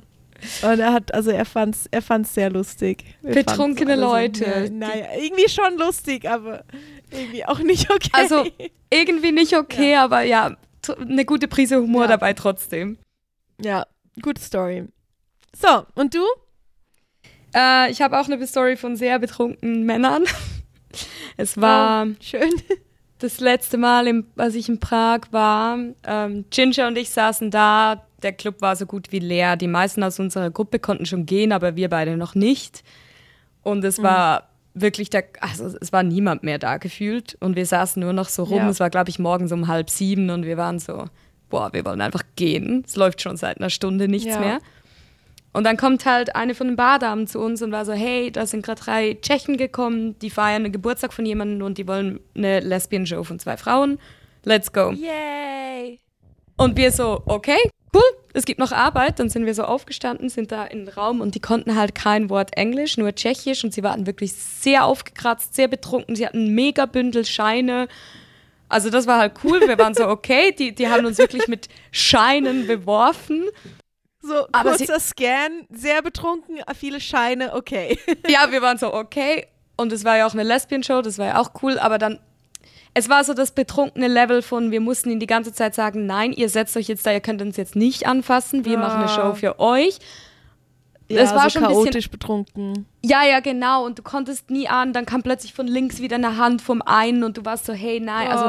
Und 0.63 0.79
er 0.79 0.93
hat, 0.93 1.13
also 1.13 1.31
er 1.31 1.45
fand's, 1.45 1.87
er 1.91 2.01
fand's 2.01 2.33
sehr 2.33 2.49
lustig. 2.49 3.03
Wir 3.21 3.33
Betrunkene 3.35 3.93
alle 3.93 4.01
Leute. 4.01 4.67
So, 4.67 4.73
na, 4.73 4.87
naja, 4.87 5.05
irgendwie 5.17 5.49
schon 5.49 5.77
lustig, 5.77 6.29
aber 6.29 6.63
irgendwie 7.11 7.45
auch 7.45 7.59
nicht 7.59 7.89
okay. 7.91 8.09
Also 8.13 8.45
irgendwie 8.89 9.31
nicht 9.31 9.55
okay, 9.55 9.95
aber 9.95 10.21
ja, 10.21 10.55
eine 10.99 11.25
gute 11.25 11.47
Prise 11.47 11.77
Humor 11.81 12.03
Ja. 12.03 12.07
dabei 12.09 12.33
trotzdem. 12.33 12.97
Ja, 13.61 13.85
gute 14.21 14.41
Story. 14.41 14.85
So, 15.55 15.85
und 15.95 16.13
du? 16.13 16.23
Äh, 17.55 17.89
ich 17.91 18.01
habe 18.01 18.19
auch 18.19 18.27
eine 18.27 18.45
Story 18.45 18.75
von 18.75 18.95
sehr 18.95 19.19
betrunkenen 19.19 19.83
Männern. 19.83 20.23
Es 21.37 21.59
war 21.59 22.07
Schön. 22.21 22.49
das 23.19 23.41
letzte 23.41 23.77
Mal, 23.77 24.07
im, 24.07 24.27
als 24.37 24.55
ich 24.55 24.69
in 24.69 24.79
Prag 24.79 25.23
war. 25.31 25.77
Ähm, 26.05 26.45
Ginger 26.49 26.87
und 26.87 26.97
ich 26.97 27.09
saßen 27.09 27.51
da. 27.51 28.04
Der 28.23 28.33
Club 28.33 28.61
war 28.61 28.75
so 28.75 28.85
gut 28.85 29.11
wie 29.11 29.19
leer. 29.19 29.55
Die 29.55 29.67
meisten 29.67 30.03
aus 30.03 30.19
unserer 30.19 30.49
Gruppe 30.49 30.79
konnten 30.79 31.05
schon 31.05 31.25
gehen, 31.25 31.51
aber 31.51 31.75
wir 31.75 31.89
beide 31.89 32.17
noch 32.17 32.35
nicht. 32.35 32.83
Und 33.61 33.83
es 33.83 34.01
war 34.01 34.49
wirklich 34.73 35.09
der, 35.09 35.25
also 35.41 35.65
es 35.79 35.91
war 35.93 36.03
niemand 36.03 36.43
mehr 36.43 36.59
da 36.59 36.77
gefühlt. 36.77 37.37
Und 37.39 37.55
wir 37.55 37.65
saßen 37.65 38.01
nur 38.01 38.13
noch 38.13 38.29
so 38.29 38.43
rum. 38.43 38.57
Ja. 38.59 38.69
Es 38.69 38.79
war, 38.79 38.89
glaube 38.89 39.09
ich, 39.09 39.19
morgens 39.19 39.51
um 39.51 39.67
halb 39.67 39.89
sieben 39.89 40.29
und 40.29 40.45
wir 40.45 40.57
waren 40.57 40.79
so, 40.79 41.05
boah, 41.49 41.71
wir 41.73 41.85
wollen 41.85 42.01
einfach 42.01 42.23
gehen. 42.35 42.83
Es 42.85 42.95
läuft 42.95 43.21
schon 43.21 43.37
seit 43.37 43.57
einer 43.59 43.69
Stunde 43.69 44.07
nichts 44.07 44.33
Ja. 44.35 44.39
mehr. 44.39 44.59
Und 45.53 45.63
dann 45.63 45.77
kommt 45.77 46.05
halt 46.05 46.35
eine 46.35 46.53
von 46.53 46.67
den 46.67 46.75
Bardamen 46.75 47.27
zu 47.27 47.39
uns 47.39 47.61
und 47.61 47.71
war 47.71 47.85
so, 47.85 47.93
hey, 47.93 48.29
da 48.29 48.45
sind 48.45 48.65
gerade 48.65 48.81
drei 48.81 49.13
Tschechen 49.21 49.55
gekommen, 49.55 50.19
die 50.19 50.29
feiern 50.29 50.63
einen 50.65 50.73
Geburtstag 50.73 51.13
von 51.13 51.25
jemandem 51.25 51.65
und 51.65 51.77
die 51.77 51.87
wollen 51.87 52.19
eine 52.35 52.59
Lesbian-Show 52.59 53.23
von 53.23 53.39
zwei 53.39 53.55
Frauen. 53.55 53.97
Let's 54.43 54.73
go. 54.73 54.91
Yay. 54.91 56.01
Und 56.57 56.75
wir 56.75 56.91
so, 56.91 57.23
okay, 57.25 57.57
cool, 57.95 58.03
es 58.33 58.45
gibt 58.45 58.59
noch 58.59 58.71
Arbeit. 58.71 59.19
Dann 59.19 59.29
sind 59.29 59.45
wir 59.45 59.53
so 59.53 59.63
aufgestanden, 59.63 60.29
sind 60.29 60.51
da 60.51 60.65
in 60.65 60.85
den 60.85 60.89
Raum 60.89 61.21
und 61.21 61.35
die 61.35 61.39
konnten 61.39 61.75
halt 61.75 61.95
kein 61.95 62.29
Wort 62.29 62.55
Englisch, 62.55 62.97
nur 62.97 63.15
Tschechisch 63.15 63.63
und 63.63 63.73
sie 63.73 63.83
waren 63.83 64.05
wirklich 64.05 64.33
sehr 64.33 64.85
aufgekratzt, 64.85 65.55
sehr 65.55 65.67
betrunken. 65.67 66.15
Sie 66.15 66.25
hatten 66.25 66.45
ein 66.45 66.55
mega 66.55 66.85
Bündel 66.85 67.25
Scheine. 67.25 67.87
Also 68.69 68.89
das 68.89 69.07
war 69.07 69.19
halt 69.19 69.33
cool. 69.43 69.61
Wir 69.61 69.77
waren 69.77 69.93
so, 69.93 70.07
okay, 70.07 70.51
die, 70.51 70.75
die 70.75 70.87
haben 70.87 71.05
uns 71.05 71.17
wirklich 71.17 71.47
mit 71.47 71.69
Scheinen 71.91 72.67
beworfen. 72.67 73.45
So, 74.21 74.47
Aber 74.51 74.75
kurzer 74.75 74.99
Scan, 74.99 75.67
sehr 75.69 76.01
betrunken, 76.01 76.57
viele 76.77 76.99
Scheine, 76.99 77.53
okay. 77.53 77.99
ja, 78.27 78.51
wir 78.51 78.61
waren 78.61 78.77
so, 78.79 78.91
okay. 78.91 79.45
Und 79.77 79.91
es 79.91 80.03
war 80.03 80.17
ja 80.17 80.25
auch 80.25 80.33
eine 80.33 80.41
Lesbian-Show, 80.41 81.01
das 81.03 81.19
war 81.19 81.27
ja 81.27 81.39
auch 81.39 81.51
cool, 81.61 81.77
aber 81.77 81.99
dann, 81.99 82.19
es 82.97 83.09
war 83.09 83.23
so 83.23 83.33
das 83.33 83.51
betrunkene 83.51 84.07
Level 84.07 84.41
von, 84.41 84.71
wir 84.71 84.79
mussten 84.81 85.11
ihnen 85.11 85.19
die 85.19 85.27
ganze 85.27 85.53
Zeit 85.53 85.75
sagen, 85.75 86.05
nein, 86.07 86.31
ihr 86.31 86.49
setzt 86.49 86.75
euch 86.77 86.87
jetzt 86.87 87.05
da, 87.05 87.11
ihr 87.11 87.19
könnt 87.19 87.41
uns 87.41 87.57
jetzt 87.57 87.75
nicht 87.75 88.07
anfassen, 88.07 88.65
wir 88.65 88.77
machen 88.79 89.01
eine 89.01 89.05
Ah. 89.11 89.15
Show 89.15 89.33
für 89.35 89.59
euch. 89.59 89.99
Ja, 91.07 91.21
Es 91.21 91.35
war 91.35 91.43
so 91.43 91.49
schon 91.51 91.63
ein 91.65 91.67
bisschen- 91.69 91.83
chaotisch 91.83 92.09
betrunken. 92.09 92.85
Ja, 93.03 93.23
ja, 93.23 93.39
genau. 93.41 93.85
Und 93.85 93.99
du 93.99 94.01
konntest 94.01 94.49
nie 94.49 94.67
an, 94.67 94.91
dann 94.93 95.05
kam 95.05 95.21
plötzlich 95.21 95.53
von 95.53 95.67
links 95.67 95.99
wieder 96.01 96.15
eine 96.15 96.37
Hand 96.37 96.61
vom 96.63 96.81
einen 96.81 97.23
und 97.23 97.37
du 97.37 97.45
warst 97.45 97.65
so, 97.65 97.73
hey, 97.73 97.99
nein. 97.99 98.27
Also 98.29 98.45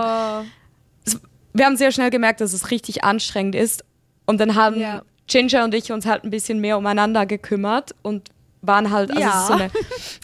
oh. 1.17 1.19
wir 1.53 1.67
haben 1.67 1.77
sehr 1.77 1.91
schnell 1.93 2.09
gemerkt, 2.11 2.41
dass 2.41 2.53
es 2.55 2.71
richtig 2.71 3.05
anstrengend 3.05 3.55
ist. 3.57 3.85
Und 4.27 4.41
dann 4.41 4.55
haben 4.55 4.81
Ja. 4.81 5.03
Ginger 5.27 5.65
und 5.65 5.75
ich 5.75 5.91
uns 5.93 6.07
halt 6.07 6.23
ein 6.25 6.31
bisschen 6.31 6.61
mehr 6.61 6.79
umeinander 6.79 7.27
gekümmert 7.27 7.95
und 8.03 8.31
waren 8.67 8.91
halt, 8.91 9.11
also 9.11 9.21
Ja. 9.23 9.45
so 9.47 9.53
eine, 9.55 9.71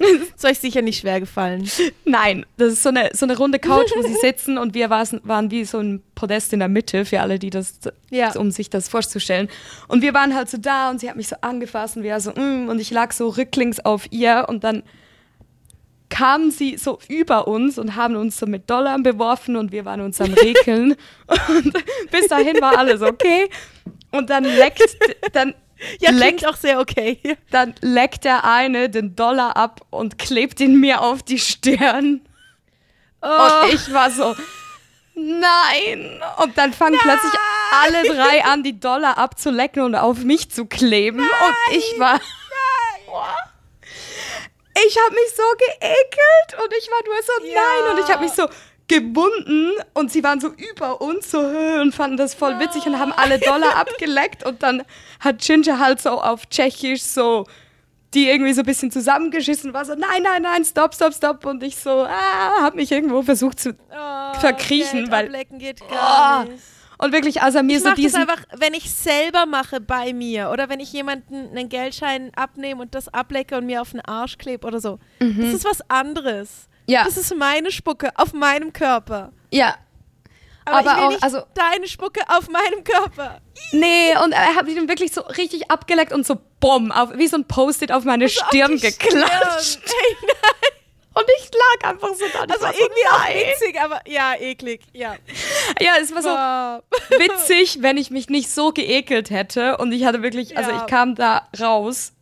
ist 0.34 0.45
euch 0.45 0.59
sicher 0.59 0.82
nicht 0.82 1.01
schwer 1.01 1.20
gefallen. 1.20 1.68
Nein, 2.05 2.45
das 2.57 2.74
ist 2.74 2.82
so 2.82 2.88
eine, 2.90 3.11
so 3.12 3.26
eine 3.26 3.36
runde 3.36 3.59
Couch, 3.59 3.90
wo 3.95 4.03
sie 4.03 4.14
sitzen 4.14 4.59
und 4.59 4.74
wir 4.74 4.90
waren, 4.90 5.20
waren 5.24 5.51
wie 5.51 5.64
so 5.64 5.78
ein 5.78 6.03
Podest 6.14 6.53
in 6.53 6.59
der 6.61 6.68
Mitte, 6.68 7.05
für 7.05 7.20
alle, 7.20 7.38
die 7.38 7.51
das, 7.51 7.74
Ja. 8.11 8.32
um 8.36 8.51
sich 8.51 8.70
das 8.70 8.88
vorzustellen. 8.88 9.49
Und 9.88 10.03
wir 10.03 10.14
waren 10.14 10.34
halt 10.34 10.49
so 10.51 10.59
da 10.59 10.90
und 10.90 11.01
sie 11.01 11.09
hat 11.09 11.16
mich 11.16 11.28
so 11.28 11.36
angefasst 11.40 11.97
und 11.97 12.03
wir 12.03 12.18
so, 12.20 12.30
mm, 12.32 12.68
und 12.68 12.80
ich 12.80 12.90
lag 12.90 13.12
so 13.12 13.28
rücklings 13.28 13.80
auf 13.80 14.07
ihr 14.11 14.47
und 14.49 14.64
dann 14.64 14.82
kamen 16.09 16.51
sie 16.51 16.76
so 16.76 16.99
über 17.09 17.49
uns 17.49 17.78
und 17.78 17.97
haben 17.97 18.16
uns 18.16 18.36
so 18.36 18.47
mit 18.47 18.68
Dollar 18.68 18.99
beworfen 18.99 19.57
und 19.57 19.72
wir 19.72 19.86
waren 19.86 20.03
uns 20.03 20.20
am 20.20 20.34
Rekeln. 20.34 20.95
und 21.49 21.72
bis 22.11 22.26
dahin 22.28 22.61
war 22.61 22.76
alles 22.76 23.01
okay. 23.01 23.49
Und 24.11 24.28
dann 24.28 24.45
leckt, 24.45 24.95
dann 25.32 25.55
Ja, 26.00 26.10
leckt 26.10 26.38
klingt 26.38 26.46
auch 26.46 26.56
sehr 26.56 26.80
okay. 26.80 27.20
dann 27.50 27.74
leckt 27.80 28.24
der 28.24 28.44
eine 28.44 28.88
den 28.90 29.16
Dollar 29.16 29.56
ab 29.56 29.80
und 29.90 30.18
klebt 30.18 30.60
ihn 30.60 30.78
mir 30.80 31.00
auf 31.00 31.22
die 31.22 31.38
Stirn. 31.38 32.20
Oh. 33.20 33.26
Und 33.28 33.74
ich 33.74 33.92
war 33.92 34.10
so, 34.10 34.34
nein. 35.14 36.20
Und 36.42 36.58
dann 36.58 36.72
fangen 36.72 36.98
plötzlich 37.00 37.32
alle 37.84 38.02
drei 38.14 38.44
an, 38.44 38.62
die 38.62 38.78
Dollar 38.78 39.18
abzulecken 39.18 39.82
und 39.82 39.94
auf 39.94 40.18
mich 40.18 40.50
zu 40.50 40.66
kleben. 40.66 41.20
Und 41.20 41.76
ich 41.76 41.98
war. 41.98 42.20
Ich 44.86 44.98
habe 44.98 45.14
mich 45.14 45.34
so 45.36 45.42
geekelt 45.58 46.64
und 46.64 46.72
ich 46.78 46.88
war 46.90 47.00
nur 47.04 47.22
so, 47.22 47.46
Ja. 47.46 47.60
nein. 47.60 47.92
Und 47.92 48.04
ich 48.04 48.10
habe 48.12 48.24
mich 48.24 48.32
so 48.32 48.48
gebunden 48.97 49.70
und 49.95 50.11
sie 50.12 50.22
waren 50.22 50.40
so 50.40 50.49
über 50.49 51.01
uns 51.01 51.30
so 51.30 51.38
und 51.40 51.95
fanden 51.95 52.16
das 52.16 52.34
voll 52.34 52.59
witzig 52.61 52.86
und 52.86 52.99
haben 52.99 53.12
alle 53.12 53.38
Dollar 53.38 53.76
abgeleckt 53.82 54.45
und 54.45 54.62
dann 54.62 54.82
hat 55.20 55.38
Ginger 55.40 55.78
halt 55.78 56.01
so 56.01 56.11
auf 56.20 56.49
Tschechisch 56.49 57.03
so 57.03 57.47
die 58.14 58.28
irgendwie 58.28 58.53
so 58.53 58.61
ein 58.61 58.66
bisschen 58.66 58.90
zusammengeschissen 58.90 59.72
war 59.72 59.84
so 59.86 59.95
nein 59.95 60.22
nein 60.22 60.43
nein 60.43 60.64
stopp 60.64 60.95
stopp 60.95 61.14
stopp 61.14 61.47
und 61.47 61.62
ich 61.62 61.76
so 61.76 62.03
ah 62.03 62.61
habe 62.61 62.76
mich 62.76 62.93
irgendwo 62.93 63.22
versucht 63.22 63.59
zu 63.59 63.70
Oh, 63.90 64.38
verkriechen, 64.38 65.01
Geld 65.01 65.11
weil- 65.11 65.26
ablecken 65.26 65.59
geht 65.59 65.80
gar 65.88 66.45
Oh, 66.47 66.51
nicht. 66.51 66.62
und 66.99 67.12
wirklich 67.12 67.40
als 67.43 67.55
er 67.55 67.62
mir 67.62 67.78
Ich 67.78 67.82
so 67.82 67.93
diesen 67.95 68.20
einfach, 68.20 68.43
wenn 68.59 68.74
ich 68.74 68.90
selber 68.93 69.47
mache 69.47 69.80
bei 69.80 70.12
mir 70.12 70.51
oder 70.51 70.68
wenn 70.68 70.78
ich 70.80 70.93
jemanden 70.93 71.49
einen 71.57 71.68
Geldschein 71.70 72.30
abnehme 72.36 72.82
und 72.82 72.95
das 72.95 73.09
ablecke 73.09 73.57
und 73.57 73.64
mir 73.66 73.80
auf 73.80 73.93
den 73.93 74.01
Arsch 74.03 74.36
klebe 74.36 74.66
oder 74.66 74.78
so. 74.80 74.99
Das 75.18 75.55
ist 75.55 75.64
was 75.64 75.80
anderes. 75.90 76.68
Ja 76.93 77.05
Das 77.05 77.16
ist 77.16 77.34
meine 77.36 77.70
Spucke 77.72 78.11
auf 78.16 78.32
meinem 78.32 78.72
Körper. 78.72 79.32
ja 79.51 79.74
Aber, 80.64 80.78
Aber 80.78 80.90
ich 80.90 80.97
will 80.97 81.03
auch, 81.05 81.09
nicht 81.11 81.22
also- 81.22 81.43
deine 81.55 81.88
Spucke 81.88 82.20
auf 82.28 82.49
meinem 82.49 82.84
Körper. 82.84 83.40
nee 83.72 84.14
und 84.22 84.32
er 84.32 84.55
hat 84.55 84.64
mich 84.66 84.74
dann 84.76 84.88
wirklich 84.88 85.12
so 85.12 85.22
richtig 85.22 85.70
abgeleckt 85.70 86.12
und 86.12 86.26
so 86.26 86.36
bumm 86.61 86.93
auf 86.93 87.11
wie 87.16 87.26
so 87.28 87.36
ein 87.36 87.47
Post-it 87.49 87.90
auf 87.93 88.05
meine 88.05 88.28
Stirn 88.28 88.74
Auf 88.74 88.80
geklatscht 88.80 89.80
Stirn. 89.80 89.82
Ey, 89.99 90.16
nein. 90.20 90.72
und 91.14 91.24
ich 91.38 91.51
lag 91.53 91.90
einfach 91.90 92.09
so 92.14 92.24
da 92.32 92.40
Also 92.53 92.62
war 92.64 92.72
so, 92.72 92.78
irgendwie 92.80 93.07
auch 93.11 93.28
witzig, 93.28 93.80
aber 93.80 94.01
ja, 94.07 94.34
eklig. 94.38 94.80
Ja. 94.93 95.16
ja 95.80 95.93
es 96.01 96.14
war 96.14 96.22
so 96.22 96.28
Boah. 96.28 96.82
witzig, 97.18 97.78
wenn 97.82 97.97
ich 97.97 98.11
mich 98.11 98.28
nicht 98.28 98.49
so 98.51 98.70
geekelt 98.72 99.30
hätte. 99.30 99.76
Und 99.78 99.93
ich 99.93 100.05
hatte 100.05 100.22
wirklich, 100.22 100.57
also 100.57 100.70
Ja. 100.70 100.76
ich 100.78 100.86
kam 100.86 101.14
da 101.16 101.49
raus 101.61 102.12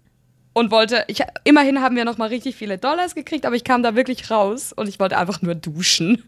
und 0.53 0.71
wollte, 0.71 1.05
ich, 1.07 1.23
immerhin 1.45 1.81
haben 1.81 1.95
wir 1.97 2.05
noch 2.05 2.19
mal 2.19 2.29
richtig 2.29 2.57
viele 2.57 2.77
Dollars 2.79 3.15
gekriegt, 3.15 3.47
aber 3.47 3.55
ich 3.57 3.65
kam 3.65 3.83
da 3.83 3.95
wirklich 3.95 4.31
raus 4.31 4.73
und 4.73 4.89
ich 4.89 4.99
wollte 4.99 5.17
einfach 5.17 5.43
nur 5.43 5.55
duschen. 5.55 6.25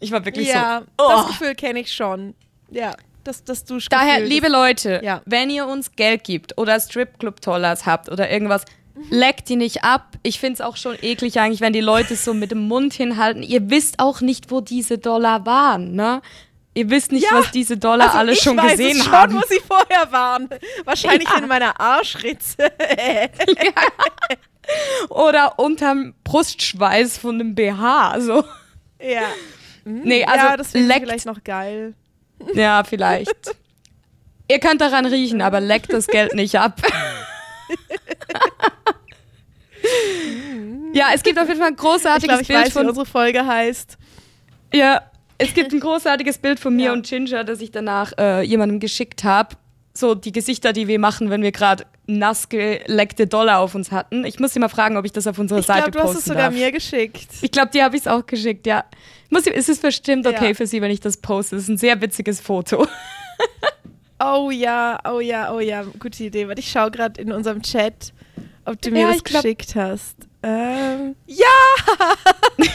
Ich 0.00 0.10
war 0.12 0.24
wirklich 0.24 0.48
Ja, 0.48 0.82
so. 0.98 1.04
das 1.08 1.24
Oh. 1.24 1.28
Gefühl 1.28 1.54
kenne 1.54 1.80
ich 1.80 1.92
schon. 1.92 2.34
Ja, 2.70 2.94
das, 3.24 3.44
das 3.44 3.64
Duschgefühl. 3.64 3.98
Daher, 4.06 4.20
das- 4.20 4.28
liebe 4.28 4.48
Leute, 4.48 5.00
Ja. 5.04 5.22
wenn 5.26 5.50
ihr 5.50 5.66
uns 5.66 5.92
Geld 5.92 6.24
gibt 6.24 6.58
oder 6.58 6.78
Stripclub-Dollars 6.80 7.86
habt 7.86 8.08
oder 8.10 8.30
irgendwas, 8.30 8.64
leckt 9.08 9.48
die 9.48 9.56
nicht 9.56 9.84
ab. 9.84 10.16
Ich 10.22 10.40
finde 10.40 10.54
es 10.54 10.60
auch 10.60 10.76
schon 10.76 10.96
eklig 11.00 11.38
eigentlich, 11.40 11.60
wenn 11.60 11.72
die 11.72 11.80
Leute 11.80 12.16
so 12.16 12.34
mit 12.34 12.50
dem 12.50 12.66
Mund 12.68 12.92
hinhalten. 12.92 13.42
Ihr 13.42 13.70
wisst 13.70 13.98
auch 14.00 14.20
nicht, 14.20 14.50
wo 14.50 14.60
diese 14.60 14.98
Dollar 14.98 15.46
waren, 15.46 15.94
ne? 15.94 16.20
Ihr 16.80 16.88
wisst 16.90 17.12
nicht, 17.12 17.24
Ja, 17.30 17.36
was 17.38 17.50
diese 17.50 17.76
Dollar 17.76 18.06
also 18.06 18.18
alle 18.18 18.32
ich 18.32 18.40
schon 18.40 18.56
weiß 18.56 18.72
gesehen 18.72 18.96
es 18.96 19.04
schon, 19.04 19.12
haben. 19.12 19.34
wo 19.34 19.42
sie 19.48 19.60
vorher 19.66 20.10
waren. 20.10 20.48
Wahrscheinlich 20.84 21.28
Ja. 21.28 21.36
in 21.38 21.46
meiner 21.48 21.78
Arschritze. 21.78 22.56
Oder 25.10 25.58
unterm 25.58 26.14
Brustschweiß 26.24 27.18
von 27.18 27.34
einem 27.34 27.54
BH. 27.54 28.20
So. 28.20 28.44
ja. 29.00 29.22
Hm, 29.84 30.00
Nee, 30.04 30.24
also 30.24 30.46
ja, 30.46 30.56
das 30.56 30.72
leckt- 30.74 31.00
vielleicht 31.06 31.26
noch 31.26 31.42
geil. 31.44 31.94
Ja, 32.54 32.82
vielleicht. 32.84 33.54
Ihr 34.48 34.58
könnt 34.58 34.80
daran 34.80 35.04
riechen, 35.06 35.42
aber 35.42 35.60
leckt 35.60 35.92
das 35.92 36.06
Geld 36.06 36.34
nicht 36.34 36.58
ab. 36.58 36.80
ja, 40.92 41.08
es 41.14 41.22
gibt 41.22 41.38
auf 41.38 41.46
jeden 41.48 41.58
Fall 41.60 41.68
ein 41.68 41.74
Ich 41.74 41.80
großartiges 41.80 42.28
glaube, 42.28 42.42
ich 42.42 42.48
Bild 42.48 42.60
weiß, 42.60 42.68
wie 42.68 42.72
von. 42.72 42.88
unsere 42.88 43.06
Folge 43.06 43.46
heißt. 43.46 43.96
Ja, 44.72 45.09
es 45.40 45.54
gibt 45.54 45.72
ein 45.72 45.80
großartiges 45.86 46.38
Bild 46.38 46.60
von 46.60 46.76
mir 46.76 46.86
Ja. 46.86 46.92
und 46.92 47.06
Ginger, 47.06 47.44
das 47.44 47.60
ich 47.60 47.70
danach 47.70 48.12
äh, 48.18 48.42
jemandem 48.42 48.78
geschickt 48.80 49.24
habe. 49.24 49.56
So 49.92 50.14
die 50.14 50.30
Gesichter, 50.30 50.72
die 50.72 50.86
wir 50.86 51.00
machen, 51.00 51.30
wenn 51.30 51.42
wir 51.42 51.50
gerade 51.50 51.84
nass 52.06 52.48
geleckte 52.48 53.26
Dollar 53.26 53.58
auf 53.58 53.74
uns 53.74 53.90
hatten. 53.90 54.24
Ich 54.24 54.38
muss 54.38 54.52
sie 54.54 54.60
mal 54.60 54.68
fragen, 54.68 54.96
ob 54.96 55.04
ich 55.04 55.10
das 55.12 55.26
auf 55.26 55.38
unserer 55.38 55.58
Ich 55.58 55.66
Seite 55.66 55.90
glaube, 55.90 55.92
du 55.92 55.98
hast 55.98 56.06
posten 56.06 56.18
es 56.20 56.24
sogar 56.26 56.44
darf. 56.50 56.54
mir 56.54 56.70
geschickt. 56.70 57.26
Ich 57.42 57.50
glaube, 57.50 57.70
die 57.74 57.82
habe 57.82 57.96
ich 57.96 58.02
es 58.02 58.06
auch 58.08 58.24
geschickt, 58.24 58.66
ja. 58.66 58.84
Muss, 59.30 59.46
ist 59.46 59.68
es 59.68 59.78
bestimmt 59.78 60.26
okay 60.28 60.48
Ja. 60.48 60.54
für 60.54 60.66
Sie, 60.66 60.80
wenn 60.80 60.90
ich 60.92 61.00
das 61.00 61.16
poste? 61.16 61.56
Das 61.56 61.64
ist 61.64 61.68
ein 61.70 61.76
sehr 61.78 62.00
witziges 62.00 62.40
Foto. 62.40 62.86
Oh 64.22 64.50
ja, 64.50 64.98
oh 65.10 65.20
ja, 65.20 65.50
oh 65.50 65.60
ja, 65.60 65.82
gute 65.98 66.24
Idee. 66.24 66.46
Warte, 66.46 66.60
ich 66.60 66.70
schaue 66.70 66.90
gerade 66.90 67.18
in 67.22 67.32
unserem 67.32 67.62
Chat, 67.62 68.12
ob 68.66 68.78
du 68.82 68.90
mir 68.90 69.00
Ja, 69.00 69.06
das 69.08 69.16
ich 69.16 69.24
glaub- 69.24 69.42
geschickt 69.42 69.74
hast. 69.76 70.14
Ähm, 70.42 71.16
ja! 71.26 71.46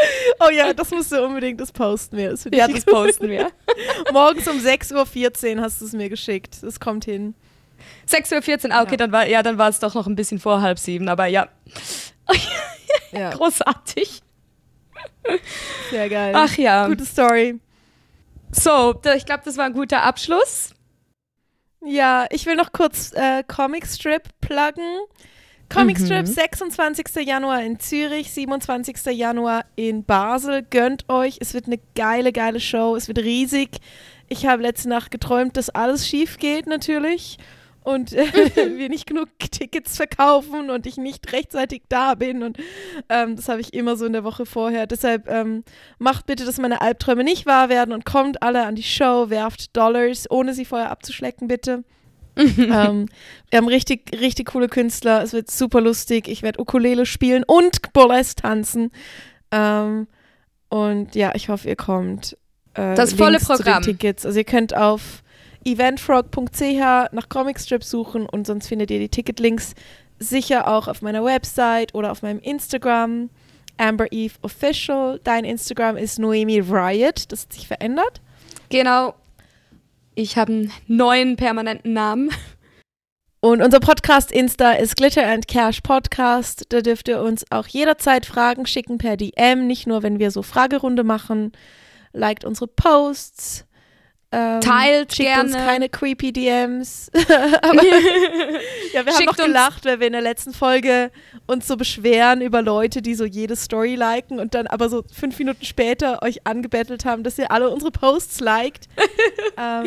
oh 0.40 0.50
ja, 0.50 0.72
das 0.72 0.90
musst 0.90 1.12
du 1.12 1.24
unbedingt, 1.24 1.60
das 1.60 1.72
posten 1.72 2.16
wir. 2.16 2.30
Das 2.30 2.46
Ja, 2.52 2.68
das 2.68 2.84
posten 2.84 3.28
wir. 3.28 3.50
Morgens 4.12 4.46
um 4.48 4.58
6.14 4.58 5.56
Uhr 5.56 5.62
hast 5.62 5.80
du 5.80 5.84
es 5.84 5.92
mir 5.92 6.08
geschickt. 6.08 6.58
Das 6.62 6.80
kommt 6.80 7.04
hin. 7.04 7.34
6.14 8.08 8.66
Uhr, 8.68 8.74
ah, 8.74 8.82
okay, 8.82 8.92
Ja. 8.92 8.96
dann 8.96 9.12
war, 9.12 9.26
ja, 9.26 9.42
dann 9.42 9.58
war 9.58 9.68
es 9.68 9.78
doch 9.78 9.94
noch 9.94 10.06
ein 10.06 10.16
bisschen 10.16 10.38
vor 10.38 10.60
halb 10.62 10.78
sieben, 10.78 11.08
aber 11.08 11.26
ja, 11.26 11.48
Ja, 13.12 13.30
großartig. 13.30 14.22
sehr 15.90 16.08
geil. 16.08 16.32
Ach 16.36 16.56
ja. 16.56 16.86
Gute 16.86 17.04
Story. 17.06 17.60
So, 18.50 19.00
ich 19.16 19.26
glaube, 19.26 19.42
das 19.44 19.56
war 19.56 19.66
ein 19.66 19.72
guter 19.74 20.02
Abschluss. 20.02 20.74
Ja, 21.84 22.26
ich 22.30 22.46
will 22.46 22.56
noch 22.56 22.72
kurz 22.72 23.12
äh, 23.12 23.44
Comic 23.44 23.86
Strip 23.86 24.22
pluggen. 24.40 25.00
Comic 25.68 26.00
Mhm. 26.00 26.04
Strip 26.06 26.26
26. 26.26 27.26
Januar 27.26 27.62
in 27.62 27.78
Zürich, 27.78 28.30
27. 28.32 29.12
Januar 29.12 29.64
in 29.76 30.04
Basel. 30.04 30.62
Gönnt 30.68 31.08
euch, 31.08 31.38
es 31.40 31.54
wird 31.54 31.66
eine 31.66 31.78
geile, 31.94 32.32
geile 32.32 32.60
Show. 32.60 32.96
Es 32.96 33.08
wird 33.08 33.18
riesig. 33.18 33.78
Ich 34.28 34.46
habe 34.46 34.62
letzte 34.62 34.88
Nacht 34.88 35.10
geträumt, 35.10 35.56
dass 35.56 35.70
alles 35.70 36.06
schief 36.06 36.38
geht 36.38 36.66
natürlich 36.66 37.38
und 37.82 38.12
äh, 38.12 38.26
wir 38.78 38.88
nicht 38.90 39.06
genug 39.06 39.28
Tickets 39.38 39.96
verkaufen 39.96 40.68
und 40.70 40.86
ich 40.86 40.98
nicht 40.98 41.32
rechtzeitig 41.32 41.82
da 41.88 42.14
bin 42.14 42.42
und 42.42 42.58
ähm, 43.08 43.36
das 43.36 43.48
habe 43.48 43.60
ich 43.62 43.72
immer 43.72 43.96
so 43.96 44.04
in 44.04 44.12
der 44.12 44.24
Woche 44.24 44.44
vorher. 44.44 44.86
Deshalb 44.86 45.28
ähm, 45.30 45.64
macht 45.98 46.26
bitte, 46.26 46.44
dass 46.44 46.58
meine 46.58 46.82
Albträume 46.82 47.24
nicht 47.24 47.46
wahr 47.46 47.70
werden 47.70 47.92
und 47.94 48.04
kommt 48.04 48.42
alle 48.42 48.66
an 48.66 48.74
die 48.74 48.82
Show, 48.82 49.30
werft 49.30 49.74
Dollars, 49.76 50.30
ohne 50.30 50.52
sie 50.52 50.66
vorher 50.66 50.90
abzuschlecken, 50.90 51.48
bitte. 51.48 51.84
ähm, 52.58 53.06
wir 53.50 53.56
haben 53.56 53.68
richtig, 53.68 54.10
richtig 54.18 54.48
coole 54.48 54.68
Künstler. 54.68 55.22
Es 55.22 55.32
wird 55.32 55.50
super 55.50 55.80
lustig. 55.80 56.28
Ich 56.28 56.42
werde 56.42 56.60
Ukulele 56.60 57.06
spielen 57.06 57.44
und 57.46 57.92
Burlesque 57.92 58.42
tanzen. 58.42 58.90
Ähm, 59.50 60.06
und 60.68 61.14
ja, 61.14 61.32
ich 61.34 61.48
hoffe, 61.48 61.68
ihr 61.68 61.76
kommt. 61.76 62.36
Äh, 62.74 62.94
Das 62.94 63.14
volle 63.14 63.38
Programm. 63.40 63.82
Tickets. 63.82 64.24
Also 64.24 64.38
ihr 64.38 64.44
könnt 64.44 64.76
auf 64.76 65.22
eventfrog.ch 65.64 67.12
nach 67.12 67.28
Comicstrip 67.28 67.82
suchen 67.84 68.26
und 68.26 68.46
sonst 68.46 68.68
findet 68.68 68.90
ihr 68.90 68.98
die 68.98 69.08
Ticketlinks 69.08 69.74
sicher 70.18 70.68
auch 70.68 70.88
auf 70.88 71.02
meiner 71.02 71.24
Website 71.24 71.94
oder 71.94 72.10
auf 72.10 72.22
meinem 72.22 72.40
Instagram. 72.40 73.30
Amber 73.76 74.10
Eve 74.10 74.34
Official. 74.42 75.20
Dein 75.22 75.44
Instagram 75.44 75.96
ist 75.96 76.18
Noemi 76.18 76.60
Riot. 76.60 77.30
Das 77.30 77.42
hat 77.44 77.52
sich 77.52 77.68
verändert. 77.68 78.20
Genau. 78.70 79.14
Ich 80.20 80.36
habe 80.36 80.52
einen 80.52 80.72
neuen 80.88 81.36
permanenten 81.36 81.92
Namen. 81.92 82.30
Und 83.38 83.62
unser 83.62 83.78
Podcast 83.78 84.32
Insta 84.32 84.72
ist 84.72 84.96
Glitter 84.96 85.24
and 85.24 85.46
Cash 85.46 85.80
Podcast. 85.80 86.64
Da 86.70 86.80
dürft 86.80 87.06
ihr 87.06 87.22
uns 87.22 87.44
auch 87.52 87.68
jederzeit 87.68 88.26
Fragen 88.26 88.66
schicken 88.66 88.98
per 88.98 89.16
DM, 89.16 89.68
nicht 89.68 89.86
nur, 89.86 90.02
wenn 90.02 90.18
wir 90.18 90.32
so 90.32 90.42
Fragerunde 90.42 91.04
machen. 91.04 91.52
Liked 92.12 92.44
unsere 92.44 92.66
Posts. 92.66 93.67
Ähm, 94.30 94.60
Teilt 94.60 95.14
schickt 95.14 95.28
gerne. 95.28 95.44
uns 95.44 95.52
keine 95.54 95.88
creepy 95.88 96.32
DMs. 96.34 97.10
Aber 97.62 97.82
ja, 98.92 99.06
wir 99.06 99.14
haben 99.14 99.24
noch 99.24 99.36
gelacht, 99.36 99.86
weil 99.86 100.00
wir 100.00 100.06
in 100.06 100.12
der 100.12 100.20
letzten 100.22 100.52
Folge 100.52 101.10
uns 101.46 101.66
so 101.66 101.78
beschweren 101.78 102.42
über 102.42 102.60
Leute, 102.60 103.00
die 103.00 103.14
so 103.14 103.24
jede 103.24 103.56
Story 103.56 103.94
liken 103.94 104.38
und 104.38 104.52
dann 104.54 104.66
aber 104.66 104.90
so 104.90 105.02
fünf 105.10 105.38
Minuten 105.38 105.64
später 105.64 106.22
euch 106.22 106.46
angebettelt 106.46 107.06
haben, 107.06 107.22
dass 107.22 107.38
ihr 107.38 107.50
alle 107.50 107.70
unsere 107.70 107.90
Posts 107.90 108.40
liked. 108.40 108.88
ähm, 109.56 109.86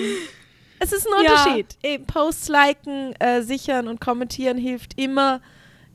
es 0.80 0.92
ist 0.92 1.06
ein 1.08 1.24
Ja. 1.24 1.32
Unterschied. 1.44 1.78
Eben 1.84 2.06
Posts 2.08 2.50
liken, 2.50 3.14
äh, 3.20 3.44
sichern 3.44 3.88
und 3.88 4.02
kommentieren 4.02 4.58
hilft 4.58 5.00
immer. 5.00 5.42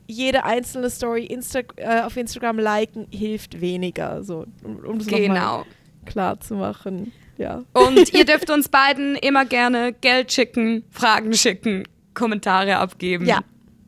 Jede 0.09 0.45
einzelne 0.45 0.89
Story 0.89 1.25
Insta 1.25 1.59
äh, 1.75 1.99
auf 2.03 2.15
Instagram 2.15 2.59
liken 2.59 3.07
hilft 3.11 3.59
weniger. 3.59 4.23
So, 4.23 4.45
um, 4.63 4.77
um 4.85 4.99
das 4.99 5.07
nochmal 5.07 5.21
Genau. 5.27 5.65
klar 6.05 6.39
zu 6.39 6.53
machen. 6.55 7.11
Ja. 7.37 7.63
Und 7.73 8.13
ihr 8.13 8.25
dürft 8.25 8.49
uns 8.49 8.69
beiden 8.69 9.15
immer 9.15 9.45
gerne 9.45 9.93
Geld 9.93 10.31
schicken, 10.31 10.83
Fragen 10.91 11.33
schicken, 11.33 11.83
Kommentare 12.13 12.77
abgeben. 12.77 13.25
Ja. 13.25 13.41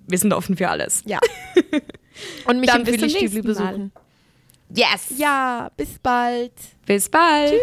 Wir 0.07 0.17
sind 0.17 0.33
offen 0.33 0.57
für 0.57 0.69
alles. 0.69 1.03
Ja. 1.05 1.19
Und 2.45 2.59
mich 2.59 2.69
Dann 2.69 2.81
im 2.81 2.87
Philly-Stübli 2.87 3.41
besuchen. 3.41 3.91
Yes. 4.75 5.13
Ja, 5.17 5.71
bis 5.75 5.97
bald. 5.99 6.51
Bis 6.85 7.09
bald. 7.09 7.53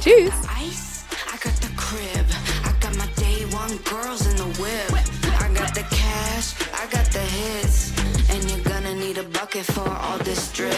Tschüss. 0.00 0.32
Ice, 0.60 1.04
I 1.32 1.38
got 1.42 1.54
the 1.62 1.68
crib. 1.76 2.26
I 2.64 2.72
got 2.80 2.94
my 2.96 3.06
day 3.16 3.44
one 3.54 3.78
girls 3.84 4.26
in 4.26 4.36
the 4.36 4.60
whip. 4.60 4.92
I 5.40 5.48
got 5.54 5.74
the 5.74 5.84
cash, 5.90 6.54
I 6.72 6.86
got 6.90 7.10
the 7.12 7.20
hits. 7.20 7.92
And 8.30 8.42
you're 8.50 8.64
gonna 8.64 8.94
need 8.94 9.18
a 9.18 9.24
bucket 9.24 9.64
for 9.64 9.88
all 9.88 10.18
this 10.18 10.52
drip. 10.52 10.74